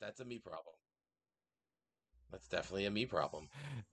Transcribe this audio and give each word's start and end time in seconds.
That's 0.00 0.20
a 0.20 0.24
me 0.24 0.38
problem. 0.38 0.74
That's 2.32 2.46
definitely 2.48 2.86
a 2.86 2.90
me 2.90 3.06
problem. 3.06 3.48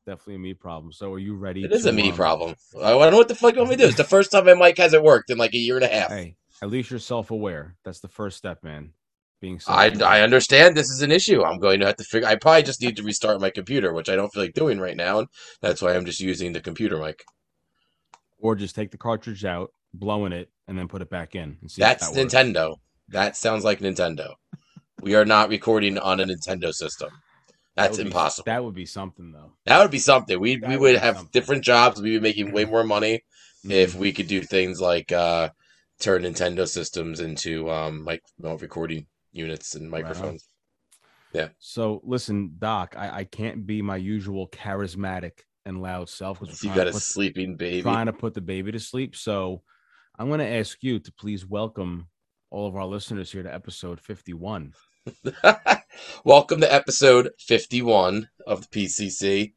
Definitely 0.06 0.36
a 0.36 0.40
me 0.40 0.54
problem. 0.54 0.94
So 0.94 1.14
are 1.14 1.20
you 1.20 1.36
ready? 1.36 1.64
It 1.64 1.72
is 1.72 1.84
to, 1.84 1.90
a 1.90 1.92
me 1.92 2.12
um, 2.12 2.16
problem. 2.16 2.56
I 2.82 2.92
don't 2.92 3.12
know 3.12 3.18
what 3.18 3.28
the 3.28 3.36
fuck 3.36 3.54
you 3.54 3.60
want 3.60 3.72
me 3.72 3.78
to 3.78 3.84
do. 3.84 3.88
It's 3.88 3.98
the 3.98 4.04
first 4.04 4.32
time 4.32 4.46
my 4.46 4.54
mic 4.54 4.78
hasn't 4.78 5.04
worked 5.04 5.32
in 5.32 5.38
like 5.38 5.54
a 5.54 5.58
year 5.58 5.76
and 5.76 5.86
a 5.86 5.88
half. 5.88 6.10
Hey, 6.10 6.36
at 6.62 6.70
least 6.70 6.92
you're 6.92 7.00
self-aware. 7.00 7.76
That's 7.84 8.00
the 8.00 8.08
first 8.08 8.38
step, 8.38 8.64
man. 8.64 8.94
Being 9.42 9.60
I. 9.68 9.92
I 10.06 10.22
understand 10.22 10.78
this 10.78 10.90
is 10.90 11.02
an 11.02 11.12
issue. 11.12 11.44
I'm 11.44 11.60
going 11.60 11.80
to 11.82 11.88
have 11.88 11.98
to 11.98 12.04
figure. 12.04 12.28
I 12.28 12.36
probably 12.36 12.64
just 12.64 12.82
need 12.82 12.98
to 12.98 13.04
restart 13.04 13.42
my 13.42 13.50
computer, 13.50 13.94
which 13.94 14.10
I 14.10 14.16
don't 14.16 14.34
feel 14.34 14.44
like 14.44 14.54
doing 14.54 14.80
right 14.80 14.98
now. 14.98 15.20
And 15.20 15.28
that's 15.62 15.82
why 15.82 15.96
I'm 15.96 16.06
just 16.06 16.20
using 16.22 16.54
the 16.54 16.62
computer 16.62 16.98
mic. 17.00 17.24
or 18.40 18.56
just 18.56 18.76
take 18.76 18.92
the 18.92 18.98
cartridge 18.98 19.46
out, 19.46 19.72
blowing 19.94 20.34
it, 20.34 20.50
and 20.68 20.78
then 20.78 20.88
put 20.88 21.02
it 21.02 21.10
back 21.10 21.36
in. 21.36 21.58
And 21.62 21.72
see 21.72 21.82
That's 21.82 22.10
that 22.10 22.16
works. 22.18 22.34
Nintendo. 22.34 22.78
That 23.10 23.38
sounds 23.38 23.64
like 23.64 23.80
Nintendo. 23.80 24.36
We 25.02 25.16
are 25.16 25.26
not 25.26 25.50
recording 25.50 25.98
on 25.98 26.20
a 26.20 26.26
Nintendo 26.26 26.74
system. 26.74 27.10
That 27.76 27.84
That's 27.90 27.98
be- 27.98 28.04
impossible. 28.06 28.46
that 28.46 28.64
would 28.64 28.74
be 28.74 28.86
something, 28.86 29.32
though. 29.32 29.54
That 29.66 29.80
would 29.82 29.92
be 29.92 30.00
something. 30.00 30.40
We 30.40 30.58
That 30.58 30.70
we 30.70 30.78
would 30.78 30.96
have 30.96 31.18
something. 31.18 31.30
different 31.32 31.64
jobs. 31.64 32.02
We'd 32.02 32.10
be 32.18 32.20
making 32.20 32.52
way 32.52 32.66
more 32.66 32.84
money 32.84 33.24
if 33.64 33.94
Mhm. 33.94 34.00
we 34.00 34.12
could 34.14 34.28
do 34.28 34.42
things 34.42 34.82
like 34.82 35.12
uh, 35.12 35.50
turn 36.00 36.24
Nintendo 36.24 36.68
systems 36.68 37.20
into 37.20 37.70
um, 37.70 38.08
recording 38.40 39.08
units 39.32 39.76
and 39.76 39.92
Right 39.92 40.06
Yeah. 41.34 41.50
So 41.60 42.02
listen, 42.04 42.56
Doc, 42.58 42.96
I, 42.98 43.20
I 43.20 43.24
can't 43.26 43.68
be 43.68 43.82
my 43.84 43.98
usual 43.98 44.48
charismatic 44.50 45.42
and 45.66 45.82
loud 45.82 46.10
self 46.10 46.40
because 46.40 46.64
You 46.64 46.70
we're 46.70 46.76
got 46.76 46.88
a 46.88 46.92
put, 46.94 47.02
sleeping 47.04 47.56
baby. 47.58 47.82
trying 47.84 48.06
to 48.08 48.14
put 48.14 48.34
the 48.34 48.42
baby 48.42 48.72
to 48.72 48.80
sleep. 48.80 49.16
So 49.16 49.62
I'm 50.18 50.30
going 50.30 50.40
to 50.40 50.48
ask 50.48 50.78
you 50.82 50.98
to 51.00 51.12
please 51.14 51.46
welcome 51.46 52.08
all 52.50 52.68
of 52.68 52.76
our 52.76 52.86
listeners 52.86 53.32
here 53.32 53.44
to 53.44 53.54
episode 53.54 54.00
51. 54.00 54.74
Welcome 56.26 56.62
to 56.62 56.74
episode 56.74 57.30
51 57.40 58.30
of 58.46 58.62
the 58.62 58.68
PCC. 58.86 59.54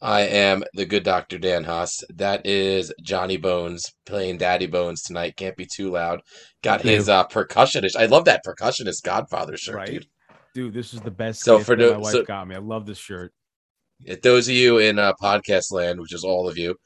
I 0.00 0.20
am 0.22 0.62
the 0.74 0.86
good 0.86 1.02
Dr. 1.02 1.38
Dan 1.38 1.64
Haas. 1.64 2.04
That 2.14 2.46
is 2.46 2.92
Johnny 3.02 3.36
Bones 3.36 3.92
playing 4.06 4.38
Daddy 4.38 4.66
Bones 4.66 5.02
tonight. 5.02 5.36
Can't 5.36 5.56
be 5.56 5.66
too 5.66 5.90
loud. 5.90 6.20
Got 6.62 6.82
Thank 6.82 6.94
his 6.96 7.08
you. 7.08 7.14
uh, 7.14 7.26
percussionist. 7.26 7.96
I 7.96 8.06
love 8.06 8.26
that 8.26 8.42
percussionist 8.46 9.02
Godfather 9.02 9.56
shirt, 9.56 9.74
Right? 9.74 9.88
dude. 9.90 10.06
Dude, 10.54 10.74
this 10.74 10.94
is 10.94 11.00
the 11.00 11.10
best 11.10 11.40
So 11.42 11.58
for 11.58 11.76
the- 11.76 11.92
my 11.92 11.96
wife 11.98 12.12
so- 12.12 12.22
got 12.24 12.46
me. 12.48 12.54
I 12.54 12.58
love 12.58 12.86
this 12.86 12.98
shirt. 12.98 13.32
If 14.04 14.22
those 14.22 14.48
of 14.48 14.54
you 14.54 14.78
in 14.78 14.98
uh, 14.98 15.14
podcast 15.20 15.72
land, 15.72 16.00
which 16.00 16.14
is 16.14 16.22
all 16.24 16.48
of 16.48 16.56
you, 16.56 16.76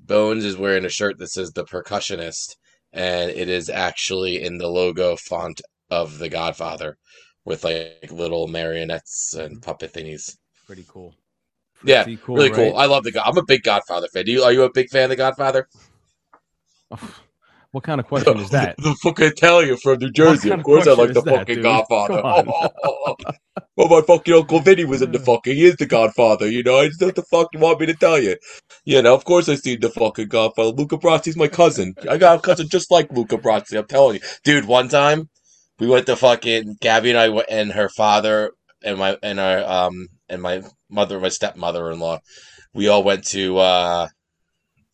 Bones 0.00 0.44
is 0.44 0.56
wearing 0.56 0.84
a 0.84 0.88
shirt 0.88 1.18
that 1.18 1.28
says 1.28 1.52
the 1.52 1.64
percussionist, 1.64 2.56
and 2.92 3.30
it 3.30 3.48
is 3.48 3.68
actually 3.68 4.42
in 4.42 4.58
the 4.58 4.66
logo 4.68 5.14
font 5.16 5.60
of 5.90 6.18
the 6.18 6.28
Godfather 6.28 6.98
with 7.44 7.64
like 7.64 8.10
little 8.10 8.48
marionettes 8.48 9.34
and 9.34 9.56
mm-hmm. 9.56 9.60
puppet 9.60 9.92
thingies. 9.92 10.36
Pretty 10.66 10.84
cool. 10.88 11.14
Yeah, 11.84 12.04
cool, 12.22 12.36
really 12.36 12.50
cool. 12.50 12.72
right? 12.72 12.82
I 12.82 12.86
love 12.86 13.04
the. 13.04 13.12
God- 13.12 13.24
I'm 13.26 13.36
a 13.36 13.44
big 13.44 13.62
Godfather 13.62 14.08
fan. 14.08 14.24
Do 14.24 14.32
you? 14.32 14.42
Are 14.42 14.52
you 14.52 14.62
a 14.62 14.72
big 14.72 14.88
fan 14.88 15.04
of 15.04 15.10
the 15.10 15.16
Godfather? 15.16 15.68
What 17.74 17.82
kind 17.82 17.98
of 17.98 18.06
question 18.06 18.38
is 18.38 18.50
that? 18.50 18.76
the 18.78 18.94
fucking 19.02 19.26
Italian 19.26 19.76
from 19.78 19.98
New 19.98 20.12
Jersey. 20.12 20.48
Of 20.50 20.60
of 20.60 20.64
course, 20.64 20.86
I 20.86 20.92
like 20.92 21.12
the 21.12 21.22
that, 21.22 21.38
fucking 21.38 21.54
dude? 21.56 21.64
Godfather. 21.64 22.22
Come 22.22 22.24
on. 22.24 23.16
well, 23.76 23.88
my 23.88 24.00
fucking 24.00 24.32
uncle 24.32 24.60
Vinny 24.60 24.84
was 24.84 25.02
in 25.02 25.10
the 25.10 25.18
fucking. 25.18 25.56
He 25.56 25.64
is 25.64 25.74
the 25.74 25.86
Godfather. 25.86 26.48
You 26.48 26.62
know, 26.62 26.78
I 26.78 26.86
just 26.86 27.02
what 27.02 27.16
the 27.16 27.24
fuck 27.24 27.48
you 27.52 27.58
want 27.58 27.80
me 27.80 27.86
to 27.86 27.94
tell 27.94 28.20
you. 28.20 28.36
You 28.84 29.02
know, 29.02 29.12
of 29.12 29.24
course 29.24 29.48
I 29.48 29.56
see 29.56 29.74
the 29.74 29.90
fucking 29.90 30.28
Godfather. 30.28 30.68
Luca 30.68 30.98
Brasi's 30.98 31.36
my 31.36 31.48
cousin. 31.48 31.96
I 32.08 32.16
got 32.16 32.38
a 32.38 32.42
cousin 32.42 32.68
just 32.68 32.92
like 32.92 33.10
Luca 33.10 33.38
Brasi. 33.38 33.76
I'm 33.76 33.88
telling 33.88 34.18
you, 34.18 34.22
dude. 34.44 34.66
One 34.66 34.88
time, 34.88 35.28
we 35.78 35.86
went 35.86 36.06
to 36.06 36.16
fucking 36.16 36.76
Gabby 36.80 37.10
and 37.10 37.18
I 37.18 37.28
went, 37.28 37.48
and 37.50 37.72
her 37.72 37.88
father 37.88 38.52
and 38.82 38.98
my 38.98 39.16
and 39.22 39.40
our 39.40 39.64
um 39.64 40.06
and 40.28 40.42
my 40.42 40.62
mother, 40.90 41.18
my 41.20 41.28
stepmother 41.28 41.90
in 41.90 41.98
law. 41.98 42.18
We 42.74 42.88
all 42.88 43.02
went 43.02 43.24
to 43.28 43.58
uh 43.58 44.08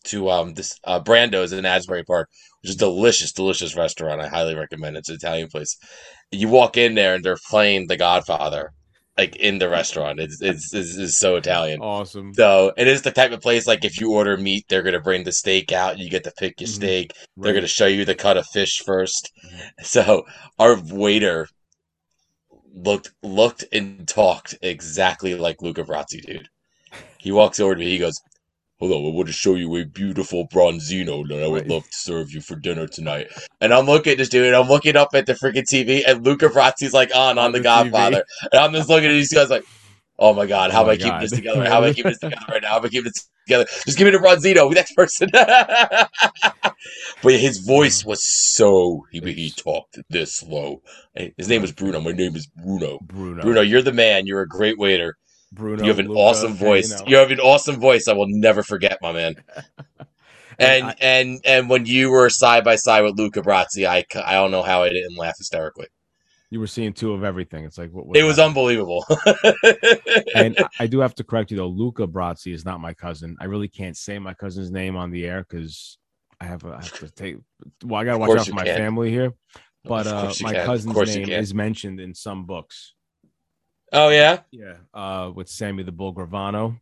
to 0.04 0.30
um 0.30 0.54
this 0.54 0.78
uh 0.84 1.00
Brando's 1.00 1.52
in 1.52 1.64
Asbury 1.64 2.04
Park, 2.04 2.28
which 2.62 2.70
is 2.70 2.76
delicious, 2.76 3.32
delicious 3.32 3.76
restaurant. 3.76 4.20
I 4.20 4.28
highly 4.28 4.54
recommend 4.54 4.96
it. 4.96 5.00
It's 5.00 5.08
an 5.10 5.16
Italian 5.16 5.48
place. 5.48 5.76
You 6.30 6.48
walk 6.48 6.76
in 6.76 6.94
there 6.94 7.14
and 7.14 7.24
they're 7.24 7.36
playing 7.50 7.88
The 7.88 7.96
Godfather, 7.96 8.72
like 9.20 9.36
in 9.36 9.58
the 9.58 9.68
restaurant. 9.68 10.18
It's 10.20 10.40
it's, 10.40 10.72
it's, 10.74 10.96
it's 10.96 11.18
so 11.18 11.36
Italian. 11.36 11.80
Awesome. 11.80 12.32
So 12.34 12.72
it 12.76 12.86
is 12.88 13.02
the 13.02 13.10
type 13.20 13.32
of 13.32 13.40
place 13.40 13.66
like 13.66 13.84
if 13.84 14.00
you 14.00 14.12
order 14.12 14.36
meat, 14.36 14.64
they're 14.68 14.82
gonna 14.82 15.00
bring 15.10 15.24
the 15.24 15.32
steak 15.32 15.72
out. 15.72 15.92
And 15.92 16.00
you 16.02 16.10
get 16.16 16.24
to 16.24 16.32
pick 16.38 16.60
your 16.60 16.68
Mhm. 16.68 16.78
steak. 16.80 17.12
They're 17.36 17.54
gonna 17.54 17.66
show 17.80 17.86
you 17.86 18.04
the 18.04 18.14
cut 18.14 18.36
of 18.36 18.46
fish 18.46 18.74
1st 18.84 19.30
Mhm. 19.44 19.70
So 19.94 20.26
our 20.58 20.74
waiter 21.02 21.48
looked 22.74 23.10
looked 23.22 23.64
and 23.72 24.06
talked 24.08 24.54
exactly 24.62 25.34
like 25.34 25.60
Luca 25.62 25.84
Brasi, 25.84 26.20
dude. 26.26 26.48
He 27.18 27.30
walks 27.32 27.60
over 27.60 27.74
to 27.74 27.80
me. 27.80 27.90
He 27.90 27.98
goes, 27.98 28.18
"Hello, 28.80 29.06
I 29.08 29.12
want 29.14 29.28
to 29.28 29.32
show 29.32 29.54
you 29.54 29.76
a 29.76 29.84
beautiful 29.84 30.48
bronzino 30.48 31.28
that 31.28 31.42
I 31.42 31.46
would 31.46 31.62
Right. 31.62 31.68
love 31.68 31.84
to 31.84 31.96
serve 31.96 32.32
you 32.32 32.40
for 32.40 32.56
dinner 32.56 32.86
tonight." 32.86 33.28
And 33.60 33.72
I'm 33.72 33.86
looking 33.86 34.12
at 34.12 34.18
this 34.18 34.28
dude. 34.28 34.52
I'm 34.54 34.68
looking 34.68 34.96
up 34.96 35.10
at 35.14 35.26
the 35.26 35.34
freaking 35.34 35.64
TV, 35.70 36.02
and 36.06 36.24
Luca 36.24 36.48
Brasi's 36.48 36.92
like 36.92 37.14
on 37.14 37.38
on, 37.38 37.46
On 37.46 37.52
the, 37.52 37.58
the 37.58 37.64
Godfather, 37.64 38.24
and 38.52 38.60
I'm 38.60 38.72
just 38.72 38.88
looking 38.88 39.08
at 39.10 39.12
these 39.12 39.32
guys 39.32 39.50
like. 39.50 39.64
Oh 40.22 40.34
my 40.34 40.44
god, 40.44 40.70
how 40.70 40.80
Oh 40.80 40.84
am 40.84 40.90
I 40.90 40.96
keeping 40.96 41.18
this 41.20 41.30
together? 41.30 41.64
How 41.64 41.78
am 41.78 41.84
I 41.84 41.94
keeping 41.94 42.10
this 42.10 42.18
together 42.18 42.44
right 42.50 42.60
now? 42.60 42.68
How 42.68 42.76
am 42.76 42.84
I 42.84 42.88
keeping 42.88 43.04
this 43.04 43.26
together? 43.46 43.64
Just 43.86 43.96
give 43.96 44.04
me 44.04 44.10
the 44.10 44.18
Bronzino, 44.18 44.70
next 44.74 44.94
person. 44.94 45.30
but 47.22 47.34
his 47.34 47.58
voice 47.58 48.04
was 48.04 48.22
so 48.22 49.06
he 49.10 49.20
he 49.20 49.50
talked 49.50 49.98
this 50.10 50.42
low. 50.42 50.82
His 51.38 51.48
name 51.48 51.62
was 51.62 51.72
Bruno. 51.72 52.00
My 52.00 52.12
name 52.12 52.36
is 52.36 52.46
Bruno. 52.46 52.98
Bruno. 53.02 53.42
Bruno, 53.42 53.60
you're 53.62 53.80
the 53.80 53.94
man. 53.94 54.26
You're 54.26 54.42
a 54.42 54.48
great 54.48 54.78
waiter. 54.78 55.16
Bruno. 55.52 55.82
You 55.82 55.88
have 55.88 55.98
an 55.98 56.08
Luca, 56.08 56.20
awesome 56.20 56.52
you 56.52 56.58
voice. 56.58 56.90
know. 56.90 57.04
You 57.06 57.16
have 57.16 57.30
an 57.30 57.40
awesome 57.40 57.76
voice. 57.80 58.06
I 58.08 58.12
will 58.12 58.28
never 58.28 58.62
forget, 58.62 58.98
my 59.02 59.12
man. 59.12 59.34
And 60.58 60.88
I- 60.88 60.94
and 61.00 61.40
and 61.46 61.70
when 61.70 61.86
you 61.86 62.10
were 62.10 62.28
side 62.28 62.64
by 62.64 62.76
side 62.76 63.00
with 63.02 63.16
Luca 63.18 63.40
Brasi, 63.40 63.86
I 63.88 64.04
don't 64.34 64.50
know 64.50 64.62
how 64.62 64.82
I 64.82 64.90
didn't 64.90 65.16
laugh 65.16 65.38
hysterically. 65.38 65.86
you 66.50 66.60
were 66.60 66.66
seeing 66.66 66.92
two 66.92 67.14
of 67.14 67.24
everything. 67.24 67.64
It's 67.64 67.78
like 67.78 67.90
what 67.92 68.06
was 68.06 68.18
It 68.18 68.24
was 68.24 68.36
that? 68.36 68.44
unbelievable. 68.46 69.06
and 70.34 70.56
I- 70.58 70.68
I 70.80 70.86
do 70.86 70.98
have 71.00 71.14
to 71.14 71.24
correct 71.24 71.50
you 71.50 71.56
though. 71.56 71.68
Luca 71.68 72.06
Brasi 72.06 72.52
is 72.52 72.66
not 72.66 72.78
my 72.80 72.92
cousin. 72.92 73.36
I 73.40 73.46
really 73.46 73.68
can't 73.68 73.96
say 73.96 74.18
my 74.18 74.34
cousin's 74.34 74.70
name 74.70 74.96
on 74.96 75.10
the 75.10 75.24
air 75.24 75.46
because 75.48 75.96
I 76.40 76.44
have, 76.44 76.64
a, 76.64 76.72
I 76.72 76.82
have 76.82 76.98
to 76.98 77.10
take. 77.10 77.36
Well, 77.84 77.98
I 78.00 78.04
gotta 78.04 78.18
watch 78.18 78.38
out 78.38 78.46
for 78.46 78.54
my 78.54 78.64
can. 78.64 78.76
family 78.76 79.10
here. 79.10 79.32
But 79.84 80.06
uh, 80.08 80.30
my 80.42 80.52
can. 80.52 80.66
Cousin's 80.66 81.16
name 81.16 81.30
is 81.30 81.54
mentioned 81.54 82.00
in 82.00 82.14
some 82.14 82.44
books. 82.44 82.94
Oh 83.92 84.08
yeah. 84.08 84.40
Yeah, 84.50 84.76
uh, 84.94 85.30
with 85.34 85.48
Sammy 85.48 85.82
the 85.82 85.92
Bull 85.92 86.14
Gravano 86.14 86.78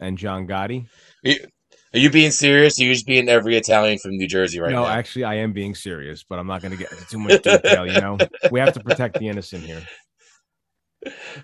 and 0.00 0.18
John 0.18 0.46
Gotti. 0.46 0.86
Are 1.26 1.98
you 1.98 2.10
being 2.10 2.30
serious? 2.30 2.78
Are 2.78 2.84
you 2.84 2.92
just 2.92 3.06
being 3.06 3.28
every 3.28 3.56
Italian 3.56 3.98
from 3.98 4.12
New 4.16 4.28
Jersey 4.28 4.60
right 4.60 4.70
no, 4.72 4.82
now? 4.82 4.88
actually, 4.88 5.24
I 5.24 5.36
am 5.36 5.52
being 5.52 5.74
serious, 5.74 6.24
but 6.28 6.38
I'm 6.38 6.46
not 6.46 6.60
going 6.60 6.72
to 6.72 6.76
get 6.76 6.92
into 6.92 7.06
too 7.06 7.18
much 7.18 7.42
detail. 7.42 7.86
You 7.86 8.00
know, 8.00 8.20
we 8.50 8.60
have 8.60 8.72
to 8.74 8.80
protect 8.80 9.18
the 9.18 9.28
innocent 9.28 9.64
here. 9.64 9.82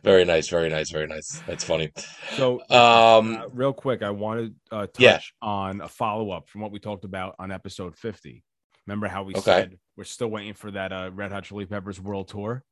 Very 0.03 0.25
nice, 0.25 0.49
very 0.49 0.69
nice, 0.69 0.91
very 0.91 1.07
nice. 1.07 1.41
That's 1.47 1.65
funny. 1.65 1.91
So, 2.37 2.61
Um, 2.71 3.37
uh, 3.37 3.49
real 3.53 3.73
quick, 3.73 4.03
I 4.03 4.11
want 4.11 4.53
to 4.71 4.77
uh, 4.77 4.87
touch 4.87 4.99
Yeah. 4.99 5.21
on 5.41 5.81
a 5.81 5.89
follow 5.89 6.31
up 6.31 6.49
from 6.49 6.61
what 6.61 6.73
we 6.73 6.79
talked 6.79 7.05
about 7.05 7.35
on 7.39 7.53
episode 7.53 7.97
50. 7.97 8.43
Remember 8.87 9.07
how 9.07 9.23
we 9.23 9.35
Okay. 9.35 9.43
said 9.45 9.79
we're 9.97 10.05
still 10.05 10.29
waiting 10.29 10.55
for 10.55 10.71
that 10.73 10.93
uh, 10.93 11.11
Red 11.15 11.31
Hot 11.33 11.45
Chili 11.45 11.67
Peppers 11.67 12.01
World 12.01 12.29
Tour? 12.29 12.65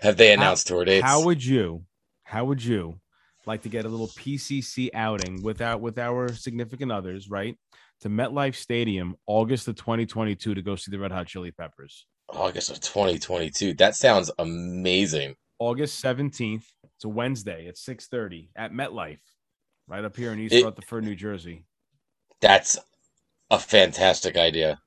Have 0.00 0.16
they 0.16 0.32
announced 0.32 0.66
tour 0.66 0.84
dates? 0.84 1.04
How 1.04 1.24
would 1.24 1.44
you, 1.44 1.84
how 2.24 2.44
would 2.44 2.62
you 2.64 3.00
like 3.46 3.62
to 3.62 3.68
get 3.68 3.84
a 3.84 3.88
little 3.88 4.08
PCC 4.08 4.90
outing 4.94 5.42
without 5.42 5.80
with 5.80 5.98
our 5.98 6.32
significant 6.32 6.90
others, 6.92 7.28
right? 7.28 7.56
To 8.00 8.08
MetLife 8.08 8.56
Stadium, 8.56 9.16
August 9.26 9.68
of 9.68 9.76
2022, 9.76 10.54
to 10.54 10.62
go 10.62 10.76
see 10.76 10.90
the 10.90 10.98
Red 10.98 11.12
Hot 11.12 11.26
Chili 11.26 11.50
Peppers. 11.52 12.06
August 12.28 12.70
of 12.70 12.80
2022. 12.80 13.74
That 13.74 13.94
sounds 13.94 14.30
amazing. 14.38 15.36
August 15.58 16.02
17th. 16.02 16.64
It's 16.96 17.04
a 17.04 17.08
Wednesday 17.08 17.66
at 17.66 17.76
6:30 17.76 18.48
at 18.56 18.72
MetLife, 18.72 19.20
right 19.88 20.04
up 20.04 20.16
here 20.16 20.32
in 20.32 20.40
East 20.40 20.54
It- 20.54 20.64
Rutherford, 20.64 21.04
New 21.04 21.14
Jersey. 21.14 21.66
That's 22.40 22.78
a 23.50 23.58
fantastic 23.58 24.36
idea. 24.36 24.80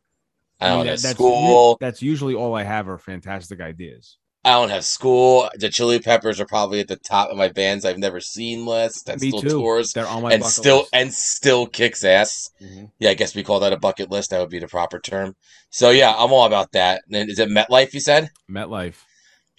I 0.59 0.69
don't 0.69 0.77
mean, 0.79 0.87
that- 0.87 1.01
that's, 1.01 1.13
school. 1.15 1.77
that's 1.79 2.01
usually 2.01 2.33
all 2.33 2.55
I 2.55 2.63
have 2.63 2.89
are 2.89 2.97
fantastic 2.97 3.61
ideas. 3.61 4.17
I 4.47 4.51
don't 4.53 4.69
have 4.69 4.85
school. 4.85 5.49
The 5.55 5.67
Chili 5.69 5.99
Peppers 5.99 6.39
are 6.39 6.45
probably 6.45 6.79
at 6.79 6.87
the 6.87 6.95
top 6.95 7.29
of 7.29 7.35
my 7.37 7.49
bands 7.49 7.83
I've 7.83 7.97
never 7.97 8.21
seen 8.21 8.65
list. 8.65 9.05
That 9.07 9.19
Me 9.19 9.27
still 9.29 9.41
too. 9.41 9.49
tours 9.49 9.91
They're 9.91 10.07
on 10.07 10.23
my 10.23 10.31
and 10.31 10.41
bucket 10.41 10.53
still 10.55 10.77
list. 10.77 10.89
and 10.93 11.13
still 11.13 11.67
kicks 11.67 12.03
ass. 12.05 12.49
Mhm. 12.61 12.91
Yeah, 12.99 13.09
I 13.09 13.13
guess 13.13 13.35
we 13.35 13.43
call 13.43 13.59
that 13.59 13.73
a 13.73 13.77
bucket 13.77 14.09
list. 14.09 14.29
That 14.29 14.39
would 14.39 14.49
be 14.49 14.59
the 14.59 14.67
proper 14.69 14.99
term. 14.99 15.35
So 15.69 15.89
yeah, 15.89 16.11
I'm 16.17 16.31
all 16.31 16.45
about 16.45 16.71
that. 16.71 17.01
And 17.11 17.29
is 17.29 17.39
it 17.39 17.49
MetLife? 17.49 17.93
You 17.93 17.99
said. 17.99 18.29
MetLife. 18.49 18.95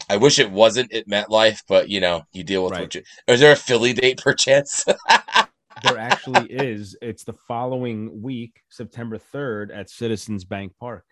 I 0.08 0.16
wish 0.16 0.38
it 0.38 0.50
wasn't 0.50 0.92
at 0.94 1.06
MetLife, 1.06 1.58
but 1.68 1.90
you 1.90 2.00
know, 2.00 2.22
you 2.32 2.42
deal 2.42 2.62
with 2.64 2.72
Right. 2.72 2.80
what 2.82 2.94
you. 2.94 3.02
Is 3.26 3.40
there 3.40 3.52
a 3.52 3.56
Philly 3.56 3.92
date 3.92 4.18
perchance? 4.24 4.84
There 4.86 5.98
actually 5.98 6.46
is. 6.50 6.96
It's 7.02 7.24
the 7.24 7.34
following 7.46 8.22
week, 8.22 8.62
September 8.70 9.18
3rd 9.18 9.70
at 9.70 9.90
Citizens 9.90 10.44
Bank 10.44 10.72
Park. 10.80 11.04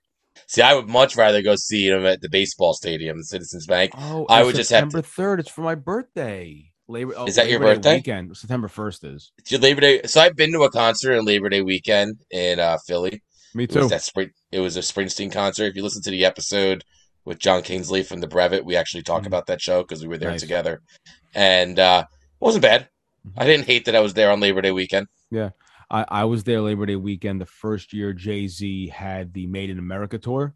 See, 0.47 0.63
I 0.63 0.75
would 0.75 0.89
much 0.89 1.17
rather 1.17 1.43
go 1.43 1.57
see 1.57 1.89
them 1.89 2.07
at 2.07 2.21
the 2.21 2.29
baseball 2.29 2.73
stadium, 2.75 3.23
Citizens 3.23 3.67
Bank. 3.67 3.93
Oh, 3.97 4.27
I 4.29 4.41
it's 4.41 4.47
would 4.47 4.55
just 4.57 4.71
have 4.71 4.85
September 4.91 5.03
third. 5.03 5.41
It's 5.41 5.51
for 5.51 5.63
my 5.63 5.75
birthday. 5.75 6.71
Labor. 6.89 7.15
Oh, 7.17 7.27
Is 7.27 7.35
that 7.37 7.49
your 7.49 7.59
Labor 7.59 7.73
Day 7.73 7.77
birthday? 7.77 7.95
weekend? 7.97 8.37
September 8.37 8.69
first 8.69 9.03
is. 9.05 9.33
to 9.47 9.59
Labor 9.59 9.81
Day. 9.81 10.03
So 10.05 10.21
I've 10.21 10.37
been 10.37 10.53
to 10.53 10.63
a 10.63 10.71
concert 10.71 11.17
on 11.19 11.25
Labor 11.25 11.49
Day 11.49 11.63
weekend 11.63 12.19
in 12.31 12.61
uh, 12.61 12.79
Philly. 12.87 13.23
Me 13.55 13.65
It 13.65 13.75
was 13.75 13.87
too. 13.87 13.89
that 13.89 14.03
spring. 14.03 14.31
It 14.53 14.61
was 14.61 14.77
a 14.77 14.81
Springsteen 14.81 15.33
concert. 15.33 15.65
If 15.65 15.77
you 15.77 15.83
listen 15.83 16.03
to 16.03 16.11
the 16.11 16.25
episode 16.25 16.85
with 17.25 17.39
John 17.41 17.63
Kingsley 17.63 18.05
from 18.05 18.21
the 18.21 18.29
Brevet, 18.29 18.65
we 18.65 18.77
actually 18.77 19.03
talk 19.03 19.23
Mhm. 19.25 19.27
about 19.27 19.47
that 19.49 19.61
show 19.61 19.83
because 19.83 20.01
we 20.03 20.09
were 20.09 20.19
there 20.19 20.31
Nice. 20.31 20.41
together, 20.43 20.81
and 21.35 21.79
uh, 21.81 22.05
it 22.09 22.45
wasn't 22.45 22.63
bad. 22.63 22.89
I 23.37 23.45
didn't 23.47 23.67
hate 23.67 23.87
that 23.87 23.97
I 23.97 24.01
was 24.01 24.15
there 24.15 24.31
on 24.31 24.39
Labor 24.39 24.61
Day 24.63 24.71
weekend. 24.71 25.09
I, 25.91 26.05
I 26.09 26.25
was 26.25 26.45
there 26.45 26.61
Labor 26.61 26.87
Day 26.87 26.97
weekend 26.97 27.41
the 27.41 27.47
first 27.47 27.93
year 27.93 28.13
Jay 28.13 28.49
Z 28.49 28.89
had 28.89 29.33
the 29.33 29.47
Made 29.47 29.71
in 29.71 29.79
America 29.79 30.19
tour. 30.19 30.55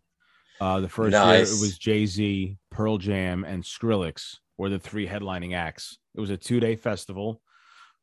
Uh, 0.60 0.80
the 0.80 0.88
first 0.88 1.12
year 1.12 1.34
it 1.36 1.60
was 1.60 1.78
Jay 1.78 2.04
Z, 2.06 2.56
Pearl 2.70 2.98
Jam, 2.98 3.44
and 3.44 3.62
Skrillex 3.62 4.36
were 4.58 4.68
the 4.68 4.78
three 4.78 5.06
headlining 5.06 5.54
acts. 5.54 5.98
It 6.14 6.20
was 6.20 6.30
a 6.30 6.36
two 6.36 6.60
day 6.60 6.76
festival, 6.76 7.40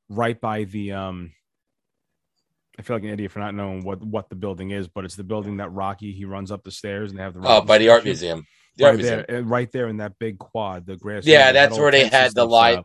right 0.09 0.39
by 0.39 0.63
the. 0.63 0.93
um 0.93 1.33
I 2.79 2.83
feel 2.83 2.95
like 2.95 3.03
an 3.03 3.09
idiot 3.09 3.31
for 3.31 3.39
not 3.39 3.55
knowing 3.55 3.83
what 3.83 4.03
what 4.03 4.29
the 4.29 4.35
building 4.35 4.69
is, 4.71 4.87
but 4.87 5.03
it's 5.03 5.15
the 5.15 5.23
building 5.23 5.57
that 5.57 5.69
Rocky 5.69 6.11
he 6.13 6.25
runs 6.25 6.51
up 6.51 6.63
the 6.63 6.71
stairs 6.71 7.09
and 7.09 7.19
they 7.19 7.23
have 7.23 7.33
the 7.33 7.41
Oh, 7.43 7.61
by 7.61 7.79
the 7.79 7.89
art 7.89 8.03
museum. 8.03 8.45
The 8.77 8.85
art 8.85 8.91
Right 8.91 8.97
museum. 8.99 9.25
there, 9.27 9.37
uh, 9.39 9.41
right 9.41 9.71
there 9.71 9.87
in 9.87 9.97
that 9.97 10.19
big 10.19 10.37
quad, 10.37 10.85
the 10.85 10.95
grass. 10.95 11.25
Yeah, 11.25 11.51
that's 11.51 11.77
where 11.77 11.91
they 11.91 12.07
had 12.07 12.33
the 12.35 12.45
live-. 12.45 12.83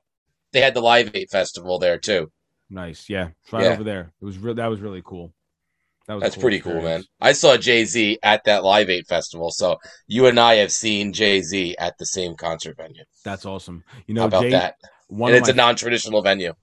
They 0.53 0.61
had 0.61 0.75
the 0.75 0.81
Live 0.81 1.11
Eight 1.15 1.31
festival 1.31 1.79
there 1.79 1.99
too. 1.99 2.31
Nice, 2.73 3.11
yeah, 3.11 3.29
it's 3.43 3.53
right 3.53 3.65
Yeah. 3.65 3.73
over 3.75 3.85
there. 3.85 4.13
It 4.21 4.25
was 4.25 4.39
real. 4.39 4.55
That 4.55 4.67
was 4.69 4.81
really 4.81 5.03
cool. 5.05 5.35
That 6.07 6.15
was 6.15 6.23
That's 6.23 6.37
pretty 6.37 6.59
cool, 6.59 6.81
man. 6.81 7.05
I 7.21 7.33
saw 7.33 7.57
Jay 7.59 7.85
Z 7.85 8.19
at 8.23 8.45
that 8.45 8.65
Live 8.65 8.89
Eight 8.89 9.07
festival, 9.07 9.51
so 9.51 9.77
you 10.09 10.27
and 10.27 10.41
I 10.41 10.55
have 10.55 10.73
seen 10.73 11.13
Jay 11.13 11.43
Z 11.43 11.77
at 11.79 11.99
the 11.99 12.07
same 12.07 12.35
concert 12.35 12.79
venue. 12.79 13.05
That's 13.25 13.45
awesome. 13.45 13.85
You 14.07 14.15
How 14.15 14.23
know, 14.23 14.27
about 14.27 14.43
Jay, 14.45 14.51
that? 14.51 14.77
And 15.11 15.35
it's 15.35 15.49
a 15.51 15.53
non-traditional 15.53 16.23
venue. 16.23 16.55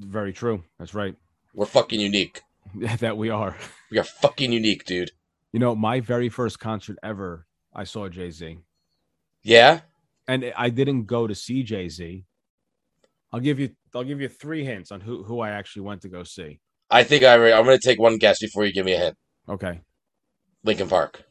very 0.00 0.32
true. 0.32 0.64
That's 0.78 0.92
right. 0.92 1.14
We're 1.54 1.66
fucking 1.66 2.00
unique. 2.00 2.42
that 2.98 3.16
we 3.16 3.30
are. 3.30 3.56
We 3.90 3.98
are 3.98 4.04
fucking 4.04 4.52
unique, 4.52 4.84
dude. 4.84 5.12
You 5.52 5.60
know, 5.60 5.74
my 5.74 6.00
very 6.00 6.28
first 6.28 6.58
concert 6.58 6.98
ever, 7.02 7.46
I 7.74 7.84
saw 7.84 8.08
Jay 8.08 8.30
Z, 8.30 8.58
Yeah. 9.44 9.80
and 10.26 10.52
I 10.56 10.68
didn't 10.70 11.04
go 11.04 11.26
to 11.26 11.34
see 11.34 11.62
Jay 11.62 11.88
Z. 11.88 12.24
I'll 13.32 13.40
give 13.40 13.58
you. 13.58 13.70
I'll 13.94 14.04
give 14.04 14.20
you 14.20 14.28
three 14.28 14.64
hints 14.64 14.92
on 14.92 15.00
who 15.00 15.24
who 15.24 15.40
I 15.40 15.50
actually 15.50 15.82
went 15.82 16.02
to 16.02 16.08
go 16.08 16.22
see. 16.22 16.60
I 16.90 17.04
think 17.04 17.24
I 17.24 17.34
re- 17.34 17.52
I'm 17.52 17.64
going 17.64 17.78
to 17.78 17.86
take 17.86 18.00
one 18.00 18.16
guess 18.18 18.38
before 18.40 18.64
you 18.64 18.72
give 18.72 18.86
me 18.86 18.94
a 18.94 18.98
hint. 18.98 19.16
Okay, 19.48 19.80
Linkin 20.64 20.88
Park. 20.88 21.22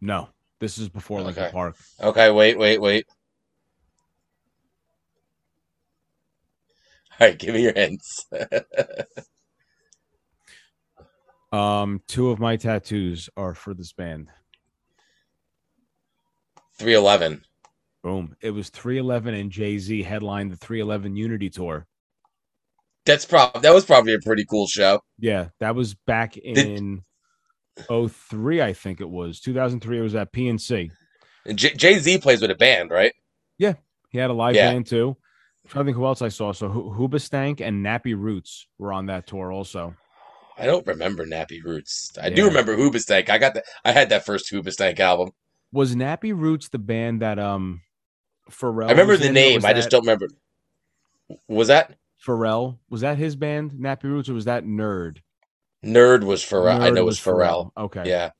no, 0.00 0.28
this 0.60 0.78
is 0.78 0.88
before 0.88 1.22
Linkin 1.22 1.50
Park. 1.50 1.76
Okay, 2.00 2.30
wait, 2.30 2.58
wait, 2.58 2.80
wait. 2.80 3.06
All 7.20 7.26
right, 7.26 7.38
give 7.38 7.54
me 7.54 7.62
your 7.62 7.74
hints. 7.74 8.26
Um, 11.50 12.02
two 12.06 12.28
of 12.28 12.38
my 12.38 12.56
tattoos 12.56 13.30
are 13.36 13.54
for 13.54 13.72
this 13.72 13.94
band. 13.94 14.28
311. 16.78 17.42
Boom! 18.02 18.36
It 18.40 18.50
was 18.50 18.70
311 18.70 19.34
and 19.34 19.50
Jay 19.50 19.78
Z 19.78 20.02
headlined 20.02 20.52
the 20.52 20.56
311 20.56 21.16
Unity 21.16 21.50
tour. 21.50 21.86
That's 23.04 23.24
prob 23.24 23.62
that 23.62 23.74
was 23.74 23.84
probably 23.84 24.14
a 24.14 24.18
pretty 24.18 24.44
cool 24.44 24.66
show. 24.66 25.00
Yeah, 25.18 25.48
that 25.60 25.74
was 25.74 25.94
back 25.94 26.36
in 26.36 27.02
03, 27.88 28.62
I 28.62 28.72
think 28.72 29.00
it 29.00 29.08
was 29.08 29.40
2003. 29.40 29.98
It 29.98 30.02
was 30.02 30.14
at 30.14 30.32
PNC. 30.32 30.90
And 31.46 31.58
J- 31.58 31.74
Jay 31.74 31.98
Z 31.98 32.18
plays 32.18 32.40
with 32.42 32.50
a 32.50 32.54
band, 32.54 32.90
right? 32.90 33.12
Yeah. 33.56 33.74
He 34.10 34.18
had 34.18 34.30
a 34.30 34.34
live 34.34 34.54
Yeah. 34.54 34.70
band 34.72 34.86
too. 34.86 35.16
I'm 35.64 35.70
trying 35.70 35.84
to 35.84 35.88
think 35.88 35.96
who 35.96 36.06
else 36.06 36.22
I 36.22 36.28
saw. 36.28 36.52
So 36.52 36.68
Hoobastank 36.68 37.60
and 37.60 37.84
Nappy 37.84 38.14
Roots 38.18 38.66
were 38.78 38.92
on 38.92 39.06
that 39.06 39.26
tour 39.26 39.52
also. 39.52 39.94
I 40.58 40.66
don't 40.66 40.86
remember 40.86 41.24
Nappy 41.26 41.62
Roots. 41.62 42.10
I 42.20 42.30
do 42.30 42.42
Yeah. 42.42 42.48
remember 42.48 42.76
Hoobastank. 42.76 43.30
I 43.30 43.38
got 43.38 43.54
that. 43.54 43.64
I 43.84 43.92
had 43.92 44.08
that 44.10 44.24
first 44.26 44.52
Hoobastank 44.52 44.98
album. 45.00 45.30
Was 45.72 45.94
Nappy 45.94 46.36
Roots 46.36 46.68
the 46.68 46.78
band 46.78 47.22
that 47.22 47.38
um 47.38 47.82
Pharrell? 48.50 48.86
I 48.86 48.90
remember 48.90 49.16
the 49.16 49.30
name. 49.30 49.64
I 49.64 49.72
just 49.72 49.90
don't 49.90 50.02
remember. 50.02 50.28
Was 51.46 51.68
that 51.68 51.94
Pharrell 52.24 52.78
was 52.88 53.02
that 53.02 53.18
his 53.18 53.36
band 53.36 53.72
Nappy 53.72 54.04
Roots 54.04 54.28
or 54.28 54.34
was 54.34 54.46
that 54.46 54.64
Nerd? 54.64 55.18
Nerd? 55.84 56.24
Was 56.24 56.42
Pharrell? 56.42 56.80
I 56.80 56.90
know 56.90 57.02
it 57.02 57.04
was 57.04 57.20
Pharrell. 57.20 57.70
Okay. 57.76 58.02
Yeah. 58.06 58.30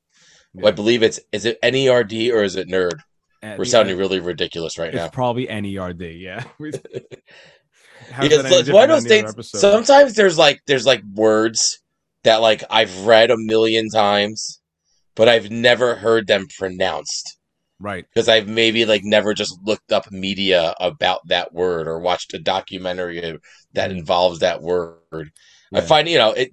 Yeah. 0.54 0.62
Well, 0.62 0.68
I 0.68 0.70
believe 0.72 1.02
it's 1.02 1.20
is 1.32 1.44
it 1.44 1.60
NERD 1.62 2.32
or 2.32 2.42
is 2.42 2.56
it 2.56 2.68
Nerd? 2.68 3.00
Uh, 3.42 3.54
We're 3.58 3.64
sounding 3.66 3.96
really 3.96 4.18
ridiculous 4.18 4.78
right 4.78 4.88
It's 4.88 4.96
now. 4.96 5.08
probably 5.08 5.46
NERD. 5.46 6.18
Yeah. 6.20 6.44
Because 8.20 8.42
that 8.42 8.46
any 8.52 8.56
it's 8.56 8.70
one 8.70 8.90
of 8.90 8.96
those 8.96 9.04
than 9.04 9.24
the 9.24 9.28
other 9.28 9.42
things. 9.42 9.50
Sometimes 9.50 10.14
there's 10.14 10.38
like 10.38 10.62
there's 10.66 10.86
like 10.86 11.02
words 11.14 11.80
that 12.24 12.36
like 12.36 12.64
I've 12.70 13.04
read 13.06 13.30
a 13.30 13.36
million 13.36 13.88
times, 13.90 14.60
but 15.14 15.28
I've 15.28 15.50
never 15.50 15.94
heard 15.96 16.26
them 16.26 16.46
pronounced 16.58 17.37
Right. 17.80 18.04
because 18.12 18.28
I've 18.28 18.48
maybe 18.48 18.84
like 18.84 19.04
never 19.04 19.34
just 19.34 19.56
looked 19.62 19.92
up 19.92 20.10
media 20.10 20.74
about 20.80 21.20
that 21.28 21.52
word 21.52 21.86
or 21.86 22.00
watched 22.00 22.34
a 22.34 22.38
documentary 22.38 23.38
that 23.74 23.90
involves 23.92 24.40
that 24.40 24.62
word. 24.62 25.30
I 25.72 25.80
Mm. 25.80 25.84
Find 25.86 26.08
you 26.08 26.18
know 26.18 26.32
it. 26.32 26.50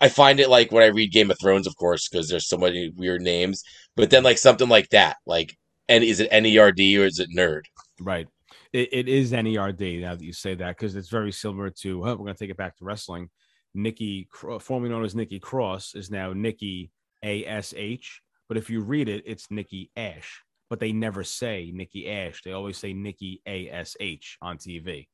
I 0.00 0.08
find 0.08 0.40
it 0.40 0.50
like 0.50 0.70
when 0.70 0.82
I 0.84 0.88
read 0.88 1.10
Game 1.10 1.30
of 1.30 1.38
Thrones, 1.40 1.66
of 1.66 1.74
course, 1.76 2.08
because 2.08 2.28
there's 2.28 2.46
so 2.46 2.58
many 2.58 2.92
weird 2.94 3.22
names. 3.22 3.62
But 3.96 4.10
then 4.10 4.22
like 4.22 4.38
something 4.38 4.68
like 4.68 4.90
that, 4.90 5.16
like 5.26 5.56
and 5.88 6.04
is 6.04 6.20
it 6.20 6.30
NERD 6.30 7.00
or 7.00 7.06
is 7.06 7.18
it 7.18 7.30
nerd? 7.34 7.62
Right. 8.00 8.28
It, 8.72 8.90
it 8.92 9.08
is 9.08 9.32
NERD 9.32 10.02
now 10.02 10.14
that 10.14 10.22
you 10.24 10.32
say 10.34 10.54
that 10.54 10.76
because 10.76 10.94
it's 10.94 11.08
very 11.08 11.32
similar 11.32 11.70
to, 11.70 12.02
huh, 12.02 12.10
we're 12.10 12.26
going 12.26 12.34
to 12.34 12.38
take 12.38 12.50
it 12.50 12.58
back 12.58 12.76
to 12.76 12.84
wrestling. 12.84 13.30
Nikki, 13.74 14.28
formerly 14.60 14.90
known 14.90 15.04
as 15.04 15.14
Nikki 15.14 15.40
Cross, 15.40 15.94
is 15.94 16.10
now 16.10 16.32
Nikki 16.34 16.90
ASH. 17.22 18.20
But 18.48 18.58
if 18.58 18.68
you 18.68 18.82
read 18.82 19.08
it, 19.08 19.24
it's 19.26 19.50
Nikki 19.50 19.90
Ash. 19.96 20.42
But 20.70 20.80
they 20.80 20.92
never 20.92 21.24
say 21.24 21.70
Nikki 21.72 22.10
Ash. 22.10 22.42
They 22.42 22.52
always 22.52 22.76
say 22.76 22.92
Nikki 22.92 23.40
ASH 23.46 24.36
on 24.42 24.58
TV. 24.58 25.08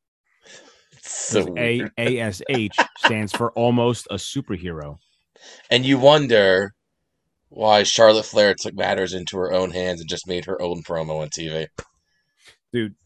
So 1.00 1.44
'Cause 1.44 1.50
weird. 1.50 1.92
A- 1.98 2.20
ASH 2.20 2.42
stands 2.98 3.32
for 3.32 3.52
almost 3.52 4.06
a 4.10 4.14
superhero. 4.14 4.98
And 5.70 5.84
you 5.84 5.98
wonder 5.98 6.74
why 7.50 7.82
Charlotte 7.84 8.24
Flair 8.24 8.54
took 8.54 8.74
matters 8.74 9.12
into 9.14 9.36
her 9.36 9.52
own 9.52 9.70
hands 9.70 10.00
and 10.00 10.08
just 10.08 10.26
made 10.26 10.44
her 10.46 10.60
own 10.60 10.82
promo 10.82 11.20
on 11.22 11.28
TV. 11.28 11.68
Dude, 12.72 12.96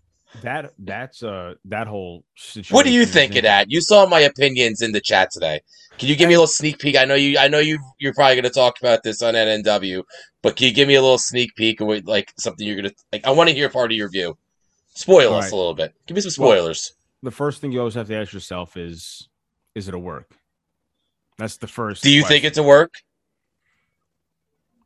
that 0.42 0.72
that's 0.78 1.22
uh 1.22 1.54
that 1.66 1.86
whole 1.86 2.24
situation. 2.36 2.74
What 2.74 2.84
do 2.84 2.92
you 2.92 3.06
think 3.06 3.34
of 3.36 3.42
that? 3.42 3.70
You 3.70 3.80
saw 3.80 4.06
my 4.06 4.20
opinions 4.20 4.82
in 4.82 4.92
the 4.92 5.00
chat 5.00 5.30
today. 5.30 5.60
Can 5.98 6.08
you 6.08 6.16
give 6.16 6.28
me 6.28 6.34
a 6.34 6.38
little 6.38 6.46
sneak 6.46 6.78
peek? 6.78 6.96
I 6.96 7.04
know 7.04 7.14
you. 7.14 7.38
I 7.38 7.48
know 7.48 7.58
you. 7.58 7.78
You're 7.98 8.14
probably 8.14 8.34
going 8.36 8.44
to 8.44 8.50
talk 8.50 8.78
about 8.80 9.02
this 9.02 9.22
on 9.22 9.34
NNW, 9.34 10.02
but 10.42 10.54
can 10.56 10.68
you 10.68 10.74
give 10.74 10.86
me 10.86 10.94
a 10.94 11.02
little 11.02 11.18
sneak 11.18 11.54
peek 11.56 11.80
of 11.80 11.86
what, 11.88 12.04
like 12.04 12.32
something 12.38 12.66
you're 12.66 12.76
going 12.76 12.90
to 12.90 12.94
like? 13.12 13.26
I 13.26 13.30
want 13.30 13.48
to 13.48 13.54
hear 13.54 13.68
part 13.68 13.90
of 13.90 13.96
your 13.96 14.10
view. 14.10 14.36
Spoil 14.94 15.32
All 15.32 15.38
us 15.38 15.44
right. 15.44 15.52
a 15.52 15.56
little 15.56 15.74
bit. 15.74 15.94
Give 16.06 16.14
me 16.14 16.20
some 16.20 16.42
Well- 16.42 16.52
spoilers. 16.52 16.92
The 17.22 17.32
first 17.32 17.60
thing 17.60 17.72
you 17.72 17.80
always 17.80 17.94
have 17.94 18.06
to 18.08 18.14
ask 18.14 18.32
yourself 18.32 18.76
is 18.76 19.28
is 19.74 19.88
it 19.88 19.94
a 19.94 19.98
work? 19.98 20.30
That's 21.36 21.56
the 21.56 21.66
first. 21.66 22.02
do 22.02 22.10
you 22.10 22.22
question. 22.22 22.34
think 22.34 22.44
it's 22.44 22.58
a 22.58 22.62
work? 22.62 22.92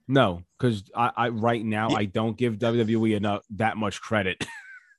No, 0.09 0.43
because 0.59 0.85
I, 0.95 1.11
I 1.17 1.29
right 1.29 1.65
now 1.65 1.91
I 1.91 2.07
don't 2.07 2.37
give 2.37 2.57
WWE 2.59 3.17
enough 3.17 3.45
that 3.51 3.77
much 3.77 4.01
credit. 4.01 4.45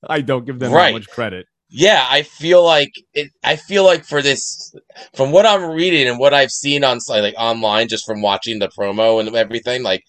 I 0.10 0.22
don't 0.22 0.45
give 0.45 0.60
them 0.60 0.72
Right. 0.72 0.88
that 0.91 0.93
much 1.00 1.10
credit. 1.10 1.45
Yeah, 1.69 2.05
I 2.07 2.22
feel 2.22 2.63
like 2.63 2.91
it. 3.13 3.29
I 3.43 3.55
feel 3.55 3.83
like 3.83 4.05
for 4.05 4.22
this, 4.22 4.75
from 5.15 5.31
what 5.31 5.45
I'm 5.48 5.72
reading 5.72 6.07
and 6.07 6.19
what 6.19 6.33
I've 6.33 6.51
seen 6.51 6.83
on 6.83 7.00
like 7.10 7.33
online, 7.38 7.88
just 7.88 8.05
from 8.05 8.22
watching 8.22 8.60
the 8.60 8.67
promo 8.67 9.19
and 9.19 9.36
everything, 9.36 9.81
like, 9.81 10.03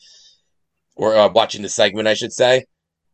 or 0.97 1.17
uh, 1.17 1.29
watching 1.29 1.63
the 1.63 1.69
segment, 1.71 2.07
I 2.07 2.15
should 2.15 2.33
say, 2.33 2.65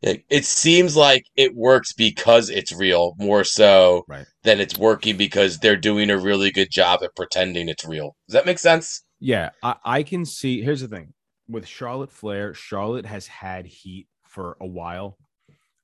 it, 0.02 0.24
it 0.30 0.44
seems 0.44 0.96
like 0.96 1.22
it 1.36 1.54
works 1.54 1.92
because 1.92 2.50
it's 2.50 2.72
real 2.72 3.14
more 3.18 3.44
so 3.44 4.02
Right. 4.08 4.26
than 4.42 4.58
it's 4.58 4.76
working 4.76 5.16
because 5.16 5.58
they're 5.58 5.76
doing 5.76 6.10
a 6.10 6.18
really 6.18 6.50
good 6.50 6.70
job 6.72 7.00
at 7.04 7.14
pretending 7.14 7.68
it's 7.68 7.84
real. 7.86 8.16
Does 8.26 8.32
that 8.34 8.46
make 8.46 8.58
sense? 8.58 9.04
Yeah, 9.20 9.50
I, 9.62 9.76
I 9.84 10.02
can 10.02 10.24
see. 10.24 10.62
Here's 10.62 10.80
the 10.80 10.88
thing 10.88 11.12
with 11.48 11.66
Charlotte 11.68 12.10
Flair. 12.10 12.52
Charlotte 12.54 13.06
has 13.06 13.26
had 13.28 13.66
heat 13.66 14.08
for 14.26 14.56
a 14.60 14.66
while, 14.66 15.18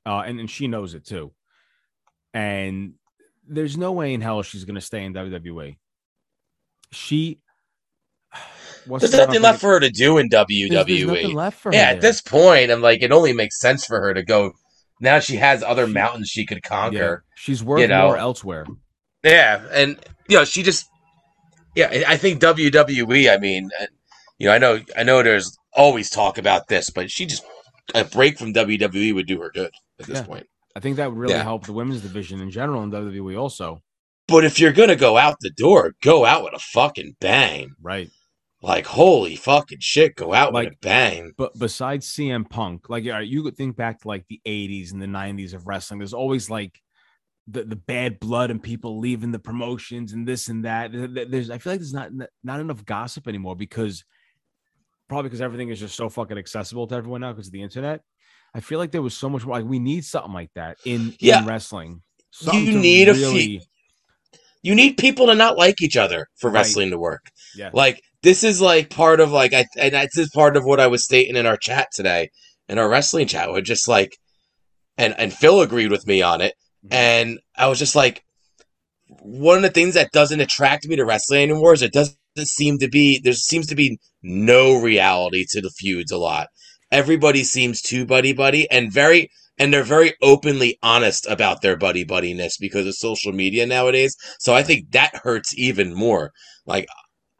uh, 0.06 0.20
and 0.20 0.40
and 0.40 0.50
she 0.50 0.68
knows 0.68 0.94
it 0.94 1.04
too. 1.04 1.32
And 2.32 2.94
there's 3.48 3.76
no 3.76 3.92
way 3.92 4.14
in 4.14 4.20
hell 4.20 4.42
she's 4.42 4.64
going 4.64 4.74
to 4.76 4.80
stay 4.80 5.04
in 5.04 5.12
WWE. 5.14 5.76
She. 6.92 7.40
what's 8.86 9.02
There's 9.10 9.26
nothing 9.26 9.42
left 9.42 9.60
for 9.60 9.70
her 9.70 9.80
to 9.80 9.90
do 9.90 10.18
in 10.18 10.28
WWE. 10.28 10.86
there's 10.86 11.04
nothing 11.06 11.34
left 11.34 11.58
for 11.60 11.70
her. 11.72 11.76
yeah, 11.76 11.90
at 11.90 12.00
this 12.00 12.20
point, 12.22 12.70
I'm 12.70 12.80
like, 12.82 13.02
it 13.02 13.12
only 13.12 13.32
makes 13.32 13.58
sense 13.58 13.84
for 13.84 14.00
her 14.00 14.14
to 14.14 14.22
go. 14.22 14.52
Now 15.00 15.18
she 15.20 15.36
has 15.36 15.62
other 15.62 15.86
She- 15.86 15.92
mountains 15.92 16.28
she 16.28 16.46
could 16.46 16.60
Yeah, 16.62 16.68
conquer. 16.68 17.24
she's 17.36 17.62
worth 17.62 17.88
know. 17.88 18.06
more 18.08 18.16
elsewhere. 18.16 18.66
Yeah, 19.24 19.66
and 19.72 19.98
you 20.28 20.36
know, 20.38 20.44
she 20.44 20.62
just 20.62 20.86
yeah, 21.74 21.88
I 21.90 22.12
I 22.14 22.16
think 22.16 22.40
WWE. 22.40 23.32
I 23.32 23.38
mean, 23.38 23.70
uh, 23.80 23.86
you 24.38 24.46
know, 24.46 24.52
I 24.52 24.58
know, 24.58 24.80
I 24.96 25.02
know, 25.02 25.22
there's 25.22 25.56
always 25.72 26.08
talk 26.10 26.38
about 26.38 26.68
this, 26.68 26.90
but 26.90 27.10
she 27.10 27.26
just 27.26 27.44
a 27.94 28.04
break 28.04 28.38
from 28.38 28.54
WWE 28.54 29.14
would 29.14 29.26
do 29.26 29.40
her 29.40 29.50
good 29.52 29.70
at 30.00 30.06
this 30.06 30.18
Yeah. 30.18 30.24
point. 30.26 30.46
I 30.74 30.80
think 30.80 30.96
that 30.96 31.10
would 31.10 31.18
really 31.18 31.34
Yeah. 31.34 31.42
help 31.42 31.64
the 31.66 31.72
women's 31.72 32.02
division 32.02 32.40
in 32.40 32.50
general 32.50 32.82
in 32.82 32.90
WWE 32.90 33.36
also. 33.36 33.82
But 34.28 34.44
if 34.44 34.58
you're 34.58 34.72
gonna 34.72 34.96
go 34.96 35.16
out 35.16 35.36
the 35.40 35.50
door, 35.50 35.94
go 36.02 36.24
out 36.24 36.44
with 36.44 36.52
a 36.54 36.58
fucking 36.58 37.16
bang. 37.20 37.70
Right. 37.80 38.10
Like 38.62 38.86
holy 38.86 39.36
fucking 39.36 39.78
shit, 39.80 40.16
go 40.16 40.34
out 40.34 40.52
with 40.52 40.64
Like- 40.64 40.72
a 40.74 40.76
bang. 40.82 41.32
But 41.36 41.58
besides 41.58 42.06
CM 42.08 42.44
Punk, 42.44 42.88
like 42.90 43.04
you 43.04 43.42
could 43.42 43.56
think 43.56 43.76
back 43.76 44.00
to 44.00 44.08
like 44.08 44.26
the 44.28 44.40
80s 44.44 44.92
and 44.92 45.00
the 45.00 45.06
90s 45.06 45.54
of 45.54 45.66
wrestling. 45.66 45.98
There's 45.98 46.12
always 46.14 46.50
like 46.50 46.80
the, 47.46 47.62
the 47.62 47.76
bad 47.76 48.18
blood 48.18 48.50
and 48.50 48.60
people 48.60 48.98
leaving 48.98 49.30
the 49.30 49.38
promotions 49.38 50.12
and 50.12 50.26
this 50.26 50.48
and 50.48 50.64
that. 50.64 50.90
There- 50.92 51.06
there- 51.06 51.24
There's 51.26 51.48
I 51.50 51.58
feel 51.58 51.74
like 51.74 51.80
there's 51.80 51.94
not 51.94 52.10
not 52.42 52.58
enough 52.60 52.84
gossip 52.84 53.28
anymore 53.28 53.54
because 53.54 54.04
probably 55.08 55.28
because 55.28 55.40
everything 55.40 55.68
is 55.68 55.78
just 55.78 55.94
so 55.94 56.08
fucking 56.08 56.36
accessible 56.36 56.88
to 56.88 56.96
everyone 56.96 57.20
now 57.20 57.32
because 57.32 57.46
of 57.46 57.52
the 57.52 57.62
internet. 57.62 58.02
I 58.56 58.60
feel 58.60 58.78
like 58.78 58.90
there 58.90 59.02
was 59.02 59.14
so 59.14 59.28
much 59.28 59.44
more 59.44 59.56
like 59.56 59.66
we 59.68 59.78
need 59.78 60.04
something 60.04 60.32
like 60.32 60.50
that 60.54 60.78
in, 60.86 61.14
Yeah. 61.20 61.40
in 61.40 61.46
wrestling. 61.46 62.00
Something 62.30 62.64
You 62.66 62.78
need 62.78 63.08
a 63.08 63.14
few- 63.14 63.60
You 64.62 64.74
need 64.74 64.96
people 64.96 65.26
to 65.26 65.34
not 65.34 65.58
like 65.58 65.82
each 65.82 65.96
other 65.96 66.28
for 66.38 66.48
Right. 66.50 66.60
wrestling 66.60 66.90
to 66.90 66.98
work. 66.98 67.26
Yeah. 67.54 67.70
Like 67.74 68.02
this 68.22 68.42
is 68.42 68.60
like 68.60 68.88
part 68.88 69.20
of 69.20 69.30
like 69.30 69.52
I 69.52 69.66
and 69.78 69.94
this 69.94 70.16
is 70.16 70.30
part 70.30 70.56
of 70.56 70.64
what 70.64 70.80
I 70.80 70.86
was 70.86 71.04
stating 71.04 71.36
in 71.36 71.44
our 71.46 71.58
chat 71.58 71.88
today, 71.94 72.30
in 72.68 72.78
our 72.78 72.88
wrestling 72.88 73.26
chat. 73.28 73.50
We're 73.50 73.60
just 73.60 73.86
like, 73.88 74.16
and 74.96 75.14
and 75.18 75.32
Phil 75.32 75.60
agreed 75.60 75.90
with 75.90 76.06
me 76.06 76.22
on 76.22 76.40
it, 76.40 76.54
Mhm. 76.86 76.94
and 76.94 77.38
I 77.56 77.66
was 77.68 77.78
just 77.78 77.94
like, 77.94 78.24
one 79.20 79.56
of 79.58 79.62
the 79.62 79.70
things 79.70 79.94
that 79.94 80.12
doesn't 80.12 80.40
attract 80.40 80.86
me 80.88 80.96
to 80.96 81.04
wrestling 81.04 81.42
anymore 81.42 81.74
is 81.74 81.82
it 81.82 81.92
doesn't 81.92 82.16
seem 82.44 82.78
to 82.78 82.88
be 82.88 83.20
there 83.22 83.34
seems 83.34 83.66
to 83.68 83.74
be 83.76 83.98
no 84.22 84.80
reality 84.80 85.44
to 85.50 85.60
the 85.60 85.70
feuds 85.70 86.10
a 86.10 86.18
lot. 86.18 86.48
Everybody 86.92 87.42
seems 87.44 87.82
too 87.82 88.06
buddy 88.06 88.32
buddy 88.32 88.70
and 88.70 88.92
very 88.92 89.30
and 89.58 89.72
they're 89.72 89.82
very 89.82 90.14
openly 90.22 90.78
honest 90.82 91.26
about 91.26 91.62
their 91.62 91.76
buddy 91.76 92.04
buddiness 92.04 92.54
because 92.60 92.86
of 92.86 92.94
social 92.94 93.32
media 93.32 93.66
nowadays. 93.66 94.16
So 94.38 94.54
I 94.54 94.62
think 94.62 94.90
that 94.92 95.16
hurts 95.16 95.56
even 95.58 95.94
more. 95.94 96.32
Like 96.66 96.86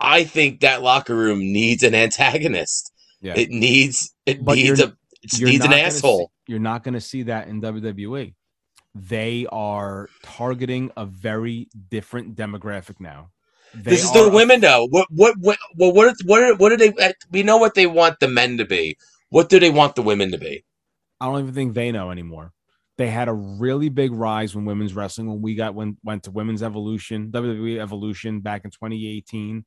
I 0.01 0.25
think 0.25 0.61
that 0.61 0.83
locker 0.83 1.15
room 1.17 1.39
needs 1.41 1.83
an 1.83 1.95
antagonist. 1.95 2.91
Yeah. 3.21 3.35
It 3.37 3.51
needs 3.51 4.13
it 4.27 4.45
But 4.45 4.57
needs 4.57 4.81
a 4.81 4.97
it 5.23 5.41
needs 5.41 5.65
an 5.65 5.73
asshole. 5.73 6.19
see- 6.19 6.53
you're 6.53 6.59
not 6.61 6.85
going 6.85 6.95
to 6.95 7.01
see 7.01 7.25
that 7.25 7.49
in 7.49 7.61
WWE. 7.61 8.35
They 8.95 9.47
are 9.51 10.09
targeting 10.23 10.91
a 10.97 11.05
very 11.05 11.69
different 11.91 12.37
demographic 12.37 13.01
now. 13.01 13.31
They 13.75 13.91
this 13.91 14.05
is 14.05 14.11
are 14.17 14.25
the 14.25 14.31
women 14.31 14.61
though. 14.61 14.87
What 14.91 15.09
what 15.11 15.35
what 15.39 15.59
well, 15.77 15.93
what 15.93 16.09
are- 16.09 16.15
what 16.25 16.43
are, 16.43 16.55
what 16.55 16.69
do 16.71 16.77
they? 16.77 17.13
We 17.31 17.43
know 17.43 17.57
what 17.59 17.75
they 17.75 17.87
want 17.87 18.21
the 18.21 18.29
men 18.29 18.57
to 18.59 18.65
be. 18.65 18.97
What 19.37 19.51
do 19.51 19.61
they 19.61 19.69
want 19.69 19.97
the 19.97 20.01
women 20.01 20.31
to 20.31 20.39
be? 20.39 20.65
I 21.21 21.27
don't 21.27 21.43
even 21.43 21.53
think 21.53 21.75
they 21.75 21.93
know 21.93 22.11
anymore. 22.11 22.55
They 22.97 23.09
had 23.09 23.29
a 23.29 23.35
really 23.35 23.91
big 23.91 24.13
rise 24.13 24.57
when 24.57 24.65
women's 24.65 24.95
wrestling 24.95 25.29
when 25.29 25.43
we 25.43 25.55
got 25.55 25.75
when 25.75 25.99
went 26.03 26.23
to 26.23 26.31
women's 26.31 26.63
evolution, 26.63 27.31
WWE 27.33 27.79
evolution 27.79 28.41
back 28.41 28.65
in 28.65 28.71
2018. 28.71 29.67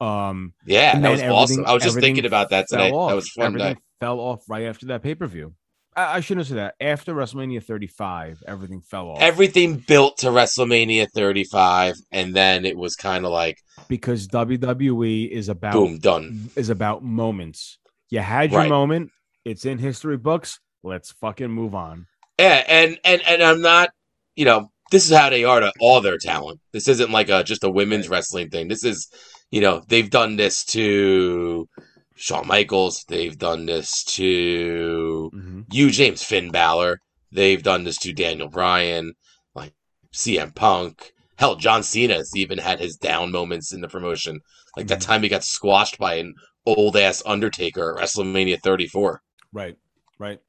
Um, 0.00 0.54
Yeah, 0.64 0.98
that 0.98 1.10
was 1.10 1.20
awesome. 1.20 1.66
I 1.66 1.74
was 1.74 1.82
just 1.82 2.00
thinking 2.00 2.24
about 2.24 2.48
that 2.48 2.68
today. 2.70 2.90
off. 2.90 3.10
That 3.10 3.16
was 3.16 3.28
fun 3.28 3.46
everything 3.48 3.74
day. 3.74 3.80
fell 4.00 4.18
off 4.18 4.44
right 4.48 4.64
after 4.64 4.86
that 4.86 5.02
pay 5.02 5.14
per 5.14 5.26
view. 5.26 5.52
I, 5.94 6.16
I 6.16 6.20
shouldn't 6.20 6.46
have 6.46 6.56
said 6.56 6.56
that. 6.56 6.74
After 6.80 7.12
WrestleMania 7.12 7.62
35, 7.62 8.44
everything 8.46 8.80
fell 8.80 9.08
off 9.08 9.20
Everything 9.20 9.76
built 9.76 10.16
to 10.20 10.28
WrestleMania 10.28 11.08
35, 11.14 11.96
and 12.12 12.34
then 12.34 12.64
it 12.64 12.78
was 12.78 12.96
kind 12.96 13.26
of 13.26 13.30
like 13.30 13.58
because 13.88 14.26
WWE 14.28 15.28
is 15.28 15.50
about 15.50 15.74
boom, 15.74 15.98
done. 15.98 16.48
is 16.56 16.70
about 16.70 17.04
moments. 17.04 17.76
You 18.10 18.20
had 18.20 18.50
your 18.52 18.60
Right. 18.62 18.68
moment. 18.68 19.10
It's 19.44 19.64
in 19.64 19.78
history 19.78 20.16
books. 20.16 20.58
Let's 20.82 21.12
fucking 21.12 21.50
move 21.50 21.74
on. 21.74 22.06
Yeah, 22.38 22.62
and 22.68 22.98
and 23.04 23.22
and 23.26 23.42
I'm 23.42 23.60
not, 23.60 23.90
you 24.36 24.44
know, 24.44 24.70
this 24.90 25.10
is 25.10 25.16
how 25.16 25.30
they 25.30 25.44
are 25.44 25.60
to 25.60 25.72
all 25.80 26.00
their 26.00 26.18
talent. 26.18 26.60
This 26.72 26.86
isn't 26.88 27.10
like 27.10 27.28
a 27.28 27.42
just 27.42 27.64
a 27.64 27.70
women's 27.70 28.08
wrestling 28.08 28.50
thing. 28.50 28.68
This 28.68 28.84
is, 28.84 29.08
you 29.50 29.60
know, 29.60 29.82
they've 29.88 30.10
done 30.10 30.36
this 30.36 30.64
to 30.66 31.68
Shawn 32.14 32.46
Michaels. 32.46 33.04
They've 33.08 33.36
done 33.36 33.66
this 33.66 34.04
to 34.04 35.30
Mhm. 35.34 35.64
you, 35.72 35.90
James 35.90 36.22
Finn 36.22 36.50
Balor. 36.50 37.00
They've 37.32 37.62
done 37.62 37.84
this 37.84 37.98
to 37.98 38.12
Daniel 38.12 38.48
Bryan, 38.48 39.14
like 39.54 39.74
CM 40.12 40.52
Punk. 40.54 41.12
Hell, 41.38 41.56
John 41.56 41.82
Cena's 41.82 42.32
even 42.34 42.58
had 42.58 42.78
his 42.80 42.96
down 42.96 43.30
moments 43.32 43.72
in 43.72 43.80
the 43.80 43.88
promotion. 43.88 44.40
Like 44.76 44.86
that 44.88 45.00
Mhm. 45.00 45.06
time 45.06 45.22
he 45.22 45.28
got 45.28 45.44
squashed 45.44 45.98
by 45.98 46.14
an 46.14 46.34
old 46.66 46.96
ass 46.96 47.22
Undertaker 47.24 47.96
WrestleMania 47.98 48.60
34. 48.60 49.22
Right, 49.52 49.76
right. 50.18 50.40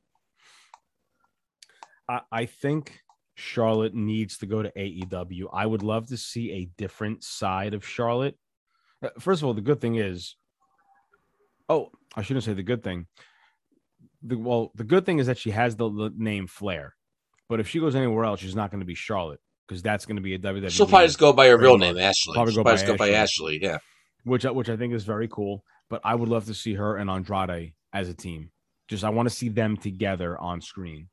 I, 2.10 2.22
I 2.32 2.46
think 2.46 3.00
Charlotte 3.36 3.94
needs 3.94 4.38
to 4.40 4.46
go 4.46 4.62
to 4.64 4.72
AEW. 4.72 5.46
I 5.54 5.66
would 5.66 5.84
love 5.84 6.08
to 6.08 6.18
see 6.18 6.52
a 6.52 6.70
different 6.78 7.24
side 7.24 7.74
of 7.74 7.86
Charlotte. 7.86 8.38
Uh, 9.02 9.10
First 9.20 9.42
of 9.42 9.48
all, 9.48 9.54
the 9.54 9.62
good 9.62 9.80
thing 9.80 9.96
is, 9.96 10.36
oh, 11.70 11.92
I 12.16 12.24
shouldn't 12.24 12.46
say 12.46 12.54
the 12.54 12.64
good 12.64 12.84
thing. 12.84 13.08
The, 14.24 14.38
well, 14.38 14.72
the 14.74 14.84
good 14.84 15.06
thing 15.06 15.20
is 15.20 15.28
that 15.28 15.38
she 15.38 15.52
has 15.52 15.76
the, 15.76 15.90
the 15.90 16.12
name 16.18 16.48
Flair, 16.48 16.96
but 17.48 17.60
if 17.60 17.70
she 17.70 17.80
goes 17.80 17.96
anywhere 17.96 18.26
else, 18.26 18.40
she's 18.40 18.56
not 18.56 18.72
going 18.72 18.80
to 18.80 18.86
be 18.86 18.96
Charlotte 18.96 19.40
because 19.68 19.84
that's 19.84 20.06
going 20.06 20.16
to 20.16 20.22
be 20.22 20.34
a 20.34 20.40
WWE. 20.40 20.72
She'll 20.72 20.88
probably 20.88 21.08
just 21.08 21.20
go 21.20 21.34
by 21.34 21.48
her 21.50 21.58
real 21.58 21.78
name, 21.78 21.98
Ashley. 21.98 22.34
Probably 22.34 22.54
She'll 22.54 22.64
go 22.64 22.70
probably 22.70 22.86
by 22.86 22.88
go 22.88 22.98
by 22.98 23.10
Ashley. 23.10 23.16
Ashley. 23.16 23.60
Yeah. 23.62 23.78
which 24.24 24.46
which 24.46 24.70
I 24.70 24.78
think 24.78 24.94
is 24.94 25.04
very 25.04 25.28
cool. 25.28 25.64
But 25.90 26.02
I 26.04 26.16
would 26.16 26.30
love 26.30 26.46
to 26.46 26.54
see 26.54 26.74
her 26.76 26.98
and 26.98 27.10
Andrade 27.10 27.74
as 27.94 28.10
a 28.10 28.14
team. 28.14 28.52
Just 28.88 29.04
I 29.04 29.10
want 29.10 29.30
to 29.30 29.36
see 29.36 29.50
them 29.50 29.78
together 29.78 30.38
on 30.40 30.62
screen. 30.62 31.10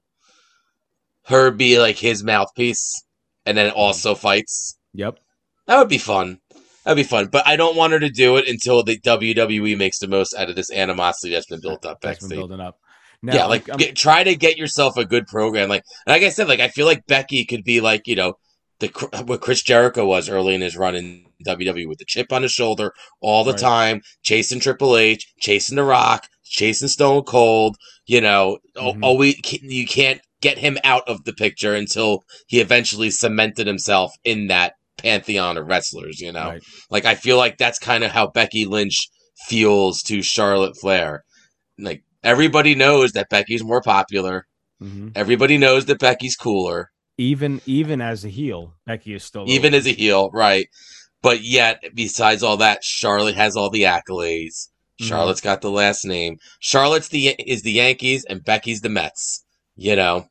Her 1.26 1.50
be 1.50 1.78
like 1.78 1.96
his 1.96 2.22
mouthpiece, 2.22 3.04
and 3.46 3.56
Mm-hmm. 3.56 3.66
then 3.66 3.74
also 3.74 4.14
fights. 4.14 4.78
Yep. 4.92 5.18
That 5.66 5.78
would 5.78 5.88
be 5.88 5.98
fun. 5.98 6.38
That'd 6.84 6.96
be 6.96 7.08
fun. 7.08 7.26
But 7.26 7.46
I 7.46 7.56
don't 7.56 7.76
want 7.76 7.94
her 7.94 8.00
to 8.00 8.10
do 8.10 8.36
it 8.36 8.46
until 8.46 8.82
the 8.82 8.98
WWE 9.00 9.76
makes 9.78 9.98
the 9.98 10.08
most 10.08 10.34
out 10.34 10.50
of 10.50 10.56
this 10.56 10.70
animosity 10.70 11.32
that's 11.32 11.46
been 11.46 11.60
built 11.62 11.86
up 11.86 12.00
That's 12.02 12.26
been 12.26 12.36
building 12.38 12.60
up. 12.60 12.78
Now, 13.22 13.34
yeah, 13.34 13.44
like 13.46 13.68
I'm- 13.70 13.78
get, 13.78 13.96
try 13.96 14.22
to 14.22 14.36
get 14.36 14.58
yourself 14.58 14.98
a 14.98 15.04
good 15.06 15.26
program. 15.26 15.70
Like, 15.70 15.82
like 16.06 16.22
I 16.22 16.28
said, 16.28 16.46
like 16.48 16.60
I 16.60 16.68
feel 16.68 16.84
like 16.84 17.06
Becky 17.06 17.46
could 17.46 17.64
be 17.64 17.80
like 17.80 18.06
you 18.06 18.16
know 18.16 18.34
the 18.80 18.88
what 19.26 19.40
Chris 19.40 19.62
Jericho 19.62 20.04
was 20.06 20.28
early 20.28 20.54
in 20.54 20.60
his 20.60 20.76
run 20.76 20.94
in 20.94 21.26
WWE 21.46 21.86
with 21.88 21.98
the 21.98 22.04
chip 22.04 22.32
on 22.32 22.42
his 22.42 22.52
shoulder 22.52 22.92
all 23.20 23.44
the 23.44 23.52
Right. 23.52 23.60
time, 23.60 24.02
chasing 24.22 24.60
Triple 24.60 24.96
H, 24.96 25.32
chasing 25.38 25.76
The 25.76 25.84
Rock, 25.84 26.26
chasing 26.44 26.88
Stone 26.88 27.22
Cold. 27.24 27.76
You 28.06 28.20
know, 28.20 28.58
oh, 28.76 29.14
we 29.14 29.40
you 29.62 29.86
can't 29.86 30.20
get 30.40 30.58
him 30.58 30.76
out 30.84 31.08
of 31.08 31.24
the 31.24 31.32
picture 31.32 31.74
until 31.74 32.22
he 32.46 32.60
eventually 32.60 33.10
cemented 33.10 33.66
himself 33.66 34.12
in 34.24 34.48
that 34.48 34.74
pantheon 34.98 35.56
of 35.56 35.66
wrestlers. 35.66 36.20
You 36.20 36.32
know, 36.32 36.48
right. 36.50 36.62
like 36.90 37.04
I 37.04 37.14
feel 37.14 37.36
like 37.36 37.56
that's 37.58 37.78
kind 37.78 38.04
of 38.04 38.10
how 38.10 38.26
Becky 38.28 38.66
Lynch 38.66 39.08
feels 39.46 40.02
to 40.02 40.20
Charlotte 40.22 40.76
Flair. 40.80 41.24
Like 41.78 42.02
everybody 42.22 42.74
knows 42.74 43.12
that 43.12 43.28
Becky's 43.30 43.64
more 43.64 43.82
popular. 43.82 44.46
Mhm. 44.82 45.12
Everybody 45.14 45.56
knows 45.58 45.86
that 45.86 45.98
Becky's 45.98 46.36
cooler, 46.36 46.90
even 47.18 47.60
even 47.66 48.00
as 48.00 48.24
a 48.24 48.28
heel, 48.28 48.74
Becky 48.86 49.14
is 49.14 49.24
still 49.24 49.44
even 49.48 49.74
over. 49.74 49.78
as 49.78 49.86
a 49.86 49.92
heel, 49.92 50.30
right? 50.32 50.66
But 51.22 51.42
yet, 51.42 51.82
besides 51.94 52.42
all 52.42 52.56
that, 52.58 52.84
Charlotte 52.84 53.34
has 53.36 53.56
all 53.56 53.70
the 53.70 53.82
accolades. 53.84 54.68
Mhm. 55.00 55.08
Charlotte's 55.08 55.40
got 55.40 55.60
the 55.62 55.70
last 55.70 56.04
name. 56.04 56.36
Charlotte's 56.60 57.08
the 57.08 57.28
is 57.46 57.62
the 57.62 57.72
Yankees, 57.72 58.24
and 58.28 58.44
Becky's 58.44 58.80
the 58.82 58.88
Mets. 58.90 59.44
You 59.76 59.96
know, 59.96 60.26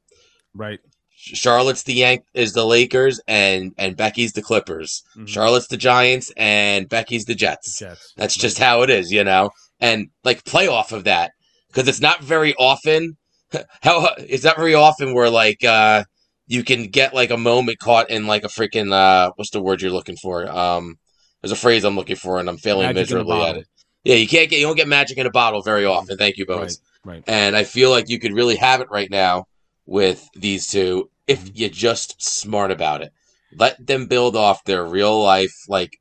right. 0.54 0.80
Charlotte's 1.18 1.84
the 1.84 1.94
Yank 1.94 2.24
is 2.34 2.54
the 2.54 2.66
Lakers, 2.66 3.20
and 3.28 3.72
and 3.78 3.96
Becky's 3.98 4.34
the 4.34 4.42
Clippers. 4.42 5.04
Mhm. 5.18 5.28
Charlotte's 5.28 5.68
the 5.68 5.78
Giants, 5.78 6.32
and 6.38 6.88
Becky's 6.90 7.26
the 7.26 7.36
Jets. 7.36 7.80
Jets. 7.80 8.14
That's 8.18 8.38
Right. 8.38 8.42
just 8.42 8.58
how 8.60 8.82
it 8.84 8.90
is, 8.90 9.12
you 9.12 9.24
know. 9.24 9.50
And 9.80 10.08
like 10.24 10.44
play 10.46 10.68
off 10.68 10.92
of 10.92 11.06
that 11.06 11.32
because 11.68 11.88
it's 11.88 12.00
not 12.02 12.22
very 12.22 12.54
often. 12.56 13.18
How 13.82 14.10
it's 14.18 14.44
not 14.44 14.58
very 14.58 14.74
often 14.74 15.14
where 15.14 15.30
like 15.30 15.64
uh 15.64 16.06
you 16.54 16.64
can 16.64 16.88
get 16.88 17.14
like 17.14 17.32
a 17.32 17.38
moment 17.38 17.80
caught 17.80 18.10
in 18.12 18.28
like 18.28 18.44
a 18.44 18.48
freaking 18.48 18.94
uh 18.94 19.32
what's 19.36 19.50
the 19.52 19.62
word 19.62 19.82
you're 19.82 19.92
looking 20.00 20.18
for? 20.18 20.36
Um, 20.50 20.98
there's 21.42 21.52
a 21.52 21.56
phrase 21.66 21.84
I'm 21.84 21.96
looking 21.96 22.16
for 22.16 22.40
and 22.40 22.48
I'm 22.50 22.58
failing 22.58 22.86
Magic 22.88 23.02
miserably 23.02 23.42
at 23.42 23.58
it. 23.58 23.68
Yeah, 24.04 24.16
you 24.16 24.28
can't 24.28 24.50
get 24.50 24.60
you 24.60 24.66
don't 24.68 24.76
get 24.76 24.88
magic 24.88 25.18
in 25.18 25.26
a 25.26 25.32
bottle 25.32 25.62
very 25.62 25.86
often. 25.86 26.18
Thank 26.18 26.38
you, 26.38 26.46
Bones. 26.46 26.80
Right. 27.04 27.16
Right. 27.16 27.24
And 27.28 27.56
I 27.56 27.64
feel 27.64 27.90
like 27.90 28.08
you 28.08 28.20
could 28.20 28.34
really 28.34 28.56
have 28.58 28.80
it 28.82 28.88
right 28.92 29.10
now 29.10 29.46
with 29.86 30.26
these 30.36 30.68
two 30.68 31.10
if 31.28 31.44
Mhm. 31.44 31.52
you're 31.56 31.70
just 31.70 32.22
smart 32.22 32.72
about 32.72 33.02
it. 33.02 33.12
Let 33.56 33.76
them 33.86 34.08
build 34.08 34.36
off 34.36 34.64
their 34.64 34.86
real 34.86 35.22
life 35.22 35.56
like 35.68 35.92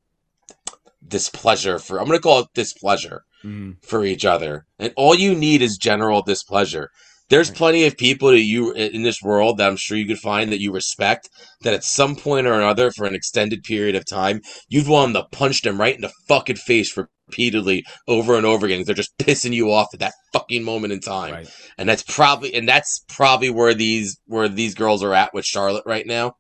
displeasure 1.06 1.78
for 1.78 1.99
I'm 1.99 2.06
gonna 2.06 2.21
call 2.21 2.40
it 2.40 2.49
displeasure 2.54 3.25
Mhm. 3.44 3.76
for 3.85 4.04
each 4.04 4.25
other. 4.25 4.66
And 4.78 4.92
all 4.97 5.14
you 5.14 5.35
need 5.35 5.62
is 5.62 5.76
general 5.76 6.23
displeasure. 6.23 6.90
There's 7.33 7.49
Right. 7.49 7.57
plenty 7.57 7.85
of 7.87 7.97
people 7.97 8.29
that 8.29 8.41
you 8.43 8.73
in 8.73 9.05
this 9.05 9.23
world 9.23 9.57
that 9.57 9.67
I'm 9.67 9.79
sure 9.79 9.97
you 9.97 10.07
could 10.07 10.19
find 10.19 10.53
that 10.53 10.61
you 10.61 10.71
respect 10.71 11.31
that 11.62 11.73
at 11.73 11.83
some 11.83 12.15
point 12.15 12.47
or 12.47 12.53
another 12.53 12.91
for 12.91 13.07
an 13.07 13.15
extended 13.15 13.62
period 13.62 13.95
of 13.97 14.05
time 14.07 14.43
you'd 14.69 14.87
want 14.87 15.15
to 15.15 15.25
punch 15.33 15.62
them 15.62 15.81
right 15.81 15.95
in 15.95 16.03
the 16.03 16.12
fucking 16.29 16.57
face 16.57 16.95
repeatedly 16.95 17.85
over 18.07 18.37
and 18.37 18.45
over 18.45 18.67
again. 18.67 18.83
They're 18.85 18.95
just 18.95 19.17
pissing 19.25 19.55
you 19.55 19.73
off 19.73 19.89
at 19.95 20.01
that 20.01 20.12
fucking 20.35 20.62
moment 20.62 20.93
in 20.93 21.01
time, 21.01 21.33
Right. 21.33 21.49
and 21.79 21.89
that's 21.89 22.03
probably 22.03 22.53
and 22.55 22.69
that's 22.69 23.03
probably 23.09 23.49
where 23.49 23.73
these 23.73 24.19
where 24.27 24.49
these 24.49 24.75
girls 24.75 25.03
are 25.03 25.15
at 25.15 25.33
with 25.33 25.47
Charlotte 25.47 25.85
right 25.87 26.07
now. 26.07 26.35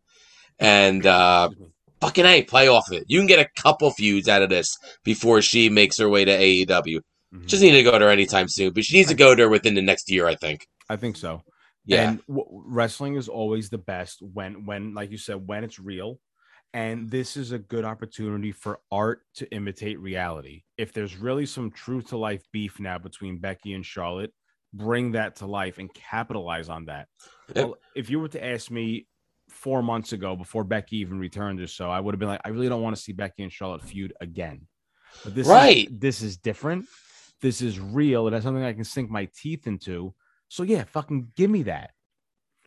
And 0.58 1.06
uh, 1.06 1.48
fucking 2.02 2.26
a 2.26 2.42
play 2.42 2.68
off 2.68 2.84
of 2.90 2.98
it. 2.98 3.04
You 3.08 3.18
can 3.18 3.26
get 3.26 3.40
a 3.40 3.48
couple 3.62 3.90
feuds 3.92 4.28
out 4.28 4.42
of 4.42 4.50
this 4.50 4.76
before 5.04 5.40
she 5.40 5.70
makes 5.70 5.96
her 5.96 6.08
way 6.10 6.26
to 6.26 6.32
AEW. 6.32 7.00
Mhm. 7.34 7.46
Just 7.46 7.62
need 7.62 7.70
to 7.72 7.82
go 7.82 7.98
to 7.98 8.04
her 8.04 8.10
anytime 8.10 8.46
soon, 8.48 8.74
but 8.74 8.84
she 8.84 8.98
needs 8.98 9.08
to 9.08 9.14
go 9.14 9.34
there 9.34 9.48
within 9.48 9.72
the 9.74 9.80
next 9.80 10.10
year, 10.10 10.26
I 10.26 10.34
think. 10.34 10.66
I 10.92 10.96
think 10.96 11.16
so. 11.16 11.42
Yeah, 11.84 12.10
And 12.10 12.20
w- 12.28 12.46
wrestling 12.66 13.16
is 13.16 13.28
always 13.28 13.70
the 13.70 13.78
best 13.78 14.22
when, 14.22 14.66
when, 14.66 14.94
like 14.94 15.10
you 15.10 15.18
said, 15.18 15.46
when 15.46 15.64
it's 15.64 15.80
real. 15.80 16.20
And 16.74 17.10
this 17.10 17.36
is 17.36 17.52
a 17.52 17.58
good 17.58 17.84
opportunity 17.84 18.52
for 18.52 18.80
art 18.90 19.22
to 19.36 19.50
imitate 19.52 19.98
reality. 20.00 20.62
If 20.78 20.92
there's 20.92 21.16
really 21.16 21.44
some 21.44 21.70
true 21.70 22.00
to 22.02 22.16
life 22.16 22.44
beef 22.52 22.78
now 22.80 22.98
between 22.98 23.38
Becky 23.38 23.74
and 23.74 23.84
Charlotte, 23.84 24.32
bring 24.72 25.12
that 25.12 25.36
to 25.36 25.46
life 25.46 25.78
and 25.78 25.92
capitalize 25.92 26.68
on 26.68 26.86
that. 26.86 27.08
Yep. 27.54 27.56
Well, 27.56 27.76
if 27.94 28.08
you 28.08 28.20
were 28.20 28.28
to 28.28 28.42
ask 28.44 28.70
me 28.70 29.06
four 29.50 29.82
months 29.82 30.12
ago, 30.12 30.34
before 30.36 30.64
Becky 30.64 30.96
even 30.98 31.18
returned 31.18 31.60
or 31.60 31.66
so, 31.66 31.90
I 31.90 32.00
would 32.00 32.14
have 32.14 32.20
been 32.20 32.28
like, 32.28 32.40
I 32.44 32.50
really 32.50 32.68
don't 32.68 32.80
want 32.82 32.96
to 32.96 33.02
see 33.02 33.12
Becky 33.12 33.42
and 33.42 33.52
Charlotte 33.52 33.82
feud 33.82 34.12
again. 34.20 34.66
But 35.24 35.34
this 35.34 35.46
Right. 35.46 35.88
is, 35.90 35.98
this 35.98 36.22
is 36.22 36.36
different. 36.38 36.86
This 37.42 37.60
is 37.60 37.78
real. 37.80 38.28
It 38.28 38.32
has 38.32 38.44
something 38.44 38.62
I 38.64 38.72
can 38.72 38.84
sink 38.84 39.10
my 39.10 39.28
teeth 39.36 39.66
into. 39.66 40.14
So 40.52 40.64
yeah, 40.64 40.84
fucking 40.84 41.32
give 41.34 41.48
me 41.48 41.62
that. 41.62 41.92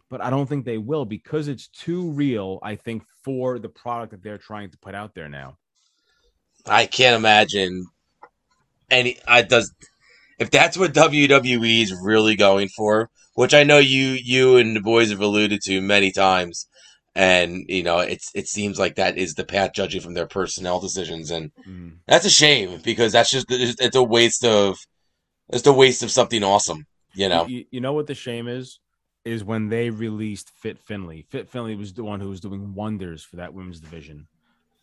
But 0.09 0.19
I 0.19 0.31
don't 0.31 0.49
think 0.49 0.65
they 0.65 0.79
will 0.79 1.05
because 1.05 1.47
it's 1.47 1.67
too 1.67 2.09
real, 2.09 2.57
I 2.63 2.77
think, 2.77 3.03
for 3.23 3.59
the 3.59 3.69
product 3.69 4.09
that 4.09 4.23
they're 4.23 4.39
trying 4.39 4.71
to 4.71 4.77
put 4.79 4.95
out 4.95 5.13
there 5.13 5.29
now. 5.29 5.57
I 6.65 6.87
can't 6.87 7.15
imagine 7.15 7.85
any. 8.89 9.19
I 9.27 9.43
does 9.43 9.71
if 10.39 10.49
that's 10.49 10.77
what 10.79 10.95
WWE 10.95 11.83
is 11.83 11.93
really 12.03 12.35
going 12.35 12.69
for, 12.69 13.11
which 13.35 13.53
I 13.53 13.63
know 13.63 13.77
you 13.77 14.17
you 14.19 14.57
and 14.57 14.75
the 14.75 14.81
boys 14.81 15.11
have 15.11 15.21
alluded 15.21 15.61
to 15.65 15.79
many 15.79 16.11
times, 16.11 16.67
and 17.13 17.65
you 17.67 17.83
know 17.83 17.99
it's 17.99 18.31
it 18.33 18.47
seems 18.47 18.79
like 18.79 18.95
that 18.95 19.15
is 19.15 19.35
the 19.35 19.45
path 19.45 19.73
judging 19.75 20.01
from 20.01 20.15
their 20.15 20.27
personnel 20.27 20.79
decisions, 20.79 21.29
and 21.29 21.51
Mm. 21.67 21.99
that's 22.07 22.25
a 22.25 22.31
shame 22.31 22.81
because 22.83 23.11
that's 23.11 23.29
just 23.29 23.45
it's 23.51 23.95
a 23.95 24.03
waste 24.03 24.43
of 24.43 24.75
it's 25.49 25.67
a 25.67 25.73
waste 25.73 26.01
of 26.01 26.09
something 26.09 26.43
awesome, 26.43 26.87
you 27.15 27.29
know. 27.29 27.45
You, 27.47 27.65
you 27.71 27.79
know 27.81 27.93
what 27.93 28.07
the 28.07 28.15
shame 28.15 28.47
is? 28.47 28.79
Is 29.23 29.43
when 29.43 29.69
they 29.69 29.89
released 29.89 30.51
Fit 30.51 30.77
Finley. 30.77 31.25
Fit 31.29 31.49
Finley 31.49 31.75
was 31.75 31.93
the 31.93 32.03
one 32.03 32.19
who 32.19 32.29
was 32.29 32.39
doing 32.41 32.75
wonders 32.75 33.23
for 33.23 33.37
that 33.37 33.53
women's 33.55 33.79
division 33.79 34.27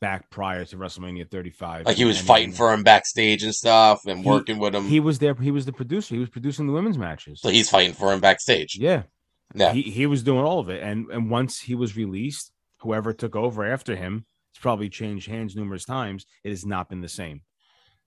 back 0.00 0.30
prior 0.30 0.64
to 0.64 0.76
WrestleMania 0.76 1.30
35. 1.30 1.86
Like 1.86 1.96
he 1.96 2.04
was 2.04 2.18
And- 2.18 2.26
fighting 2.26 2.48
and 2.48 2.56
for 2.56 2.72
him 2.72 2.82
backstage 2.82 3.44
and 3.44 3.54
stuff, 3.54 4.04
and 4.04 4.20
He- 4.20 4.28
working 4.28 4.58
with 4.58 4.74
him. 4.74 4.88
He 4.88 4.98
was 4.98 5.20
there. 5.20 5.34
He 5.34 5.52
was 5.52 5.64
the 5.64 5.72
producer. 5.72 6.14
He 6.16 6.18
was 6.20 6.28
producing 6.28 6.66
the 6.66 6.72
women's 6.72 6.98
matches. 6.98 7.40
so 7.40 7.50
he's 7.50 7.70
fighting 7.70 7.92
for 7.94 8.12
him 8.12 8.18
backstage. 8.20 8.76
Yeah. 8.76 9.04
Yeah, 9.54 9.72
He, 9.74 9.82
he 9.82 10.06
was 10.06 10.22
doing 10.24 10.44
all 10.44 10.58
of 10.58 10.68
it. 10.70 10.82
And 10.82 11.06
and 11.10 11.30
once 11.30 11.60
he 11.60 11.74
was 11.76 11.94
released, 11.96 12.50
whoever 12.78 13.12
took 13.12 13.36
over 13.36 13.64
after 13.64 13.94
him, 13.94 14.24
it's 14.50 14.58
probably 14.58 14.88
changed 14.88 15.28
hands 15.28 15.54
numerous 15.54 15.84
times. 15.84 16.24
It 16.42 16.50
has 16.50 16.64
not 16.66 16.88
been 16.88 17.00
the 17.02 17.08
same. 17.08 17.42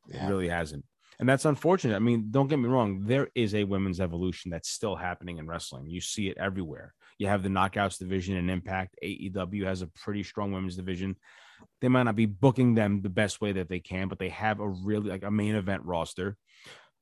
yeah. 0.10 0.26
It 0.26 0.30
really 0.30 0.50
hasn't. 0.50 0.84
And 1.20 1.30
that's 1.30 1.46
unfortunate. 1.46 1.96
I 1.96 2.00
mean, 2.00 2.28
don't 2.32 2.48
get 2.48 2.60
me 2.60 2.68
wrong. 2.68 3.04
There 3.06 3.30
is 3.36 3.56
a 3.56 3.64
women's 3.64 4.02
evolution 4.02 4.52
that's 4.52 4.70
still 4.70 4.96
happening 4.96 5.38
in 5.38 5.48
wrestling. 5.48 5.88
You 5.88 6.02
see 6.02 6.28
it 6.28 6.38
everywhere. 6.38 6.94
You 7.18 7.28
have 7.28 7.44
the 7.44 7.50
knockouts 7.50 7.98
division 7.98 8.36
and 8.36 8.52
Impact. 8.52 8.96
AEW 9.04 9.66
has 9.66 9.82
a 9.82 9.88
pretty 9.88 10.24
strong 10.24 10.52
women's 10.52 10.76
division. 10.76 11.16
They 11.82 11.88
might 11.88 12.04
not 12.04 12.16
be 12.16 12.26
booking 12.26 12.76
them 12.76 13.02
the 13.02 13.10
best 13.10 13.40
way 13.40 13.54
that 13.54 13.70
they 13.70 13.80
can, 13.80 14.10
but 14.10 14.20
they 14.20 14.30
have 14.30 14.60
a 14.60 14.68
really 14.68 15.10
like 15.10 15.24
a 15.24 15.32
main 15.32 15.56
event 15.56 15.84
roster. 15.86 16.36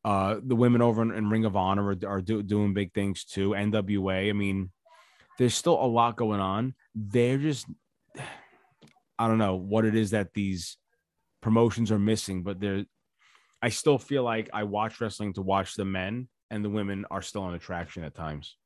Uh, 0.06 0.40
the 0.44 0.56
women 0.56 0.82
over 0.82 1.02
in, 1.02 1.12
in 1.12 1.30
Ring 1.30 1.46
of 1.46 1.56
Honor 1.56 1.90
are, 1.90 1.98
are 2.06 2.22
do, 2.22 2.44
doing 2.44 2.74
big 2.74 2.94
things 2.94 3.24
too. 3.24 3.52
NWA. 3.52 4.30
I 4.30 4.34
mean, 4.34 4.72
there's 5.38 5.56
still 5.56 5.82
a 5.82 5.88
lot 5.88 6.18
going 6.18 6.40
on. 6.40 6.76
They're 6.94 7.38
just, 7.38 7.66
I 9.18 9.28
don't 9.28 9.38
know 9.38 9.56
what 9.56 9.86
it 9.86 9.96
is 9.96 10.12
that 10.12 10.34
these 10.34 10.78
promotions 11.42 11.92
are 11.92 12.00
missing, 12.00 12.44
but 12.44 12.60
they're. 12.60 12.86
I 13.64 13.70
still 13.70 13.98
feel 13.98 14.24
like 14.24 14.52
I 14.54 14.64
watch 14.64 15.02
wrestling 15.02 15.34
to 15.36 15.42
watch 15.42 15.76
the 15.76 15.86
men, 15.86 16.30
and 16.52 16.64
the 16.64 16.70
women 16.70 17.06
are 17.10 17.24
still 17.24 17.48
an 17.48 17.56
attraction 17.56 18.04
at 18.04 18.14
times. 18.16 18.58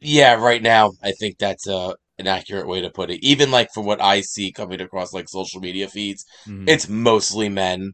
Yeah, 0.00 0.34
right 0.34 0.62
now 0.62 0.92
I 1.02 1.12
think 1.12 1.38
that's 1.38 1.66
uh, 1.68 1.92
an 2.18 2.26
accurate 2.26 2.66
way 2.66 2.80
to 2.82 2.90
put 2.90 3.10
it. 3.10 3.22
Even 3.22 3.50
like 3.50 3.68
from 3.72 3.84
what 3.86 4.00
I 4.02 4.20
see 4.20 4.52
coming 4.52 4.80
across 4.80 5.12
like 5.12 5.28
social 5.28 5.60
media 5.60 5.88
feeds, 5.88 6.24
Mhm. 6.46 6.66
it's 6.66 6.88
mostly 6.88 7.48
men. 7.48 7.92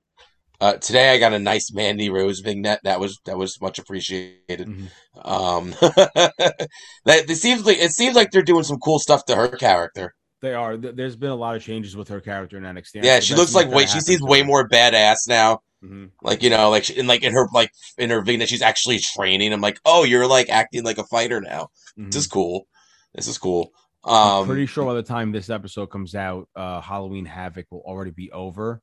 Uh, 0.61 0.75
today 0.75 1.14
I 1.14 1.18
got 1.18 1.35
a 1.35 1.40
nice 1.40 1.73
Mandy 1.73 2.11
Rose 2.11 2.40
vignette 2.40 2.81
that 2.85 3.01
was 3.01 3.20
that 3.27 3.38
was 3.38 3.61
much 3.62 3.79
appreciated. 3.79 4.68
Mhm. 4.68 4.90
Um, 5.23 5.70
that 5.81 6.68
it 7.07 7.37
seems 7.38 7.66
like 7.66 7.79
it 7.79 7.92
seems 7.92 8.16
like 8.16 8.31
they're 8.33 8.42
doing 8.42 8.64
some 8.64 8.79
cool 8.81 8.99
stuff 9.01 9.25
to 9.27 9.37
her 9.37 9.49
character. 9.49 10.14
They 10.44 10.52
are. 10.52 10.76
There's 10.76 11.16
been 11.16 11.30
a 11.30 11.35
lot 11.37 11.57
of 11.57 11.62
changes 11.62 11.96
with 11.96 12.09
her 12.09 12.20
character 12.20 12.59
in 12.59 12.64
NXT. 12.64 13.02
Yeah, 13.02 13.20
she 13.20 13.35
looks 13.35 13.54
like 13.54 13.70
way 13.70 13.87
she 13.87 14.00
seems 14.00 14.20
way 14.20 14.42
more 14.42 14.68
badass 14.68 15.26
now. 15.26 15.61
hmm 15.83 16.07
Like 16.22 16.42
you 16.42 16.50
know, 16.50 16.68
like 16.68 16.90
in 16.90 17.07
like 17.07 17.22
in 17.22 17.33
her 17.33 17.48
like 17.54 17.70
in 17.96 18.11
her 18.11 18.20
vignette, 18.20 18.50
she's 18.50 18.61
actually 18.61 18.98
training. 18.98 19.54
I'm 19.54 19.62
like, 19.62 19.80
oh, 19.87 20.04
you're 20.04 20.26
like 20.26 20.50
acting 20.50 20.85
like 20.85 20.98
a 20.98 21.04
fighter 21.04 21.40
now. 21.40 21.68
This 21.96 22.16
is 22.16 22.26
cool. 22.26 22.66
This 23.14 23.26
is 23.26 23.38
cool. 23.38 23.68
Mm-hmm. 24.04 24.11
I'm 24.14 24.40
Um, 24.42 24.46
pretty 24.46 24.66
sure 24.66 24.85
by 24.85 24.92
the 24.92 25.02
time 25.02 25.33
this 25.33 25.48
episode 25.48 25.87
comes 25.87 26.14
out, 26.14 26.46
uh, 26.54 26.83
Halloween 26.83 27.24
Havoc 27.24 27.64
will 27.70 27.80
already 27.87 28.11
be 28.11 28.30
over. 28.33 28.83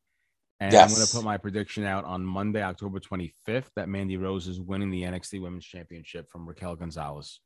And 0.59 0.73
I'm 0.73 0.89
going 0.95 1.05
to 1.05 1.13
put 1.13 1.23
my 1.23 1.37
prediction 1.37 1.85
out 1.85 2.05
on 2.05 2.25
Monday, 2.25 2.63
October 2.63 2.99
25th, 2.99 3.65
that 3.75 3.87
Mandy 3.87 4.17
Rose 4.17 4.47
is 4.47 4.59
winning 4.59 4.89
the 4.89 5.03
NXT 5.03 5.41
Women's 5.41 5.65
Championship 5.65 6.27
from 6.29 6.47
Raquel 6.47 6.75
Gonzalez. 6.75 7.39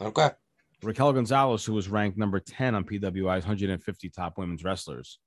okay. 0.00 0.30
Raquel 0.82 1.12
Gonzalez, 1.12 1.64
who 1.64 1.72
was 1.74 1.88
ranked 1.88 2.16
number 2.18 2.38
10 2.40 2.74
on 2.74 2.84
PWI's 2.84 3.44
150 3.44 4.10
top 4.10 4.38
women's 4.38 4.62
wrestlers, 4.64 5.18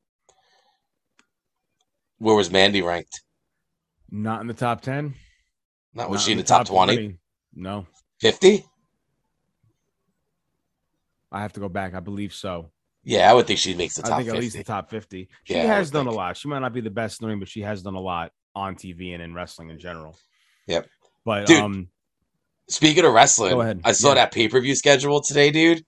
Where 2.20 2.36
was 2.36 2.52
Mandy 2.52 2.82
ranked? 2.82 3.22
not 4.10 4.42
in 4.42 4.48
the 4.48 4.54
top 4.54 4.82
10. 4.82 5.14
Not 5.94 6.10
was 6.10 6.20
not 6.22 6.26
she 6.26 6.32
in 6.34 6.38
the 6.38 6.44
top 6.44 6.68
20? 6.68 7.18
No, 7.54 7.86
50? 8.22 8.66
I 11.32 11.42
have 11.42 11.54
to 11.54 11.60
go 11.60 11.70
back. 11.70 11.94
I 11.94 12.00
believe 12.02 12.34
so. 12.34 12.72
Yeah, 13.04 13.30
I 13.30 13.34
would 13.34 13.48
think 13.48 13.60
she 13.60 13.74
makes 13.74 13.96
the 13.96 14.04
top. 14.04 14.12
I 14.14 14.18
think 14.18 14.30
at 14.30 14.32
50. 14.36 14.42
least 14.46 14.58
the 14.58 14.64
top 14.64 14.90
50. 14.90 15.30
She 15.44 15.54
Yeah, 15.54 15.64
has 15.66 15.90
done 15.92 16.08
a 16.08 16.12
lot. 16.12 16.38
She 16.38 16.48
might 16.48 16.60
not 16.60 16.74
be 16.74 16.82
the 16.82 16.90
best 16.90 17.20
in 17.22 17.26
the 17.26 17.30
ring, 17.30 17.40
but 17.40 17.48
she 17.50 17.62
has 17.62 17.82
done 17.82 17.96
a 17.96 18.00
lot 18.00 18.32
on 18.54 18.76
TV 18.76 19.14
and 19.14 19.24
in 19.24 19.34
wrestling 19.34 19.70
in 19.70 19.80
general. 19.80 20.18
Yep. 20.68 20.88
But 21.26 21.48
Dude, 21.48 21.60
um, 21.60 21.88
Speaking 22.72 23.06
of 23.06 23.14
wrestling, 23.14 23.52
Go 23.54 23.62
ahead. 23.62 23.82
I 23.84 23.92
saw 23.92 24.10
Yeah. 24.10 24.16
that 24.16 24.32
pay 24.32 24.48
per 24.48 24.60
view 24.62 24.76
schedule 24.76 25.22
today, 25.22 25.52
dude. 25.52 25.84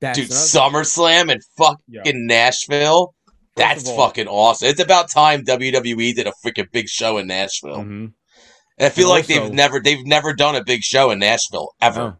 that's 0.00 0.18
dude, 0.18 0.30
another- 0.30 0.82
SummerSlam 0.82 1.32
and 1.32 1.40
fucking 1.56 1.78
Yeah. 1.88 2.02
Nashville. 2.14 3.14
That's 3.56 3.88
all- 3.88 3.96
fucking 3.96 4.26
awesome. 4.26 4.68
It's 4.68 4.80
about 4.80 5.08
time 5.10 5.44
WWE 5.44 6.12
did 6.12 6.26
a 6.26 6.32
freaking 6.44 6.70
big 6.72 6.88
show 6.88 7.16
in 7.18 7.26
Nashville. 7.28 7.78
Mhm. 7.78 8.12
And 8.76 8.86
I 8.86 8.88
feel 8.90 9.04
And 9.06 9.10
like 9.10 9.30
also- 9.30 9.44
they've 9.44 9.52
never 9.54 9.80
they've 9.80 10.04
never 10.04 10.34
done 10.34 10.56
a 10.56 10.64
big 10.64 10.82
show 10.82 11.10
in 11.10 11.20
Nashville 11.20 11.70
ever. 11.80 12.00
No. 12.00 12.16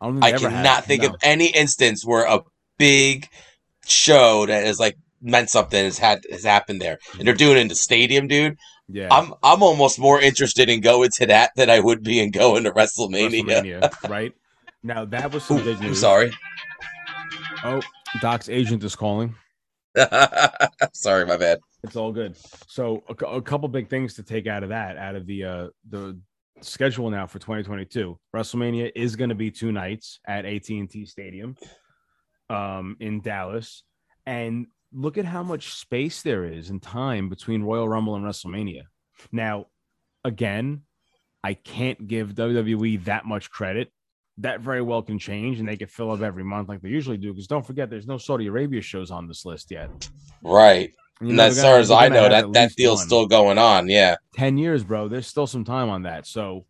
I, 0.00 0.06
don't 0.06 0.24
I 0.24 0.28
ever 0.30 0.38
cannot 0.48 0.66
have. 0.76 0.84
think 0.86 1.02
No. 1.02 1.10
of 1.10 1.14
any 1.22 1.46
instance 1.48 2.04
where 2.04 2.24
a 2.24 2.40
big 2.78 3.28
show 3.86 4.46
that 4.46 4.64
has 4.64 4.78
like 4.80 4.96
meant 5.22 5.50
something 5.50 5.84
has 5.84 5.98
had 5.98 6.20
has 6.30 6.44
happened 6.44 6.80
there. 6.80 6.98
And 7.18 7.26
they're 7.28 7.34
doing 7.34 7.58
it 7.58 7.60
in 7.60 7.68
the 7.68 7.76
stadium, 7.76 8.26
dude. 8.26 8.56
Yeah. 8.88 9.08
I'm 9.10 9.32
I'm 9.42 9.62
almost 9.62 9.98
more 9.98 10.20
interested 10.20 10.68
in 10.68 10.80
going 10.80 11.10
to 11.16 11.26
that 11.26 11.52
than 11.56 11.70
I 11.70 11.80
would 11.80 12.02
be 12.02 12.20
in 12.20 12.30
going 12.30 12.64
to 12.64 12.72
WrestleMania. 12.72 13.44
WrestleMania, 13.44 14.08
right? 14.10 14.32
Now 14.82 15.04
that 15.06 15.32
was 15.32 15.44
some 15.44 15.58
Ooh, 15.58 15.64
big 15.64 15.78
I'm 15.78 15.84
news. 15.84 16.00
sorry. 16.00 16.32
Oh, 17.64 17.80
Doc's 18.20 18.48
agent 18.48 18.84
is 18.84 18.94
calling. 18.94 19.34
sorry, 20.92 21.24
my 21.24 21.36
bad. 21.36 21.60
It's 21.82 21.96
all 21.96 22.12
good. 22.12 22.36
So 22.66 23.02
a, 23.08 23.24
a 23.24 23.42
couple 23.42 23.68
big 23.68 23.88
things 23.88 24.14
to 24.14 24.22
take 24.22 24.46
out 24.46 24.62
of 24.62 24.68
that, 24.68 24.98
out 24.98 25.14
of 25.14 25.26
the 25.26 25.44
uh 25.44 25.68
the 25.88 26.18
schedule 26.60 27.10
now 27.10 27.26
for 27.26 27.38
2022. 27.38 28.18
WrestleMania 28.34 28.90
is 28.94 29.16
going 29.16 29.30
to 29.30 29.34
be 29.34 29.50
two 29.50 29.72
nights 29.72 30.20
at 30.26 30.44
AT&T 30.44 31.06
Stadium, 31.06 31.56
um, 32.48 32.96
in 33.00 33.20
Dallas, 33.20 33.82
and 34.26 34.66
look 34.94 35.18
at 35.18 35.24
how 35.24 35.42
much 35.42 35.74
space 35.74 36.22
there 36.22 36.44
is 36.44 36.70
and 36.70 36.80
time 36.80 37.28
between 37.28 37.62
Royal 37.62 37.88
Rumble 37.88 38.14
and 38.14 38.24
WrestleMania. 38.24 38.84
Now, 39.32 39.66
again, 40.24 40.82
I 41.42 41.54
can't 41.54 42.06
give 42.06 42.34
WWE 42.34 43.04
that 43.04 43.26
much 43.26 43.50
credit. 43.50 43.92
That 44.38 44.60
very 44.60 44.82
well 44.82 45.02
can 45.02 45.18
change, 45.18 45.60
and 45.60 45.68
they 45.68 45.76
could 45.76 45.90
fill 45.90 46.10
up 46.10 46.22
every 46.22 46.42
month 46.44 46.68
like 46.68 46.80
they 46.80 46.88
usually 46.88 47.16
do. 47.18 47.32
Because 47.32 47.46
don't 47.46 47.64
forget, 47.66 47.90
there's 47.90 48.06
no 48.06 48.18
Saudi 48.18 48.46
Arabia 48.46 48.80
shows 48.80 49.10
on 49.10 49.28
this 49.28 49.44
list 49.44 49.70
yet. 49.70 49.90
Right. 50.42 50.92
And 51.20 51.30
And 51.30 51.38
you're 51.38 51.46
as 51.46 51.62
far 51.62 51.78
as 51.78 51.90
I 51.90 52.08
know, 52.08 52.28
that 52.28 52.52
that 52.52 52.72
deal's 52.74 53.00
one. 53.00 53.06
still 53.06 53.26
going 53.26 53.58
on. 53.58 53.88
Yeah. 53.88 54.16
10 54.34 54.58
years, 54.58 54.82
bro. 54.82 55.08
There's 55.08 55.26
still 55.26 55.46
some 55.46 55.64
time 55.64 55.88
on 55.88 56.02
that. 56.02 56.26
So 56.26 56.66